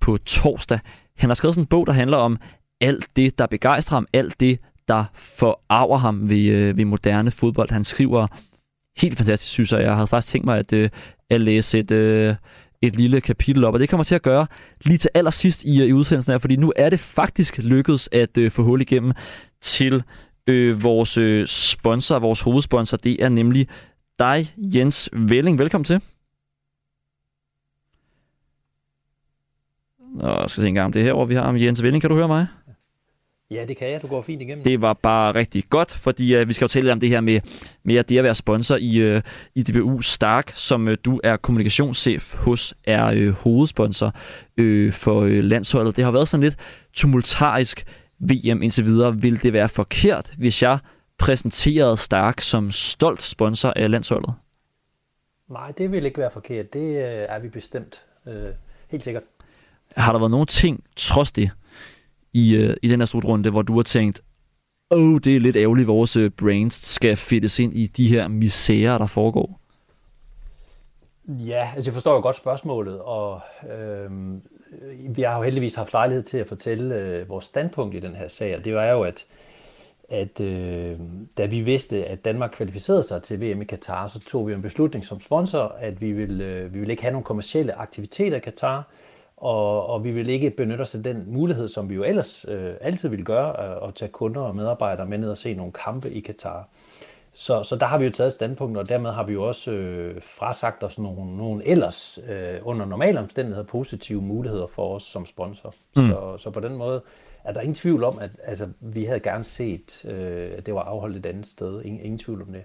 på 0.00 0.16
torsdag. 0.16 0.78
Han 1.16 1.30
har 1.30 1.34
skrevet 1.34 1.54
sådan 1.54 1.62
en 1.62 1.68
bog, 1.68 1.86
der 1.86 1.92
handler 1.92 2.16
om 2.16 2.38
alt 2.80 3.06
det, 3.16 3.38
der 3.38 3.46
begejstrer 3.46 3.96
ham, 3.96 4.06
alt 4.12 4.40
det, 4.40 4.58
der 4.88 5.04
forarver 5.14 5.96
ham 5.96 6.28
ved, 6.28 6.44
øh, 6.44 6.76
ved 6.76 6.84
moderne 6.84 7.30
fodbold. 7.30 7.70
Han 7.70 7.84
skriver 7.84 8.26
helt 8.96 9.18
fantastisk, 9.18 9.52
synes 9.52 9.72
jeg. 9.72 9.82
Jeg 9.82 9.94
havde 9.94 10.06
faktisk 10.06 10.32
tænkt 10.32 10.44
mig 10.44 10.58
at, 10.58 10.72
øh, 10.72 10.90
at 11.30 11.40
læse 11.40 11.78
et, 11.78 11.90
øh, 11.90 12.34
et 12.82 12.96
lille 12.96 13.20
kapitel 13.20 13.64
op, 13.64 13.74
og 13.74 13.80
det 13.80 13.88
kommer 13.88 14.04
til 14.04 14.14
at 14.14 14.22
gøre 14.22 14.46
lige 14.84 14.98
til 14.98 15.10
allersidst 15.14 15.64
i, 15.64 15.82
øh, 15.82 15.88
i 15.88 15.92
udsendelsen 15.92 16.32
her, 16.32 16.38
fordi 16.38 16.56
nu 16.56 16.72
er 16.76 16.90
det 16.90 17.00
faktisk 17.00 17.58
lykkedes 17.58 18.08
at 18.12 18.38
øh, 18.38 18.50
få 18.50 18.62
hul 18.62 18.80
igennem 18.80 19.12
til 19.60 20.02
øh, 20.46 20.82
vores 20.82 21.18
øh, 21.18 21.46
sponsor, 21.46 22.18
vores 22.18 22.40
hovedsponsor. 22.40 22.96
Det 22.96 23.24
er 23.24 23.28
nemlig 23.28 23.68
dig, 24.18 24.54
Jens 24.56 25.10
Velling. 25.12 25.58
Velkommen 25.58 25.84
til. 25.84 26.00
Nå, 30.14 30.40
jeg 30.40 30.50
skal 30.50 30.62
se 30.62 30.68
en 30.68 30.74
gang 30.74 30.84
om 30.84 30.92
det 30.92 31.02
her, 31.02 31.12
hvor 31.12 31.24
vi 31.24 31.34
har 31.34 31.52
Jens 31.52 31.82
Velling. 31.82 32.00
Kan 32.00 32.10
du 32.10 32.16
høre 32.16 32.28
mig? 32.28 32.46
Ja, 33.52 33.64
det 33.64 33.76
kan 33.76 33.90
jeg. 33.90 34.02
Du 34.02 34.06
går 34.06 34.22
fint 34.22 34.42
igennem. 34.42 34.64
Det 34.64 34.80
var 34.80 34.92
bare 34.92 35.34
rigtig 35.34 35.64
godt, 35.70 35.90
fordi 35.90 36.40
uh, 36.40 36.48
vi 36.48 36.52
skal 36.52 36.64
jo 36.64 36.68
tale 36.68 36.92
om 36.92 37.00
det 37.00 37.08
her 37.08 37.20
med, 37.20 37.40
med 37.82 38.04
det 38.04 38.18
at 38.18 38.24
være 38.24 38.34
sponsor 38.34 38.76
i, 38.76 39.14
uh, 39.14 39.22
i 39.54 39.62
DBU 39.62 40.00
Stark, 40.00 40.52
som 40.54 40.86
uh, 40.86 40.94
du 41.04 41.20
er 41.24 41.36
kommunikationschef 41.36 42.34
hos, 42.34 42.74
er 42.84 43.28
uh, 43.28 43.28
hovedsponsor 43.28 44.14
uh, 44.60 44.92
for 44.92 45.20
uh, 45.20 45.30
landsholdet. 45.30 45.96
Det 45.96 46.04
har 46.04 46.10
været 46.10 46.28
sådan 46.28 46.42
lidt 46.42 46.56
tumultarisk 46.92 47.86
VM 48.18 48.62
indtil 48.62 48.84
videre. 48.84 49.16
Vil 49.16 49.42
det 49.42 49.52
være 49.52 49.68
forkert, 49.68 50.34
hvis 50.38 50.62
jeg 50.62 50.78
præsenterede 51.18 51.96
Stark 51.96 52.40
som 52.40 52.70
stolt 52.70 53.22
sponsor 53.22 53.72
af 53.76 53.90
landsholdet? 53.90 54.34
Nej, 55.50 55.72
det 55.78 55.92
vil 55.92 56.04
ikke 56.04 56.18
være 56.18 56.30
forkert. 56.30 56.72
Det 56.72 56.80
uh, 56.80 57.34
er 57.34 57.38
vi 57.38 57.48
bestemt. 57.48 58.02
Uh, 58.26 58.32
helt 58.90 59.04
sikkert. 59.04 59.22
Har 59.96 60.12
der 60.12 60.18
været 60.18 60.30
nogle 60.30 60.46
ting, 60.46 60.84
trods 60.96 61.32
det, 61.32 61.50
i, 62.32 62.54
øh, 62.54 62.76
i 62.82 62.88
den 62.88 63.00
her 63.00 63.06
slutrunde, 63.06 63.50
hvor 63.50 63.62
du 63.62 63.76
har 63.76 63.82
tænkt, 63.82 64.20
åh, 64.90 65.02
oh, 65.02 65.20
det 65.24 65.36
er 65.36 65.40
lidt 65.40 65.56
ærgerligt, 65.56 65.84
at 65.84 65.88
vores 65.88 66.16
øh, 66.16 66.30
brains 66.30 66.74
skal 66.74 67.16
fittes 67.16 67.58
ind 67.58 67.74
i 67.74 67.86
de 67.86 68.08
her 68.08 68.28
misærer, 68.28 68.98
der 68.98 69.06
foregår? 69.06 69.60
Ja, 71.28 71.70
altså 71.74 71.90
jeg 71.90 71.94
forstår 71.94 72.14
jo 72.14 72.20
godt 72.20 72.36
spørgsmålet, 72.36 73.00
og 73.00 73.40
øh, 73.72 74.10
vi 75.16 75.22
har 75.22 75.36
jo 75.36 75.42
heldigvis 75.42 75.74
haft 75.74 75.92
lejlighed 75.92 76.22
til 76.22 76.38
at 76.38 76.46
fortælle 76.46 76.94
øh, 76.94 77.28
vores 77.28 77.44
standpunkt 77.44 77.94
i 77.94 78.00
den 78.00 78.14
her 78.14 78.28
sag, 78.28 78.56
og 78.56 78.64
det 78.64 78.74
var 78.74 78.84
jo, 78.84 79.02
at, 79.02 79.24
at 80.08 80.40
øh, 80.40 80.98
da 81.38 81.46
vi 81.46 81.60
vidste, 81.60 82.04
at 82.04 82.24
Danmark 82.24 82.50
kvalificerede 82.50 83.02
sig 83.02 83.22
til 83.22 83.40
VM 83.40 83.62
i 83.62 83.64
Katar, 83.64 84.06
så 84.06 84.20
tog 84.20 84.48
vi 84.48 84.52
en 84.52 84.62
beslutning 84.62 85.06
som 85.06 85.20
sponsor, 85.20 85.76
at 85.78 86.00
vi 86.00 86.12
ville, 86.12 86.44
øh, 86.44 86.74
vi 86.74 86.78
ville 86.78 86.92
ikke 86.92 87.02
have 87.02 87.12
nogen 87.12 87.24
kommersielle 87.24 87.74
aktiviteter 87.74 88.36
i 88.36 88.40
Katar, 88.40 88.88
og, 89.42 89.86
og 89.86 90.04
vi 90.04 90.10
vil 90.10 90.28
ikke 90.28 90.50
benytte 90.50 90.82
os 90.82 90.94
af 90.94 91.02
den 91.02 91.24
mulighed, 91.26 91.68
som 91.68 91.90
vi 91.90 91.94
jo 91.94 92.04
ellers 92.04 92.46
øh, 92.48 92.74
altid 92.80 93.08
vil 93.08 93.24
gøre, 93.24 93.48
øh, 93.48 93.88
at 93.88 93.94
tage 93.94 94.08
kunder 94.08 94.40
og 94.40 94.56
medarbejdere 94.56 95.06
med 95.06 95.18
ned 95.18 95.30
og 95.30 95.36
se 95.36 95.54
nogle 95.54 95.72
kampe 95.72 96.10
i 96.10 96.20
Katar. 96.20 96.68
Så, 97.32 97.62
så 97.62 97.76
der 97.76 97.86
har 97.86 97.98
vi 97.98 98.04
jo 98.04 98.10
taget 98.10 98.32
standpunkt, 98.32 98.78
og 98.78 98.88
dermed 98.88 99.10
har 99.10 99.26
vi 99.26 99.32
jo 99.32 99.48
også 99.48 99.72
øh, 99.72 100.22
frasagt 100.22 100.82
os 100.82 100.98
nogle, 100.98 101.36
nogle 101.36 101.66
ellers 101.66 102.18
øh, 102.28 102.58
under 102.62 102.86
normale 102.86 103.20
omstændigheder 103.20 103.66
positive 103.66 104.22
muligheder 104.22 104.66
for 104.66 104.94
os 104.94 105.02
som 105.02 105.26
sponsor. 105.26 105.72
Mm. 105.96 106.06
Så, 106.06 106.36
så 106.38 106.50
på 106.50 106.60
den 106.60 106.76
måde 106.76 107.02
er 107.44 107.52
der 107.52 107.60
ingen 107.60 107.74
tvivl 107.74 108.04
om, 108.04 108.18
at 108.20 108.30
altså, 108.44 108.68
vi 108.80 109.04
havde 109.04 109.20
gerne 109.20 109.44
set, 109.44 110.04
øh, 110.04 110.50
at 110.56 110.66
det 110.66 110.74
var 110.74 110.82
afholdt 110.82 111.16
et 111.16 111.26
andet 111.26 111.46
sted. 111.46 111.82
Ingen, 111.82 112.00
ingen 112.00 112.18
tvivl 112.18 112.42
om 112.42 112.52
det. 112.52 112.62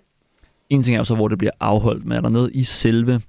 En 0.70 0.84
ting 0.84 0.96
er 0.96 1.00
jo 1.00 1.04
så, 1.04 1.16
hvor 1.16 1.28
det 1.28 1.38
bliver 1.38 1.54
afholdt, 1.60 2.06
men 2.06 2.18
er 2.18 2.22
der 2.22 2.30
noget 2.30 2.52
i 2.54 2.64
selve 2.64 3.22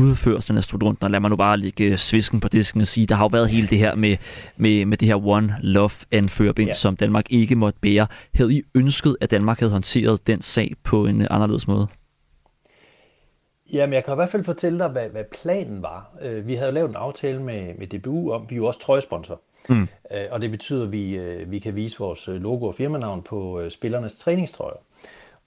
udførelsen 0.00 0.56
af 0.56 0.64
slutrunden, 0.64 1.04
og 1.04 1.10
lad 1.10 1.20
mig 1.20 1.30
nu 1.30 1.36
bare 1.36 1.56
lægge 1.56 1.98
svisken 1.98 2.40
på 2.40 2.48
disken 2.48 2.80
og 2.80 2.86
sige, 2.86 3.06
der 3.06 3.14
har 3.14 3.24
jo 3.24 3.28
været 3.32 3.48
hele 3.48 3.66
det 3.66 3.78
her 3.78 3.94
med, 3.94 4.16
med, 4.56 4.84
med 4.86 4.98
det 4.98 5.08
her 5.08 5.26
One 5.26 5.56
Love 5.62 5.90
anførbind, 6.10 6.68
ja. 6.68 6.72
som 6.72 6.96
Danmark 6.96 7.32
ikke 7.32 7.56
måtte 7.56 7.78
bære. 7.80 8.06
Havde 8.34 8.54
I 8.54 8.62
ønsket, 8.74 9.16
at 9.20 9.30
Danmark 9.30 9.58
havde 9.58 9.72
håndteret 9.72 10.26
den 10.26 10.42
sag 10.42 10.72
på 10.84 11.06
en 11.06 11.26
anderledes 11.30 11.68
måde? 11.68 11.86
Jamen, 13.72 13.92
jeg 13.92 14.04
kan 14.04 14.14
i 14.14 14.14
hvert 14.14 14.28
fald 14.28 14.44
fortælle 14.44 14.78
dig, 14.78 14.88
hvad, 14.88 15.08
hvad 15.08 15.24
planen 15.42 15.82
var. 15.82 16.10
Øh, 16.22 16.46
vi 16.46 16.54
havde 16.54 16.72
lavet 16.72 16.88
en 16.88 16.96
aftale 16.96 17.42
med, 17.42 17.74
med 17.78 17.86
DBU 17.86 18.32
om, 18.32 18.46
vi 18.48 18.54
er 18.54 18.56
jo 18.56 18.66
også 18.66 18.80
trøjesponsor. 18.80 19.40
Mm. 19.68 19.88
Øh, 20.12 20.24
og 20.30 20.40
det 20.40 20.50
betyder, 20.50 20.84
at 20.84 20.92
vi, 20.92 21.16
øh, 21.16 21.50
vi 21.50 21.58
kan 21.58 21.76
vise 21.76 21.98
vores 21.98 22.28
logo 22.28 22.66
og 22.66 22.74
firmanavn 22.74 23.22
på 23.22 23.62
spillernes 23.68 24.14
træningstrøjer. 24.14 24.76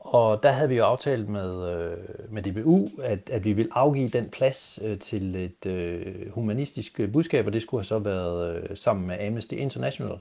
Og 0.04 0.44
der 0.44 0.52
havde 0.52 0.70
vi 0.70 0.76
jo 0.76 0.84
aftalt 0.84 1.30
med, 1.30 1.72
øh, 1.72 1.98
med 2.30 2.44
DBU, 2.44 2.88
at, 3.04 3.30
at 3.30 3.46
vi 3.46 3.54
ville 3.54 3.72
afgive 3.74 4.08
den 4.08 4.30
plads 4.30 4.80
øh, 4.82 5.00
til 5.00 5.36
et 5.36 5.66
øh, 5.66 6.32
humanistisk 6.32 7.02
budskab, 7.14 7.46
og 7.46 7.54
det 7.54 7.62
skulle 7.62 7.80
have 7.80 7.86
så 7.86 8.00
været 8.00 8.56
øh, 8.56 8.78
sammen 8.78 9.08
med 9.08 9.28
Amnesty 9.28 9.54
International. 9.54 10.18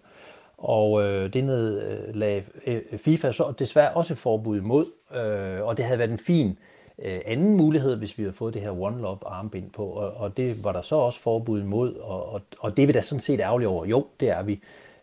Og 0.58 1.04
øh, 1.04 1.32
det 1.32 1.44
ned 1.44 1.82
øh, 2.14 2.42
øh, 2.66 2.98
FIFA 2.98 3.30
så 3.32 3.52
desværre 3.58 3.92
også 3.92 4.14
forbud 4.14 4.58
imod, 4.58 4.86
øh, 5.14 5.66
og 5.66 5.76
det 5.76 5.84
havde 5.84 5.98
været 5.98 6.10
en 6.10 6.18
fin 6.18 6.58
øh, 6.98 7.16
anden 7.26 7.56
mulighed, 7.56 7.96
hvis 7.96 8.18
vi 8.18 8.22
havde 8.22 8.36
fået 8.36 8.54
det 8.54 8.62
her 8.62 8.82
One 8.82 9.00
Love 9.00 9.18
armbind 9.26 9.70
på, 9.70 9.84
og, 9.84 10.12
og 10.14 10.36
det 10.36 10.64
var 10.64 10.72
der 10.72 10.82
så 10.82 10.96
også 10.96 11.20
forbud 11.20 11.60
imod, 11.60 11.94
og, 11.94 12.32
og, 12.32 12.40
og 12.58 12.76
det 12.76 12.82
er 12.82 12.86
vi 12.86 12.92
da 12.92 13.00
sådan 13.00 13.20
set 13.20 13.40
ærgerlige 13.40 13.68
over. 13.68 13.86
Jo, 13.86 14.06
det 14.20 14.30
er 14.30 14.42
vi. 14.42 14.60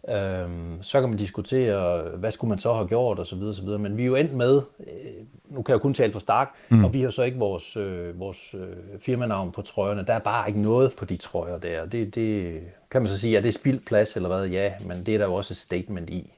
Øhm, 0.07 0.83
så 0.83 0.99
kan 0.99 1.09
man 1.09 1.17
diskutere, 1.17 2.01
hvad 2.17 2.31
skulle 2.31 2.49
man 2.49 2.59
så 2.59 2.73
have 2.73 2.87
gjort, 2.87 3.19
og 3.19 3.27
så 3.27 3.35
videre, 3.35 3.53
så 3.53 3.61
videre. 3.61 3.79
Men 3.79 3.97
vi 3.97 4.01
er 4.01 4.07
jo 4.07 4.15
endt 4.15 4.33
med, 4.33 4.61
øh, 4.79 4.85
nu 5.49 5.61
kan 5.61 5.73
jeg 5.73 5.81
kun 5.81 5.93
tale 5.93 6.11
for 6.11 6.19
Stark, 6.19 6.47
mm. 6.69 6.83
og 6.83 6.93
vi 6.93 7.01
har 7.01 7.09
så 7.09 7.23
ikke 7.23 7.37
vores, 7.37 7.77
øh, 7.77 8.19
vores 8.19 8.55
øh, 8.59 8.99
firmanavn 8.99 9.51
på 9.51 9.61
trøjerne. 9.61 10.05
Der 10.07 10.13
er 10.13 10.19
bare 10.19 10.47
ikke 10.47 10.61
noget 10.61 10.93
på 10.97 11.05
de 11.05 11.17
trøjer 11.17 11.57
der. 11.57 11.85
Det, 11.85 12.15
det 12.15 12.59
kan 12.91 13.01
man 13.01 13.07
så 13.07 13.19
sige, 13.19 13.37
er 13.37 13.41
det 13.41 13.53
spildt 13.53 13.85
plads 13.85 14.15
eller 14.15 14.29
hvad? 14.29 14.47
Ja, 14.47 14.71
men 14.87 14.97
det 15.05 15.13
er 15.13 15.17
der 15.17 15.25
jo 15.25 15.33
også 15.33 15.53
et 15.53 15.57
statement 15.57 16.09
i. 16.09 16.33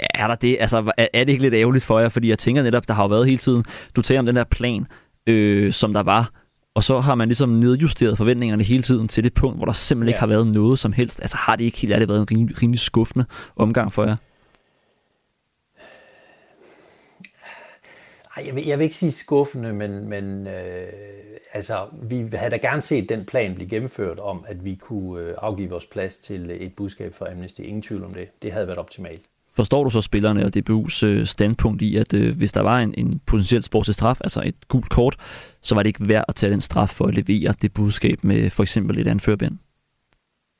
Ja, 0.00 0.06
er 0.14 0.26
der 0.26 0.34
det? 0.34 0.56
Altså, 0.60 0.92
er, 0.96 1.06
er 1.12 1.24
det 1.24 1.32
ikke 1.32 1.42
lidt 1.42 1.54
ærgerligt 1.54 1.84
for 1.84 1.98
jer? 1.98 2.08
Fordi 2.08 2.28
jeg 2.28 2.38
tænker 2.38 2.62
netop, 2.62 2.88
der 2.88 2.94
har 2.94 3.02
jo 3.02 3.08
været 3.08 3.26
hele 3.26 3.38
tiden, 3.38 3.64
du 3.96 4.02
taler 4.02 4.18
om 4.18 4.26
den 4.26 4.36
der 4.36 4.44
plan, 4.44 4.86
øh, 5.26 5.72
som 5.72 5.92
der 5.92 6.02
var, 6.02 6.41
og 6.74 6.84
så 6.84 7.00
har 7.00 7.14
man 7.14 7.28
ligesom 7.28 7.48
nedjusteret 7.48 8.18
forventningerne 8.18 8.64
hele 8.64 8.82
tiden 8.82 9.08
til 9.08 9.24
det 9.24 9.34
punkt, 9.34 9.58
hvor 9.58 9.64
der 9.64 9.72
simpelthen 9.72 10.08
ja. 10.08 10.10
ikke 10.10 10.20
har 10.20 10.26
været 10.26 10.46
noget 10.46 10.78
som 10.78 10.92
helst. 10.92 11.20
Altså 11.20 11.36
har 11.36 11.56
det 11.56 11.64
ikke 11.64 11.78
helt 11.78 11.92
ærligt 11.92 12.08
været 12.08 12.20
en 12.20 12.30
rimelig, 12.30 12.62
rimelig 12.62 12.80
skuffende 12.80 13.24
omgang 13.56 13.92
for 13.92 14.04
jer? 14.04 14.16
Ej, 18.36 18.46
jeg 18.46 18.54
vil, 18.54 18.66
jeg 18.66 18.78
vil 18.78 18.84
ikke 18.84 18.96
sige 18.96 19.12
skuffende, 19.12 19.72
men, 19.72 20.08
men 20.08 20.46
øh, 20.46 20.92
altså, 21.52 21.86
vi 22.02 22.28
havde 22.32 22.50
da 22.50 22.56
gerne 22.56 22.82
set 22.82 23.08
den 23.08 23.24
plan 23.24 23.54
blive 23.54 23.68
gennemført 23.68 24.18
om, 24.18 24.44
at 24.48 24.64
vi 24.64 24.74
kunne 24.74 25.22
øh, 25.22 25.34
afgive 25.38 25.70
vores 25.70 25.86
plads 25.86 26.16
til 26.16 26.50
et 26.50 26.74
budskab 26.76 27.14
for 27.14 27.28
Amnesty. 27.30 27.60
Ingen 27.60 27.82
tvivl 27.82 28.04
om 28.04 28.14
det. 28.14 28.42
Det 28.42 28.52
havde 28.52 28.66
været 28.66 28.78
optimalt. 28.78 29.22
Forstår 29.54 29.84
du 29.84 29.90
så 29.90 30.00
spillerne 30.00 30.44
og 30.46 30.52
DBU's 30.56 31.04
øh, 31.06 31.26
standpunkt 31.26 31.82
i, 31.82 31.96
at 31.96 32.14
øh, 32.14 32.36
hvis 32.36 32.52
der 32.52 32.60
var 32.60 32.78
en, 32.78 32.94
en 32.98 33.20
potentiel 33.26 33.62
sportslig 33.62 33.94
straf, 33.94 34.20
altså 34.20 34.42
et 34.44 34.68
gult 34.68 34.88
kort, 34.88 35.16
så 35.62 35.74
var 35.74 35.82
det 35.82 35.88
ikke 35.88 36.08
værd 36.08 36.24
at 36.28 36.34
tage 36.34 36.52
den 36.52 36.60
straf 36.60 36.90
for 36.90 37.04
at 37.04 37.14
levere 37.14 37.54
det 37.62 37.74
budskab 37.74 38.24
med 38.24 38.50
for 38.50 38.62
eksempel 38.62 38.98
et 38.98 39.06
anførbind? 39.06 39.58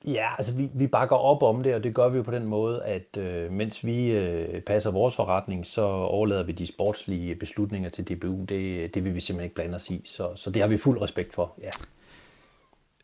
Ja, 0.07 0.27
altså 0.39 0.55
vi, 0.55 0.71
vi 0.75 0.87
bakker 0.87 1.17
op 1.17 1.43
om 1.43 1.63
det, 1.63 1.75
og 1.75 1.85
det 1.85 1.95
gør 1.95 2.09
vi 2.09 2.17
jo 2.17 2.23
på 2.23 2.31
den 2.31 2.45
måde, 2.45 2.85
at 2.85 3.17
øh, 3.19 3.53
mens 3.53 3.87
vi 3.87 4.11
øh, 4.11 4.61
passer 4.61 4.91
vores 4.91 5.17
forretning, 5.17 5.67
så 5.67 5.83
overlader 5.85 6.43
vi 6.43 6.53
de 6.53 6.67
sportslige 6.67 7.35
beslutninger 7.35 7.91
til 7.91 8.09
DBU. 8.09 8.45
Det, 8.45 8.95
det 8.95 9.05
vil 9.05 9.15
vi 9.15 9.21
simpelthen 9.21 9.45
ikke 9.45 9.55
blande 9.55 9.77
os 9.77 9.91
i, 9.91 10.03
så, 10.05 10.29
så 10.35 10.51
det 10.51 10.63
har 10.63 10.69
vi 10.69 10.77
fuld 10.77 11.03
respekt 11.03 11.35
for, 11.35 11.55
ja. 11.63 11.71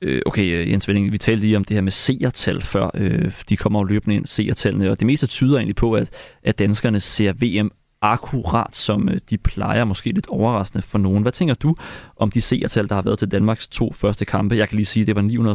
Øh, 0.01 0.23
okay, 0.27 0.43
øh, 0.43 0.71
Jens 0.71 0.89
Velling, 0.89 1.13
vi 1.13 1.19
talte 1.19 1.41
lige 1.41 1.57
om 1.57 1.65
det 1.65 1.75
her 1.75 1.83
med 1.83 1.93
seertal 1.93 2.63
før. 2.63 2.91
Øh, 2.95 3.33
de 3.49 3.57
kommer 3.57 3.81
jo 3.81 3.85
løbende 3.85 4.17
ind, 4.17 4.27
seertallene, 4.27 4.91
og 4.91 5.01
det 5.01 5.07
meste 5.07 5.27
tyder 5.27 5.57
egentlig 5.57 5.77
på, 5.77 5.93
at, 5.93 6.11
at 6.43 6.59
danskerne 6.59 7.01
ser 7.01 7.33
VM 7.33 7.71
akkurat, 8.01 8.77
som 8.77 9.09
øh, 9.09 9.21
de 9.31 9.39
plejer. 9.39 9.85
Måske 9.85 10.13
lidt 10.13 10.29
overraskende 10.29 10.83
for 10.83 10.99
nogen. 10.99 11.23
Hvad 11.23 11.33
tænker 11.33 11.55
du 11.55 11.77
om 12.17 12.31
de 12.31 12.41
seertal, 12.41 12.89
der 12.89 12.95
har 12.95 13.03
været 13.03 13.19
til 13.19 13.31
Danmarks 13.31 13.69
to 13.69 13.93
første 13.93 14.25
kampe? 14.25 14.57
Jeg 14.57 14.69
kan 14.69 14.77
lige 14.77 14.87
sige, 14.87 15.01
at 15.01 15.07
det 15.07 15.17
var 15.17 15.55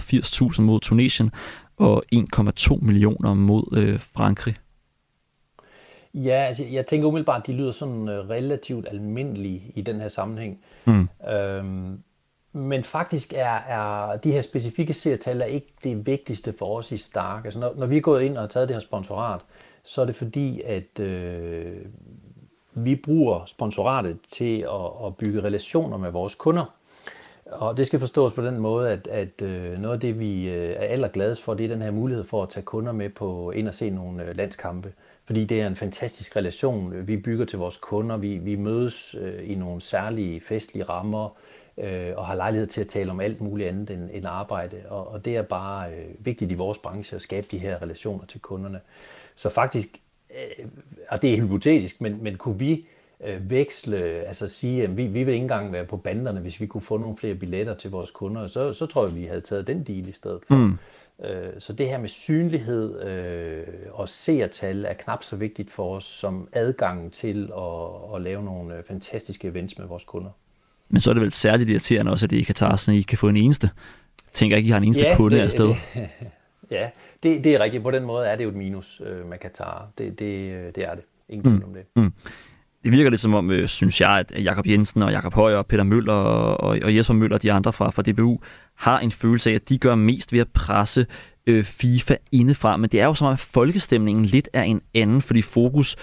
980.000 0.53 0.61
mod 0.61 0.79
Tunesien 0.79 1.31
og 1.77 2.03
1,2 2.15 2.77
millioner 2.81 3.33
mod 3.33 3.77
øh, 3.77 3.99
Frankrig. 3.99 4.55
Ja, 6.13 6.35
altså, 6.35 6.63
jeg 6.71 6.85
tænker 6.85 7.07
umiddelbart, 7.07 7.41
at 7.41 7.47
de 7.47 7.53
lyder 7.53 7.71
sådan 7.71 8.09
relativt 8.09 8.87
almindelige 8.91 9.71
i 9.75 9.81
den 9.81 9.99
her 9.99 10.07
sammenhæng. 10.07 10.59
Mm. 10.85 11.09
Øhm, 11.29 11.99
men 12.53 12.83
faktisk 12.83 13.33
er, 13.33 13.55
er 13.55 14.17
de 14.17 14.31
her 14.31 14.41
specifikke 14.41 14.93
seertal 14.93 15.41
er 15.41 15.45
ikke 15.45 15.73
det 15.83 16.05
vigtigste 16.05 16.53
for 16.59 16.77
os 16.77 16.91
i 16.91 16.97
Stark. 16.97 17.45
Altså 17.45 17.59
når, 17.59 17.73
når 17.77 17.85
vi 17.85 17.97
er 17.97 18.01
gået 18.01 18.21
ind 18.21 18.35
og 18.35 18.41
har 18.41 18.47
taget 18.47 18.67
det 18.67 18.75
her 18.75 18.81
sponsorat, 18.81 19.41
så 19.83 20.01
er 20.01 20.05
det 20.05 20.15
fordi, 20.15 20.61
at 20.61 20.99
øh, 20.99 21.77
vi 22.73 22.95
bruger 22.95 23.45
sponsoratet 23.45 24.17
til 24.27 24.59
at, 24.59 25.05
at 25.05 25.17
bygge 25.17 25.43
relationer 25.43 25.97
med 25.97 26.11
vores 26.11 26.35
kunder. 26.35 26.65
Og 27.45 27.77
det 27.77 27.87
skal 27.87 27.99
forstås 27.99 28.33
på 28.33 28.41
den 28.41 28.59
måde, 28.59 28.91
at, 28.91 29.07
at 29.07 29.41
øh, 29.41 29.79
noget 29.79 29.93
af 29.95 29.99
det, 29.99 30.19
vi 30.19 30.49
øh, 30.49 30.69
er 30.69 30.87
allergladest 30.87 31.43
for, 31.43 31.53
det 31.53 31.63
er 31.63 31.67
den 31.67 31.81
her 31.81 31.91
mulighed 31.91 32.23
for 32.23 32.43
at 32.43 32.49
tage 32.49 32.63
kunder 32.63 32.91
med 32.91 33.09
på 33.09 33.51
ind 33.51 33.67
og 33.67 33.73
se 33.73 33.89
nogle 33.89 34.23
øh, 34.23 34.37
landskampe. 34.37 34.93
Fordi 35.25 35.45
det 35.45 35.61
er 35.61 35.67
en 35.67 35.75
fantastisk 35.75 36.35
relation, 36.35 37.07
vi 37.07 37.17
bygger 37.17 37.45
til 37.45 37.59
vores 37.59 37.77
kunder. 37.77 38.17
Vi, 38.17 38.37
vi 38.37 38.55
mødes 38.55 39.15
øh, 39.19 39.51
i 39.51 39.55
nogle 39.55 39.81
særlige 39.81 40.41
festlige 40.41 40.83
rammer 40.83 41.29
øh, 41.77 42.11
og 42.15 42.25
har 42.25 42.35
lejlighed 42.35 42.67
til 42.67 42.81
at 42.81 42.87
tale 42.87 43.11
om 43.11 43.19
alt 43.19 43.41
muligt 43.41 43.69
andet 43.69 43.89
end, 43.89 44.09
end 44.13 44.25
arbejde. 44.25 44.77
Og, 44.89 45.07
og 45.07 45.25
det 45.25 45.37
er 45.37 45.41
bare 45.41 45.91
øh, 45.91 46.05
vigtigt 46.19 46.51
i 46.51 46.55
vores 46.55 46.77
branche 46.77 47.15
at 47.15 47.21
skabe 47.21 47.47
de 47.51 47.57
her 47.57 47.81
relationer 47.81 48.25
til 48.25 48.41
kunderne. 48.41 48.79
Så 49.35 49.49
faktisk, 49.49 49.87
øh, 50.31 50.65
og 51.09 51.21
det 51.21 51.33
er 51.33 51.41
hypotetisk, 51.41 52.01
men, 52.01 52.23
men 52.23 52.37
kunne 52.37 52.59
vi 52.59 52.85
øh, 53.23 53.49
veksle, 53.49 53.97
altså 54.03 54.47
sige, 54.47 54.83
at 54.83 54.97
vi, 54.97 55.05
vi 55.05 55.23
vil 55.23 55.33
ikke 55.33 55.43
engang 55.43 55.71
være 55.71 55.85
på 55.85 55.97
banderne, 55.97 56.39
hvis 56.39 56.61
vi 56.61 56.65
kunne 56.65 56.81
få 56.81 56.97
nogle 56.97 57.17
flere 57.17 57.35
billetter 57.35 57.75
til 57.75 57.91
vores 57.91 58.11
kunder, 58.11 58.47
så, 58.47 58.73
så 58.73 58.85
tror 58.85 59.07
jeg, 59.07 59.15
vi 59.15 59.23
havde 59.23 59.41
taget 59.41 59.67
den 59.67 59.83
deal 59.83 60.07
i 60.07 60.11
stedet 60.11 60.39
for. 60.47 60.55
Mm. 60.55 60.77
Øh, 61.23 61.53
så 61.59 61.73
det 61.73 61.89
her 61.89 61.97
med 61.97 62.09
synlighed 62.09 63.01
øh, 63.01 63.67
og 63.91 64.09
seertal 64.09 64.85
er 64.85 64.93
knap 64.93 65.23
så 65.23 65.35
vigtigt 65.35 65.71
for 65.71 65.95
os 65.95 66.03
som 66.03 66.47
adgangen 66.51 67.11
til 67.11 67.51
at, 67.57 68.15
at 68.15 68.21
lave 68.21 68.43
nogle 68.43 68.77
øh, 68.77 68.83
fantastiske 68.83 69.47
events 69.47 69.77
med 69.77 69.87
vores 69.87 70.03
kunder. 70.03 70.31
Men 70.93 71.01
så 71.01 71.09
er 71.09 71.13
det 71.13 71.21
vel 71.21 71.31
særligt 71.31 71.69
irriterende 71.69 72.11
også, 72.11 72.25
at 72.25 72.29
det 72.29 72.37
i 72.37 72.43
Katar, 72.43 72.75
så 72.75 72.91
I 72.91 73.01
kan 73.01 73.17
få 73.17 73.29
en 73.29 73.37
eneste. 73.37 73.69
Jeg 74.25 74.33
tænker 74.33 74.57
ikke, 74.57 74.67
I 74.67 74.69
har 74.69 74.77
en 74.77 74.83
eneste 74.83 75.05
ja, 75.05 75.15
kunde 75.15 75.35
det, 75.35 75.41
afsted. 75.41 75.67
Det, 75.67 75.77
ja, 76.71 76.89
det, 77.23 77.43
det 77.43 77.55
er 77.55 77.59
rigtigt. 77.59 77.83
På 77.83 77.91
den 77.91 78.03
måde 78.03 78.27
er 78.27 78.35
det 78.35 78.43
jo 78.43 78.49
et 78.49 78.55
minus 78.55 79.01
øh, 79.05 79.29
med 79.29 79.37
Katar. 79.37 79.87
Det, 79.97 80.19
det, 80.19 80.75
det 80.75 80.83
er 80.83 80.95
det. 80.95 81.03
Ingen 81.29 81.43
tvivl 81.43 81.59
mm. 81.59 81.69
om 81.69 81.73
det. 81.73 81.83
Mm. 81.95 82.13
Det 82.83 82.91
virker 82.91 83.09
lidt 83.09 83.21
som 83.21 83.33
om, 83.33 83.51
øh, 83.51 83.67
synes 83.67 84.01
jeg, 84.01 84.09
at 84.09 84.43
Jakob 84.43 84.67
Jensen 84.67 85.01
og 85.01 85.11
Jakob 85.11 85.33
Højer 85.33 85.57
og 85.57 85.67
Peter 85.67 85.83
Møller 85.83 86.13
og, 86.13 86.79
og 86.83 86.95
Jesper 86.95 87.13
Møller 87.13 87.35
og 87.35 87.43
de 87.43 87.51
andre 87.51 87.73
fra, 87.73 87.89
fra 87.89 88.01
DBU 88.01 88.39
har 88.75 88.99
en 88.99 89.11
følelse 89.11 89.49
af, 89.49 89.55
at 89.55 89.69
de 89.69 89.77
gør 89.77 89.95
mest 89.95 90.33
ved 90.33 90.39
at 90.39 90.47
presse 90.53 91.05
øh, 91.47 91.63
FIFA 91.63 92.15
indefra. 92.31 92.77
Men 92.77 92.89
det 92.89 93.01
er 93.01 93.05
jo 93.05 93.13
som 93.13 93.27
om, 93.27 93.33
at 93.33 93.39
folkestemningen 93.39 94.25
lidt 94.25 94.49
er 94.53 94.63
en 94.63 94.81
anden, 94.93 95.21
fordi 95.21 95.41
fokus 95.41 95.95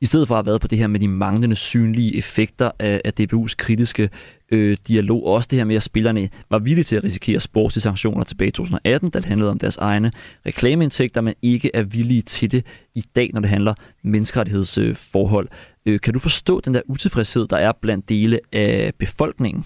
i 0.00 0.06
stedet 0.06 0.28
for 0.28 0.34
at 0.34 0.38
have 0.38 0.46
været 0.46 0.60
på 0.60 0.68
det 0.68 0.78
her 0.78 0.86
med 0.86 1.00
de 1.00 1.08
manglende 1.08 1.56
synlige 1.56 2.16
effekter 2.16 2.70
af, 2.78 3.00
af 3.04 3.12
DBU's 3.20 3.54
kritiske 3.58 4.10
øh, 4.52 4.76
dialog, 4.88 5.26
også 5.26 5.48
det 5.50 5.58
her 5.58 5.64
med, 5.64 5.76
at 5.76 5.82
spillerne 5.82 6.28
var 6.50 6.58
villige 6.58 6.84
til 6.84 6.96
at 6.96 7.04
risikere 7.04 7.40
sportslige 7.40 7.82
sanktioner 7.82 8.24
tilbage 8.24 8.48
i 8.48 8.50
2018, 8.50 9.10
da 9.10 9.18
det 9.18 9.26
handlede 9.26 9.50
om 9.50 9.58
deres 9.58 9.76
egne 9.76 10.12
reklameindtægter, 10.46 11.20
men 11.20 11.34
ikke 11.42 11.70
er 11.74 11.82
villige 11.82 12.22
til 12.22 12.50
det 12.50 12.66
i 12.94 13.04
dag, 13.16 13.30
når 13.32 13.40
det 13.40 13.50
handler 13.50 13.74
menneskerettighedsforhold. 14.02 15.48
Øh, 15.86 16.00
kan 16.00 16.12
du 16.12 16.18
forstå 16.18 16.60
den 16.60 16.74
der 16.74 16.82
utilfredshed, 16.86 17.46
der 17.46 17.56
er 17.56 17.72
blandt 17.72 18.08
dele 18.08 18.40
af 18.52 18.92
befolkningen? 18.98 19.64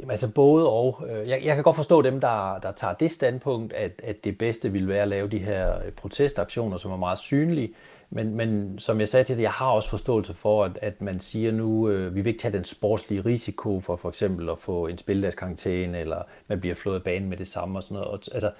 Jamen 0.00 0.10
altså 0.10 0.28
både 0.28 0.68
og. 0.68 1.02
Øh, 1.10 1.28
jeg, 1.28 1.44
jeg 1.44 1.54
kan 1.54 1.64
godt 1.64 1.76
forstå 1.76 2.02
dem, 2.02 2.20
der, 2.20 2.58
der 2.58 2.72
tager 2.72 2.94
det 2.94 3.12
standpunkt, 3.12 3.72
at, 3.72 3.92
at 4.02 4.24
det 4.24 4.38
bedste 4.38 4.72
ville 4.72 4.88
være 4.88 5.02
at 5.02 5.08
lave 5.08 5.28
de 5.28 5.38
her 5.38 5.76
øh, 5.76 5.92
protestaktioner, 5.92 6.76
som 6.76 6.92
er 6.92 6.96
meget 6.96 7.18
synlige. 7.18 7.74
Men, 8.10 8.34
men 8.34 8.78
som 8.78 9.00
jeg 9.00 9.08
sagde 9.08 9.24
til 9.24 9.36
det, 9.36 9.42
jeg 9.42 9.50
har 9.50 9.70
også 9.70 9.88
forståelse 9.88 10.34
for, 10.34 10.64
at, 10.64 10.78
at 10.82 11.02
man 11.02 11.20
siger 11.20 11.52
nu, 11.52 11.88
øh, 11.88 12.14
vi 12.14 12.20
vil 12.20 12.30
ikke 12.30 12.40
tage 12.40 12.52
den 12.52 12.64
sportslige 12.64 13.20
risiko 13.20 13.80
for 13.80 13.96
for 13.96 14.08
eksempel 14.08 14.50
at 14.50 14.58
få 14.58 14.86
en 14.86 14.98
spildagskarantæne, 14.98 16.00
eller 16.00 16.22
man 16.48 16.60
bliver 16.60 16.74
flået 16.74 16.96
af 16.96 17.02
banen 17.02 17.28
med 17.28 17.36
det 17.36 17.48
samme 17.48 17.78
og 17.78 17.82
sådan 17.82 17.94
noget. 17.94 18.08
Og, 18.08 18.20
altså, 18.32 18.50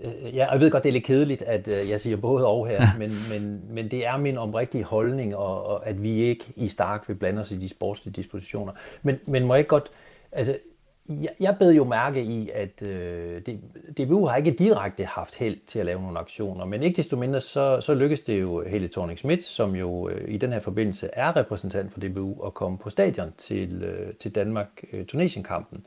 øh, 0.00 0.36
ja, 0.36 0.50
jeg 0.52 0.60
ved 0.60 0.70
godt, 0.70 0.82
det 0.82 0.88
er 0.88 0.92
lidt 0.92 1.04
kedeligt, 1.04 1.42
at 1.42 1.68
øh, 1.68 1.90
jeg 1.90 2.00
siger 2.00 2.16
både 2.16 2.46
og 2.46 2.66
her, 2.66 2.82
ja. 2.82 2.90
men, 2.98 3.14
men, 3.30 3.62
men 3.70 3.90
det 3.90 4.06
er 4.06 4.16
min 4.16 4.38
omrigtige 4.38 4.84
holdning, 4.84 5.36
og, 5.36 5.66
og 5.66 5.86
at 5.86 6.02
vi 6.02 6.20
ikke 6.20 6.44
i 6.56 6.68
Stark 6.68 7.08
vil 7.08 7.14
blande 7.14 7.40
os 7.40 7.50
i 7.50 7.56
de 7.56 7.68
sportslige 7.68 8.14
dispositioner. 8.14 8.72
Men, 9.02 9.18
men 9.26 9.44
må 9.44 9.54
jeg 9.54 9.58
ikke 9.58 9.68
godt 9.68 9.90
Altså, 10.32 10.58
jeg, 11.08 11.30
jeg 11.40 11.56
bed 11.58 11.72
jo 11.72 11.84
mærke 11.84 12.22
i, 12.22 12.50
at 12.54 12.82
øh, 12.82 13.42
DBU 13.98 14.26
har 14.26 14.36
ikke 14.36 14.50
direkte 14.50 15.04
haft 15.04 15.38
held 15.38 15.58
til 15.66 15.78
at 15.78 15.86
lave 15.86 16.02
nogle 16.02 16.18
aktioner, 16.18 16.64
men 16.64 16.82
ikke 16.82 16.96
desto 16.96 17.16
mindre 17.16 17.40
så, 17.40 17.80
så 17.80 17.94
lykkedes 17.94 18.20
det 18.20 18.40
jo 18.40 18.64
Helle 18.66 18.88
thorning 18.88 19.18
Schmidt, 19.18 19.44
som 19.44 19.76
jo 19.76 20.08
øh, 20.08 20.34
i 20.34 20.36
den 20.36 20.52
her 20.52 20.60
forbindelse 20.60 21.08
er 21.12 21.36
repræsentant 21.36 21.92
for 21.92 22.00
DBU, 22.00 22.46
at 22.46 22.54
komme 22.54 22.78
på 22.78 22.90
stadion 22.90 23.32
til, 23.36 23.82
øh, 23.82 24.14
til 24.14 24.34
Danmark-Tunesien-kampen, 24.34 25.86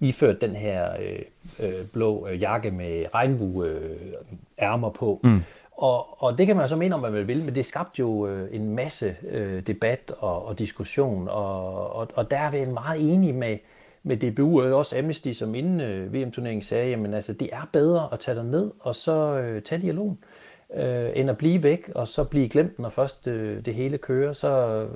iført 0.00 0.40
den 0.40 0.56
her 0.56 0.88
øh, 1.00 1.18
øh, 1.58 1.86
blå 1.86 2.26
øh, 2.28 2.42
jakke 2.42 2.70
med 2.70 3.04
regnbue-ærmer 3.14 4.88
øh, 4.88 4.94
på. 4.94 5.20
Mm. 5.24 5.40
Og, 5.76 6.22
og 6.22 6.38
det 6.38 6.46
kan 6.46 6.56
man 6.56 6.68
så 6.68 6.76
mene 6.76 6.94
om, 6.94 7.00
hvad 7.00 7.10
man 7.10 7.28
vil, 7.28 7.44
men 7.44 7.54
det 7.54 7.64
skabte 7.64 8.00
jo 8.00 8.26
øh, 8.26 8.48
en 8.52 8.74
masse 8.74 9.16
øh, 9.28 9.66
debat 9.66 10.12
og, 10.18 10.46
og 10.46 10.58
diskussion, 10.58 11.28
og, 11.28 11.92
og, 11.92 12.08
og 12.14 12.30
der 12.30 12.38
er 12.38 12.50
vi 12.50 12.72
meget 12.72 13.14
enige 13.14 13.32
med, 13.32 13.56
med 14.04 14.16
DBU 14.16 14.62
og 14.62 14.72
også 14.72 14.98
Amnesty, 14.98 15.32
som 15.32 15.54
inden 15.54 15.80
øh, 15.80 16.14
VM-turneringen 16.14 16.62
sagde, 16.62 16.90
jamen 16.90 17.14
altså, 17.14 17.32
det 17.32 17.48
er 17.52 17.68
bedre 17.72 18.08
at 18.12 18.20
tage 18.20 18.34
dig 18.34 18.44
ned 18.44 18.70
og 18.80 18.94
så 18.94 19.38
øh, 19.38 19.62
tage 19.62 19.80
dialogen, 19.80 20.18
øh, 20.74 21.10
end 21.14 21.30
at 21.30 21.38
blive 21.38 21.62
væk 21.62 21.90
og 21.94 22.08
så 22.08 22.24
blive 22.24 22.48
glemt, 22.48 22.78
når 22.78 22.88
først 22.88 23.28
øh, 23.28 23.64
det 23.64 23.74
hele 23.74 23.98
kører. 23.98 24.32
Så 24.32 24.48
øh, 24.48 24.88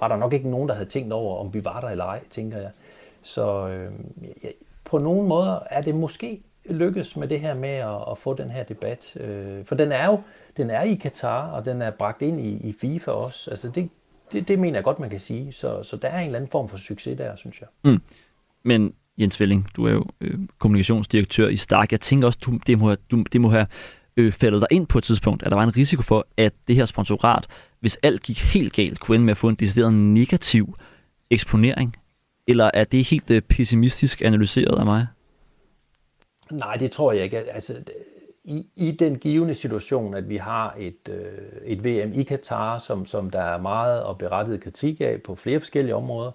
var 0.00 0.08
der 0.08 0.16
nok 0.16 0.32
ikke 0.32 0.50
nogen, 0.50 0.68
der 0.68 0.74
havde 0.74 0.88
tænkt 0.88 1.12
over, 1.12 1.38
om 1.38 1.54
vi 1.54 1.64
var 1.64 1.80
der 1.80 1.88
eller 1.88 2.04
ej, 2.04 2.20
tænker 2.30 2.58
jeg. 2.58 2.70
Så 3.22 3.68
øh, 3.68 3.92
ja, 4.44 4.48
på 4.84 4.98
nogle 4.98 5.28
måder 5.28 5.58
er 5.70 5.80
det 5.82 5.94
måske 5.94 6.42
lykkes 6.64 7.16
med 7.16 7.28
det 7.28 7.40
her 7.40 7.54
med 7.54 7.68
at, 7.68 8.04
at 8.10 8.18
få 8.18 8.34
den 8.34 8.50
her 8.50 8.64
debat. 8.64 9.16
Øh, 9.16 9.64
for 9.64 9.74
den 9.74 9.92
er 9.92 10.06
jo 10.06 10.20
den 10.56 10.70
er 10.70 10.82
i 10.82 10.94
Katar, 10.94 11.50
og 11.50 11.64
den 11.64 11.82
er 11.82 11.90
bragt 11.90 12.22
ind 12.22 12.40
i, 12.40 12.68
i 12.68 12.72
FIFA 12.80 13.10
også. 13.10 13.50
Altså 13.50 13.70
det, 13.70 13.90
det, 14.32 14.48
det 14.48 14.58
mener 14.58 14.78
jeg 14.78 14.84
godt, 14.84 14.98
man 14.98 15.10
kan 15.10 15.20
sige. 15.20 15.52
Så, 15.52 15.82
så 15.82 15.96
der 15.96 16.08
er 16.08 16.18
en 16.18 16.26
eller 16.26 16.38
anden 16.38 16.50
form 16.50 16.68
for 16.68 16.76
succes 16.76 17.18
der, 17.18 17.36
synes 17.36 17.60
jeg. 17.60 17.68
Mm. 17.84 18.02
Men 18.64 18.92
Jens 19.18 19.40
Velling, 19.40 19.68
du 19.76 19.86
er 19.86 19.92
jo 19.92 20.04
øh, 20.20 20.38
kommunikationsdirektør 20.58 21.48
i 21.48 21.56
Stark. 21.56 21.92
Jeg 21.92 22.00
tænker 22.00 22.26
også, 22.26 22.38
du, 22.46 22.58
det, 22.66 22.78
må, 22.78 22.94
du, 22.94 23.24
det 23.32 23.40
må 23.40 23.48
have 23.48 23.66
øh, 24.16 24.32
faldet 24.32 24.60
dig 24.60 24.68
ind 24.70 24.86
på 24.86 24.98
et 24.98 25.04
tidspunkt, 25.04 25.42
at 25.42 25.50
der 25.50 25.56
var 25.56 25.64
en 25.64 25.76
risiko 25.76 26.02
for, 26.02 26.26
at 26.36 26.52
det 26.68 26.76
her 26.76 26.84
sponsorat, 26.84 27.46
hvis 27.80 27.98
alt 28.02 28.22
gik 28.22 28.40
helt 28.40 28.72
galt, 28.72 29.00
kunne 29.00 29.14
ende 29.14 29.24
med 29.24 29.30
at 29.30 29.38
få 29.38 29.48
en 29.48 29.54
decideret 29.54 29.94
negativ 29.94 30.74
eksponering? 31.30 31.96
Eller 32.46 32.70
er 32.74 32.84
det 32.84 33.04
helt 33.04 33.30
øh, 33.30 33.42
pessimistisk 33.42 34.22
analyseret 34.22 34.78
af 34.78 34.84
mig? 34.84 35.06
Nej, 36.50 36.74
det 36.74 36.90
tror 36.90 37.12
jeg 37.12 37.24
ikke. 37.24 37.38
Altså, 37.38 37.74
i, 38.44 38.66
i 38.76 38.90
den 38.90 39.18
givende 39.18 39.54
situation, 39.54 40.14
at 40.14 40.28
vi 40.28 40.36
har 40.36 40.74
et, 40.78 41.08
øh, 41.08 41.38
et 41.64 41.84
VM 41.84 42.12
i 42.12 42.22
Katar, 42.22 42.78
som, 42.78 43.06
som 43.06 43.30
der 43.30 43.40
er 43.40 43.58
meget 43.58 44.02
og 44.02 44.18
berettiget 44.18 44.60
kritik 44.60 45.00
af 45.00 45.22
på 45.22 45.34
flere 45.34 45.60
forskellige 45.60 45.94
områder, 45.94 46.30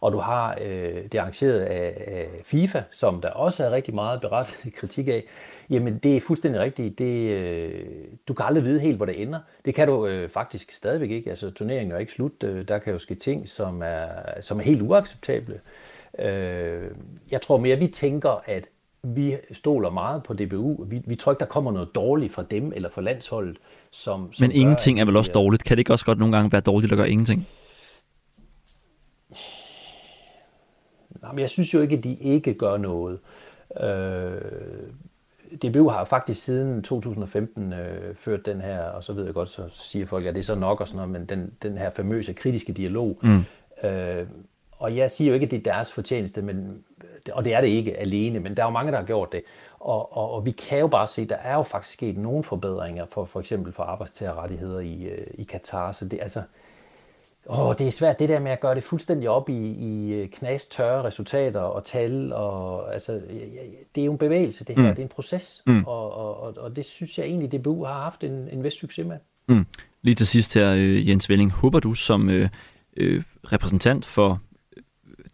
og 0.00 0.12
du 0.12 0.18
har 0.18 0.58
øh, 0.60 1.02
det 1.12 1.18
arrangeret 1.18 1.60
af, 1.60 2.04
af 2.06 2.28
FIFA, 2.44 2.82
som 2.90 3.20
der 3.20 3.30
også 3.30 3.64
er 3.64 3.70
rigtig 3.70 3.94
meget 3.94 4.20
berettiget 4.20 4.74
kritik 4.80 5.08
af, 5.08 5.24
jamen 5.70 5.98
det 5.98 6.16
er 6.16 6.20
fuldstændig 6.20 6.60
rigtigt. 6.60 6.98
Det, 6.98 7.30
øh, 7.30 7.84
du 8.28 8.34
kan 8.34 8.46
aldrig 8.46 8.64
vide 8.64 8.80
helt, 8.80 8.96
hvor 8.96 9.06
det 9.06 9.22
ender. 9.22 9.38
Det 9.64 9.74
kan 9.74 9.88
du 9.88 10.06
øh, 10.06 10.28
faktisk 10.28 10.72
stadigvæk 10.72 11.10
ikke. 11.10 11.30
Altså 11.30 11.50
turneringen 11.50 11.92
er 11.92 11.98
ikke 11.98 12.12
slut. 12.12 12.44
Øh, 12.44 12.68
der 12.68 12.78
kan 12.78 12.92
jo 12.92 12.98
ske 12.98 13.14
ting, 13.14 13.48
som 13.48 13.82
er, 13.82 14.08
som 14.40 14.58
er 14.58 14.62
helt 14.62 14.82
uacceptable. 14.82 15.60
Øh, 16.18 16.90
jeg 17.30 17.42
tror 17.42 17.58
mere, 17.58 17.76
vi 17.76 17.86
tænker, 17.86 18.42
at 18.46 18.64
vi 19.02 19.36
stoler 19.52 19.90
meget 19.90 20.22
på 20.22 20.34
DBU. 20.34 20.84
Vi, 20.84 21.02
vi 21.06 21.14
tror 21.14 21.32
ikke, 21.32 21.40
der 21.40 21.46
kommer 21.46 21.72
noget 21.72 21.88
dårligt 21.94 22.32
fra 22.32 22.44
dem 22.50 22.72
eller 22.76 22.90
fra 22.90 23.00
landsholdet. 23.00 23.56
Som, 23.90 24.32
som 24.32 24.44
Men 24.44 24.52
ingenting 24.52 24.96
gør, 24.96 25.02
er 25.02 25.06
vel 25.06 25.16
også 25.16 25.32
dårligt? 25.32 25.64
Kan 25.64 25.76
det 25.76 25.78
ikke 25.78 25.92
også 25.92 26.04
godt 26.04 26.18
nogle 26.18 26.36
gange 26.36 26.52
være 26.52 26.60
dårligt 26.60 26.92
at 26.92 26.96
gøre 26.96 27.10
ingenting? 27.10 27.48
Nej, 31.22 31.32
men 31.32 31.38
jeg 31.38 31.50
synes 31.50 31.74
jo 31.74 31.80
ikke, 31.80 31.96
at 31.96 32.04
de 32.04 32.14
ikke 32.14 32.54
gør 32.54 32.76
noget. 32.76 33.18
Øh, 33.80 34.40
DBU 35.62 35.88
har 35.88 36.04
faktisk 36.04 36.44
siden 36.44 36.82
2015 36.82 37.72
øh, 37.72 38.14
ført 38.14 38.46
den 38.46 38.60
her, 38.60 38.80
og 38.80 39.04
så 39.04 39.12
ved 39.12 39.24
jeg 39.24 39.34
godt, 39.34 39.48
så 39.48 39.62
siger 39.68 40.06
folk, 40.06 40.26
at 40.26 40.34
det 40.34 40.40
er 40.40 40.44
så 40.44 40.54
nok 40.54 40.80
og 40.80 40.88
sådan 40.88 40.96
noget, 40.96 41.10
men 41.10 41.24
den, 41.24 41.52
den 41.62 41.78
her 41.78 41.90
famøse 41.90 42.32
kritiske 42.32 42.72
dialog. 42.72 43.18
Mm. 43.22 43.44
Øh, 43.88 44.26
og 44.78 44.96
jeg 44.96 45.10
siger 45.10 45.28
jo 45.28 45.34
ikke, 45.34 45.44
at 45.44 45.50
det 45.50 45.58
er 45.58 45.72
deres 45.72 45.92
fortjeneste, 45.92 46.42
men, 46.42 46.84
og 47.32 47.44
det 47.44 47.54
er 47.54 47.60
det 47.60 47.68
ikke 47.68 47.96
alene, 47.96 48.40
men 48.40 48.56
der 48.56 48.62
er 48.62 48.66
jo 48.66 48.70
mange, 48.70 48.92
der 48.92 48.98
har 48.98 49.04
gjort 49.04 49.32
det. 49.32 49.42
Og, 49.78 50.16
og, 50.16 50.30
og 50.30 50.46
vi 50.46 50.50
kan 50.50 50.78
jo 50.78 50.86
bare 50.86 51.06
se, 51.06 51.22
at 51.22 51.28
der 51.28 51.36
er 51.36 51.54
jo 51.54 51.62
faktisk 51.62 51.94
sket 51.94 52.16
nogle 52.16 52.42
forbedringer, 52.42 53.06
for, 53.06 53.24
for 53.24 53.40
eksempel 53.40 53.72
for 53.72 53.82
arbejdstagerrettigheder 53.82 54.80
i, 54.80 55.02
øh, 55.02 55.26
i 55.34 55.42
Katar. 55.42 55.92
Så 55.92 56.04
det, 56.04 56.18
altså, 56.22 56.42
åh, 57.48 57.74
det 57.78 57.86
er 57.88 57.92
svært 57.92 58.18
det 58.18 58.28
der 58.28 58.40
med 58.40 58.50
at 58.50 58.60
gøre 58.60 58.74
det 58.74 58.82
fuldstændig 58.82 59.28
op 59.28 59.48
i, 59.48 59.72
i 59.72 60.12
øh, 60.12 60.28
knastørre 60.28 61.04
resultater 61.04 61.60
og 61.60 61.84
tal. 61.84 62.32
Og, 62.32 62.94
altså, 62.94 63.20
det 63.94 64.00
er 64.00 64.04
jo 64.04 64.12
en 64.12 64.18
bevægelse, 64.18 64.64
det 64.64 64.76
her. 64.76 64.82
Mm. 64.82 64.88
Det 64.88 64.98
er 64.98 65.02
en 65.02 65.08
proces. 65.08 65.62
Mm. 65.66 65.84
Og, 65.86 66.12
og, 66.12 66.56
og 66.56 66.76
det 66.76 66.84
synes 66.84 67.18
jeg 67.18 67.26
egentlig, 67.26 67.52
DBU 67.52 67.84
har 67.84 68.02
haft 68.02 68.24
en, 68.24 68.48
en 68.52 68.64
vis 68.64 68.72
succes 68.72 69.06
med. 69.06 69.16
Mm. 69.48 69.66
Lige 70.02 70.14
til 70.14 70.26
sidst 70.26 70.54
her, 70.54 70.72
øh, 70.72 71.08
Jens 71.08 71.28
Velling. 71.28 71.52
Håber 71.52 71.80
du 71.80 71.94
som 71.94 72.30
øh, 72.30 72.48
øh, 72.96 73.22
repræsentant 73.52 74.04
for 74.04 74.40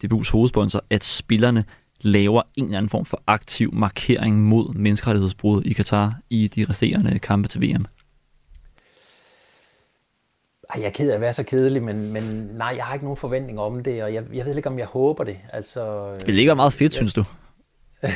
DBU's 0.03 0.31
hovedsponsor, 0.31 0.83
at 0.89 1.03
spillerne 1.03 1.65
laver 2.01 2.41
en 2.55 2.65
eller 2.65 2.77
anden 2.77 2.89
form 2.89 3.05
for 3.05 3.23
aktiv 3.27 3.73
markering 3.73 4.43
mod 4.43 4.73
menneskerettighedsbrud 4.73 5.63
i 5.63 5.73
Katar 5.73 6.19
i 6.29 6.47
de 6.47 6.65
resterende 6.69 7.19
kampe 7.19 7.47
til 7.47 7.61
VM? 7.61 7.85
Ej, 10.69 10.81
jeg 10.81 10.87
er 10.87 10.91
ked 10.91 11.09
af 11.09 11.15
at 11.15 11.21
være 11.21 11.33
så 11.33 11.43
kedelig, 11.43 11.83
men, 11.83 12.13
men 12.13 12.23
nej, 12.53 12.73
jeg 12.77 12.85
har 12.85 12.93
ikke 12.93 13.05
nogen 13.05 13.17
forventning 13.17 13.59
om 13.59 13.83
det, 13.83 14.03
og 14.03 14.13
jeg, 14.13 14.23
jeg 14.33 14.45
ved 14.45 14.55
ikke, 14.55 14.69
om 14.69 14.79
jeg 14.79 14.87
håber 14.87 15.23
det. 15.23 15.37
Altså, 15.53 16.13
det 16.25 16.33
ligger 16.33 16.53
meget 16.53 16.73
fedt, 16.73 16.93
jeg, 16.93 17.09
synes 17.09 17.13
du? 17.13 17.23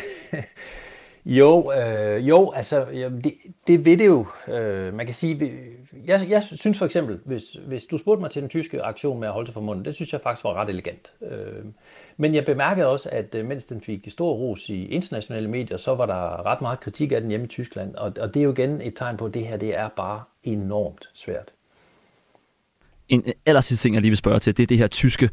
jo, 1.40 1.72
øh, 1.74 2.28
jo, 2.28 2.52
altså, 2.52 2.86
det, 3.24 3.34
det 3.68 3.86
ved 3.86 3.98
det 3.98 4.06
jo. 4.06 4.26
Øh, 4.48 4.94
man 4.94 5.06
kan 5.06 5.16
sige, 5.16 5.52
jeg, 6.06 6.28
jeg 6.30 6.44
synes 6.44 6.78
for 6.78 6.86
eksempel, 6.86 7.20
hvis, 7.26 7.44
hvis 7.68 7.86
du 7.86 7.98
spurgte 7.98 8.22
mig 8.22 8.32
til 8.32 8.42
den 8.42 8.50
tyske 8.50 8.82
aktion 8.82 9.20
med 9.20 9.28
at 9.28 9.34
holde 9.34 9.48
sig 9.48 9.54
for 9.54 9.62
munden, 9.62 9.86
det 9.86 9.96
synes 9.96 10.14
jeg 10.14 10.22
faktisk 10.22 10.44
var 10.44 10.54
ret 10.54 10.70
elegant. 10.70 11.14
Øh, 11.22 11.66
men 12.18 12.36
jeg 12.36 12.46
bemærkede 12.46 12.88
også, 12.88 13.10
at 13.12 13.36
øh, 13.36 13.46
mens 13.46 13.66
den 13.66 13.82
fik 13.82 14.08
stor 14.12 14.34
ros 14.34 14.70
i 14.70 14.86
internationale 14.86 15.48
medier, 15.48 15.78
så 15.78 15.96
var 15.96 16.06
der 16.06 16.46
ret 16.46 16.62
meget 16.62 16.80
kritik 16.80 17.12
af 17.12 17.22
den 17.22 17.30
hjemme 17.30 17.46
i 17.46 17.50
Tyskland. 17.50 17.96
Og, 17.96 18.14
og 18.20 18.34
det 18.34 18.40
er 18.40 18.44
jo 18.44 18.52
igen 18.52 18.82
et 18.82 18.94
tegn 18.96 19.18
på, 19.18 19.26
at 19.26 19.34
det 19.34 19.48
her 19.48 19.58
det 19.58 19.78
er 19.78 19.90
bare 19.96 20.24
enormt 20.44 21.10
svært. 21.14 21.54
En 23.10 23.24
aller 23.46 23.62
sidste 23.62 23.84
ting, 23.84 23.96
jeg 23.96 24.02
lige 24.02 24.10
vil 24.10 24.18
spørge 24.18 24.40
til, 24.40 24.58
det 24.58 24.64
er 24.64 24.68
det 24.68 24.78
her 24.78 24.88
tyske, 24.88 25.30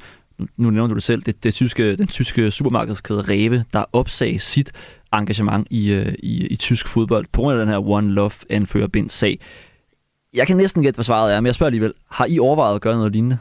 nu 0.56 0.70
nævner 0.70 0.86
du 0.86 0.94
det 0.94 1.02
selv, 1.02 1.22
det, 1.22 1.44
det 1.44 1.54
tyske, 1.54 1.96
den 1.96 2.06
tyske 2.06 2.50
supermarkedskæde 2.50 3.22
Rewe, 3.22 3.64
der 3.72 3.84
opsag 3.92 4.40
sit 4.40 4.72
engagement 5.12 5.68
i, 5.70 5.92
øh, 5.92 6.14
i, 6.18 6.46
i 6.46 6.56
tysk 6.56 6.88
fodbold 6.88 7.26
på 7.32 7.40
grund 7.40 7.58
af 7.58 7.66
den 7.66 7.68
her 7.68 7.88
One 7.88 8.12
Love 8.12 8.30
anfører 8.50 8.86
bind 8.86 9.10
sag. 9.10 9.40
Jeg 10.34 10.46
kan 10.46 10.56
næsten 10.56 10.82
gætte, 10.82 10.96
hvad 10.96 11.04
svaret 11.04 11.34
er, 11.34 11.40
men 11.40 11.46
jeg 11.46 11.54
spørger 11.54 11.68
alligevel, 11.68 11.94
har 12.08 12.26
I 12.26 12.38
overvejet 12.38 12.74
at 12.74 12.80
gøre 12.80 12.96
noget 12.96 13.12
lignende? 13.12 13.38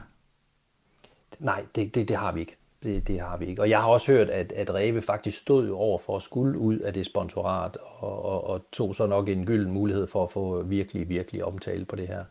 Nej, 1.40 1.64
det, 1.76 1.96
det, 1.96 2.08
det 2.08 2.16
har 2.16 2.32
vi 2.32 2.40
ikke. 2.40 2.56
Det, 2.84 3.08
det 3.08 3.20
har 3.20 3.38
vi 3.38 3.46
ikke. 3.46 3.62
Og 3.62 3.70
jeg 3.70 3.82
har 3.82 3.88
også 3.88 4.12
hørt, 4.12 4.30
at, 4.30 4.52
at 4.52 4.74
Reve 4.74 5.02
faktisk 5.02 5.38
stod 5.38 5.70
over 5.70 6.00
for 6.06 6.16
at 6.16 6.24
skulle 6.24 6.58
ud 6.60 6.78
af 6.78 6.94
det 6.94 7.06
sponsorat, 7.06 7.78
og, 8.00 8.26
og, 8.26 8.48
og 8.48 8.66
tog 8.72 8.96
så 8.96 9.08
nok 9.08 9.30
en 9.30 9.46
gylden 9.46 9.74
mulighed 9.74 10.08
for 10.08 10.24
at 10.24 10.32
få 10.32 10.64
virkelig, 10.64 11.10
virkelig 11.10 11.46
omtale 11.46 11.86
på 11.86 11.96
det 11.96 12.08
her. 12.08 12.24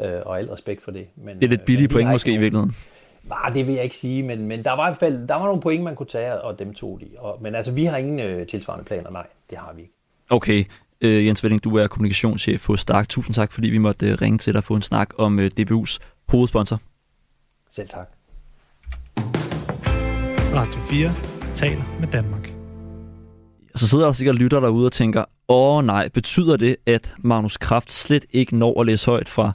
Øh, 0.00 0.20
og 0.26 0.38
al 0.38 0.48
respekt 0.48 0.82
for 0.82 0.90
det. 0.90 1.06
Men, 1.16 1.36
det 1.36 1.44
er 1.44 1.48
lidt 1.48 1.60
øh, 1.60 1.66
billige 1.66 1.88
point 1.88 2.10
måske 2.10 2.28
nogen... 2.28 2.40
i 2.40 2.42
virkeligheden. 2.42 2.76
Nej, 3.24 3.48
det 3.54 3.66
vil 3.66 3.74
jeg 3.74 3.84
ikke 3.84 3.96
sige, 3.96 4.22
men, 4.22 4.46
men 4.46 4.64
der 4.64 4.72
var 4.72 4.88
i 4.88 4.90
hvert 4.90 4.98
fald 4.98 5.28
der 5.28 5.34
var 5.34 5.46
nogle 5.46 5.60
point, 5.60 5.84
man 5.84 5.94
kunne 5.94 6.06
tage, 6.06 6.40
og 6.40 6.58
dem 6.58 6.74
tog 6.74 7.00
de. 7.00 7.06
Og, 7.18 7.38
men 7.42 7.54
altså, 7.54 7.72
vi 7.72 7.84
har 7.84 7.96
ingen 7.96 8.20
øh, 8.20 8.46
tilsvarende 8.46 8.84
planer, 8.84 9.10
nej, 9.10 9.26
det 9.50 9.58
har 9.58 9.72
vi 9.74 9.80
ikke. 9.80 9.94
Okay, 10.30 10.64
øh, 11.00 11.26
Jens 11.26 11.44
Velling, 11.44 11.64
du 11.64 11.76
er 11.76 11.86
kommunikationschef 11.86 12.66
hos 12.66 12.80
Stark. 12.80 13.08
Tusind 13.08 13.34
tak, 13.34 13.52
fordi 13.52 13.68
vi 13.68 13.78
måtte 13.78 14.06
øh, 14.06 14.18
ringe 14.22 14.38
til 14.38 14.52
dig 14.52 14.58
og 14.58 14.64
få 14.64 14.74
en 14.74 14.82
snak 14.82 15.10
om 15.18 15.38
øh, 15.38 15.50
DBU's 15.60 15.98
hovedsponsor. 16.28 16.80
Selv 17.68 17.88
tak. 17.88 18.08
Radio 20.54 20.80
4 20.80 21.12
taler 21.54 21.82
med 22.00 22.08
Danmark. 22.08 22.52
Og 23.74 23.80
så 23.80 23.88
sidder 23.88 24.04
der 24.04 24.12
sikkert 24.12 24.36
lytter 24.36 24.60
derude 24.60 24.86
og 24.86 24.92
tænker, 24.92 25.24
åh 25.48 25.84
nej, 25.84 26.08
betyder 26.08 26.56
det, 26.56 26.76
at 26.86 27.14
Magnus 27.18 27.56
Kraft 27.56 27.92
slet 27.92 28.24
ikke 28.30 28.56
når 28.56 28.80
at 28.80 28.86
læse 28.86 29.06
højt 29.06 29.28
fra 29.28 29.52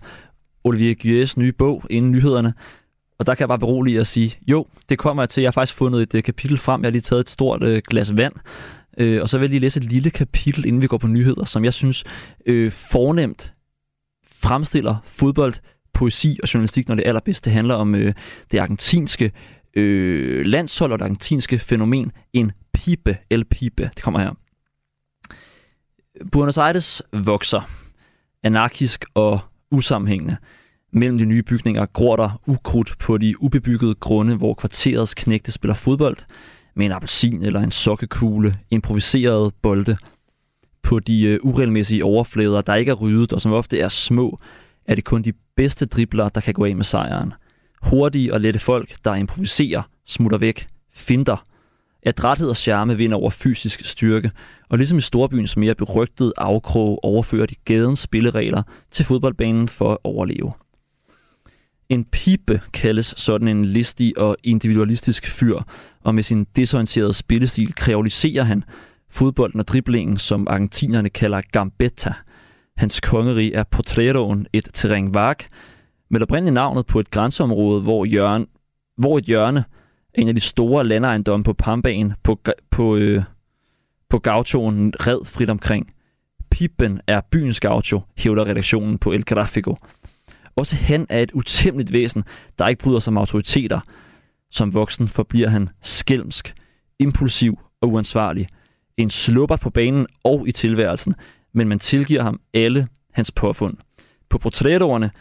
Olivier 0.64 0.94
Gyes 0.94 1.38
nye 1.38 1.52
bog 1.52 1.84
inden 1.90 2.12
nyhederne? 2.12 2.54
Og 3.20 3.28
der 3.28 3.36
kan 3.36 3.40
jeg 3.40 3.48
bare 3.48 3.60
berolige 3.60 4.00
og 4.00 4.08
sige, 4.08 4.38
jo, 4.48 4.66
det 4.90 4.98
kommer 4.98 5.24
jeg 5.24 5.30
til. 5.30 5.42
Jeg 5.42 5.48
har 5.48 5.52
faktisk 5.52 5.78
fundet 5.78 6.02
et 6.02 6.16
øh, 6.16 6.24
kapitel 6.24 6.58
frem. 6.58 6.82
Jeg 6.82 6.88
har 6.88 6.92
lige 6.92 7.02
taget 7.02 7.20
et 7.20 7.30
stort 7.30 7.64
øh, 7.64 7.82
glas 7.90 8.18
vand. 8.18 8.34
Øh, 8.98 9.22
og 9.22 9.30
så 9.30 9.38
vil 9.38 9.44
jeg 9.44 9.50
lige 9.50 9.60
læse 9.60 9.80
et 9.80 9.92
lille 9.92 10.10
kapitel, 10.10 10.66
inden 10.66 10.82
vi 10.82 10.88
går 10.88 10.98
på 10.98 11.08
nyheder, 11.08 11.46
som 11.46 11.66
jeg 11.66 11.74
synes 11.74 12.04
øh, 12.46 12.72
fornemt 12.72 13.54
fremstiller 14.32 14.96
fodbold, 15.06 15.54
poesi 15.94 16.40
og 16.44 16.54
journalistik, 16.54 16.88
når 16.88 16.96
det 16.96 17.08
allerbedste 17.08 17.50
handler 17.50 17.76
om 17.76 17.96
øh, 17.96 18.14
det 18.52 18.60
argentinske 18.60 19.32
øh, 19.74 20.46
landshold 20.46 20.92
og 20.92 21.00
det 21.00 21.06
argentinske 21.06 21.60
fænomen, 21.60 22.12
en 22.34 22.52
pipe, 22.74 23.18
el 23.30 23.46
pipe, 23.46 23.84
Det 23.96 24.04
kommer 24.04 24.20
her. 24.20 24.32
Buenos 26.32 26.58
Aires 26.58 27.02
vokser 27.14 27.62
anarkisk 28.44 29.06
og 29.14 29.40
usammenhængende. 29.72 30.38
Mellem 30.94 31.18
de 31.18 31.26
nye 31.26 31.44
bygninger 31.44 31.86
gror 31.86 32.16
der 32.16 32.42
ukrudt 32.48 32.96
på 33.00 33.18
de 33.18 33.42
ubebyggede 33.42 33.96
grunde, 33.96 34.36
hvor 34.36 34.54
kvarterets 34.54 35.14
knægte 35.14 35.52
spiller 35.52 35.76
fodbold 35.76 36.18
med 36.76 36.86
en 36.86 36.92
appelsin 36.92 37.44
eller 37.44 37.60
en 37.60 37.72
sokkekugle, 37.72 38.58
improviserede 38.70 39.52
bolde. 39.62 39.98
På 40.84 41.00
de 41.00 41.24
øh, 41.24 41.40
uregelmæssige 41.44 42.06
overflader, 42.06 42.62
der 42.62 42.76
ikke 42.76 42.92
er 42.92 42.96
ryddet 42.96 43.34
og 43.34 43.42
som 43.42 43.52
ofte 43.52 43.80
er 43.80 43.90
små, 43.90 44.40
er 44.86 44.96
det 44.96 45.04
kun 45.04 45.22
de 45.22 45.34
bedste 45.56 45.86
dribler, 45.86 46.30
der 46.30 46.42
kan 46.42 46.54
gå 46.54 46.66
af 46.66 46.76
med 46.76 46.84
sejren. 46.84 47.34
Hurtige 47.82 48.34
og 48.34 48.42
lette 48.42 48.60
folk, 48.60 48.96
der 49.06 49.16
improviserer, 49.16 49.82
smutter 50.06 50.38
væk, 50.38 50.68
finder. 50.94 51.44
Adræthed 52.06 52.50
og 52.50 52.58
charme 52.58 52.98
vinder 52.98 53.18
over 53.18 53.30
fysisk 53.30 53.86
styrke, 53.86 54.32
og 54.70 54.78
ligesom 54.78 54.98
i 54.98 55.02
storbyens 55.02 55.58
mere 55.58 55.76
berygtede 55.76 56.34
afkrog 56.38 57.00
overfører 57.04 57.46
de 57.46 57.56
gadens 57.66 58.00
spilleregler 58.00 58.64
til 58.92 59.06
fodboldbanen 59.06 59.68
for 59.68 59.92
at 59.92 59.98
overleve. 60.04 60.52
En 61.90 62.06
pipe 62.06 62.62
kaldes 62.74 63.14
sådan 63.18 63.48
en 63.48 63.66
listig 63.66 64.18
og 64.18 64.38
individualistisk 64.44 65.28
fyr, 65.28 65.60
og 66.04 66.16
med 66.16 66.24
sin 66.24 66.48
desorienterede 66.56 67.14
spillestil 67.14 67.76
kreoliserer 67.76 68.44
han 68.44 68.64
fodbolden 69.10 69.60
og 69.60 69.68
driblingen, 69.68 70.18
som 70.18 70.48
argentinerne 70.50 71.10
kalder 71.10 71.42
gambetta. 71.52 72.14
Hans 72.78 73.00
kongerige 73.00 73.54
er 73.54 73.64
Potreroen, 73.64 74.48
et 74.54 74.70
terræn 74.74 75.14
vag, 75.14 75.36
med 76.10 76.22
oprindeligt 76.22 76.54
navnet 76.54 76.86
på 76.86 77.00
et 77.00 77.12
grænseområde, 77.12 77.82
hvor, 77.82 78.06
hjørne, 78.06 78.46
hvor 78.98 79.18
et 79.18 79.24
hjørne, 79.24 79.64
en 80.16 80.28
af 80.28 80.36
de 80.36 80.42
store 80.42 80.88
landejendomme 80.88 81.44
på 81.44 81.54
Pambaen, 81.54 82.14
på, 82.24 82.40
på, 82.70 82.96
øh, 82.96 83.24
på 84.10 84.20
gauchoen 84.20 84.94
red 85.00 85.26
frit 85.26 85.50
omkring. 85.50 85.90
Pippen 86.52 87.02
er 87.08 87.22
byens 87.22 87.60
gaucho, 87.60 88.02
hævder 88.18 88.48
redaktionen 88.48 88.98
på 88.98 89.12
El 89.12 89.26
Grafico. 89.26 89.78
Også 90.56 90.76
han 90.76 91.06
er 91.10 91.20
et 91.20 91.32
utæmmeligt 91.32 91.94
væsen, 91.94 92.24
der 92.60 92.68
ikke 92.68 92.84
bryder 92.84 93.00
sig 93.00 93.12
om 93.12 93.18
autoriteter. 93.18 93.80
Som 94.52 94.74
voksen 94.74 95.08
forbliver 95.08 95.50
han 95.50 95.70
skælmsk, 95.82 96.56
impulsiv 97.00 97.60
og 97.82 97.90
uansvarlig. 97.90 98.48
En 98.98 99.10
slupper 99.10 99.56
på 99.56 99.70
banen 99.70 100.08
og 100.24 100.48
i 100.48 100.52
tilværelsen, 100.52 101.16
men 101.54 101.68
man 101.68 101.80
tilgiver 101.80 102.24
ham 102.24 102.40
alle 102.54 102.88
hans 103.12 103.32
påfund. 103.32 103.78
På 104.30 104.38
portrætordene, 104.38 105.12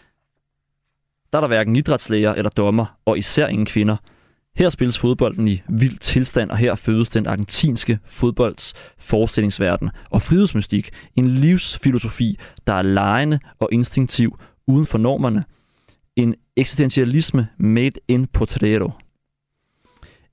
der 1.33 1.39
er 1.39 1.41
der 1.41 1.49
hverken 1.49 1.77
idrætslæger 1.77 2.35
eller 2.35 2.51
dommer, 2.51 2.99
og 3.05 3.19
især 3.19 3.47
ingen 3.47 3.67
kvinder. 3.67 3.97
Her 4.61 4.69
spilles 4.69 4.99
fodbolden 4.99 5.49
i 5.49 5.63
vild 5.69 5.99
tilstand, 5.99 6.51
og 6.51 6.57
her 6.57 6.75
fødes 6.75 7.09
den 7.09 7.27
argentinske 7.27 7.99
fodbolds 8.05 8.75
forestillingsverden 8.99 9.91
og 10.11 10.23
frihedsmystik. 10.23 10.91
En 11.17 11.29
livsfilosofi, 11.29 12.39
der 12.67 12.73
er 12.73 12.83
lejende 12.83 13.39
og 13.59 13.69
instinktiv 13.73 14.39
uden 14.67 14.87
for 14.87 14.99
normerne. 14.99 15.45
En 16.17 16.35
eksistentialisme 16.57 17.49
made 17.59 18.01
in 18.09 18.27
potrero. 18.27 18.91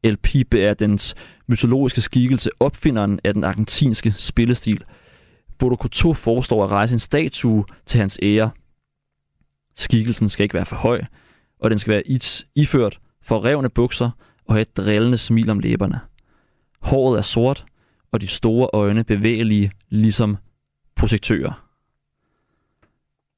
El 0.03 0.17
Pibe 0.17 0.61
er 0.61 0.73
dens 0.73 1.15
mytologiske 1.47 2.01
skikkelse, 2.01 2.49
opfinderen 2.59 3.19
af 3.23 3.33
den 3.33 3.43
argentinske 3.43 4.13
spillestil. 4.17 4.83
Bodo 5.57 5.75
forestår 6.13 6.63
at 6.63 6.71
rejse 6.71 6.93
en 6.93 6.99
statue 6.99 7.65
til 7.85 7.99
hans 7.99 8.19
ære. 8.21 8.49
Skikkelsen 9.75 10.29
skal 10.29 10.43
ikke 10.43 10.55
være 10.55 10.65
for 10.65 10.75
høj, 10.75 11.01
og 11.59 11.69
den 11.69 11.79
skal 11.79 11.91
være 11.93 12.19
iført 12.55 12.99
forrevne 13.27 13.69
bukser 13.69 14.09
og 14.45 14.61
et 14.61 14.77
drillende 14.77 15.17
smil 15.17 15.49
om 15.49 15.59
læberne. 15.59 15.99
Håret 16.81 17.17
er 17.17 17.21
sort, 17.21 17.65
og 18.11 18.21
de 18.21 18.27
store 18.27 18.69
øjne 18.73 19.03
bevægelige, 19.03 19.71
ligesom 19.89 20.37
projektører. 20.95 21.63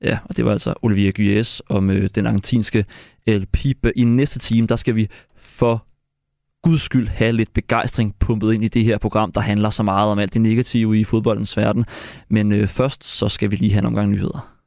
Ja, 0.02 0.20
og 0.26 0.38
det 0.38 0.46
var 0.46 0.52
altså 0.52 0.74
Olivier 0.82 1.12
Guyes 1.12 1.62
om 1.70 1.90
øh, 1.90 2.10
den 2.16 2.26
argentinske 2.26 2.86
El 3.26 3.46
Pipe. 3.46 3.98
I 3.98 4.04
næste 4.04 4.40
time, 4.40 4.68
der 4.68 4.76
skal 4.76 4.96
vi 4.96 5.08
for 5.36 5.86
guds 6.64 6.82
skyld 6.82 7.08
have 7.08 7.32
lidt 7.32 7.54
begejstring 7.54 8.16
pumpet 8.20 8.54
ind 8.54 8.64
i 8.64 8.68
det 8.68 8.84
her 8.84 8.98
program, 8.98 9.32
der 9.32 9.42
handler 9.42 9.70
så 9.70 9.84
meget 9.84 10.12
om 10.12 10.20
alt 10.20 10.34
det 10.34 10.42
negative 10.42 11.00
i 11.00 11.04
fodboldens 11.04 11.58
verden. 11.58 11.86
Men 12.30 12.52
øh, 12.52 12.68
først 12.68 13.04
så 13.04 13.30
skal 13.30 13.52
vi 13.52 13.56
lige 13.56 13.72
have 13.72 13.80
en 13.80 13.86
omgang 13.86 14.10
nyheder. 14.12 14.59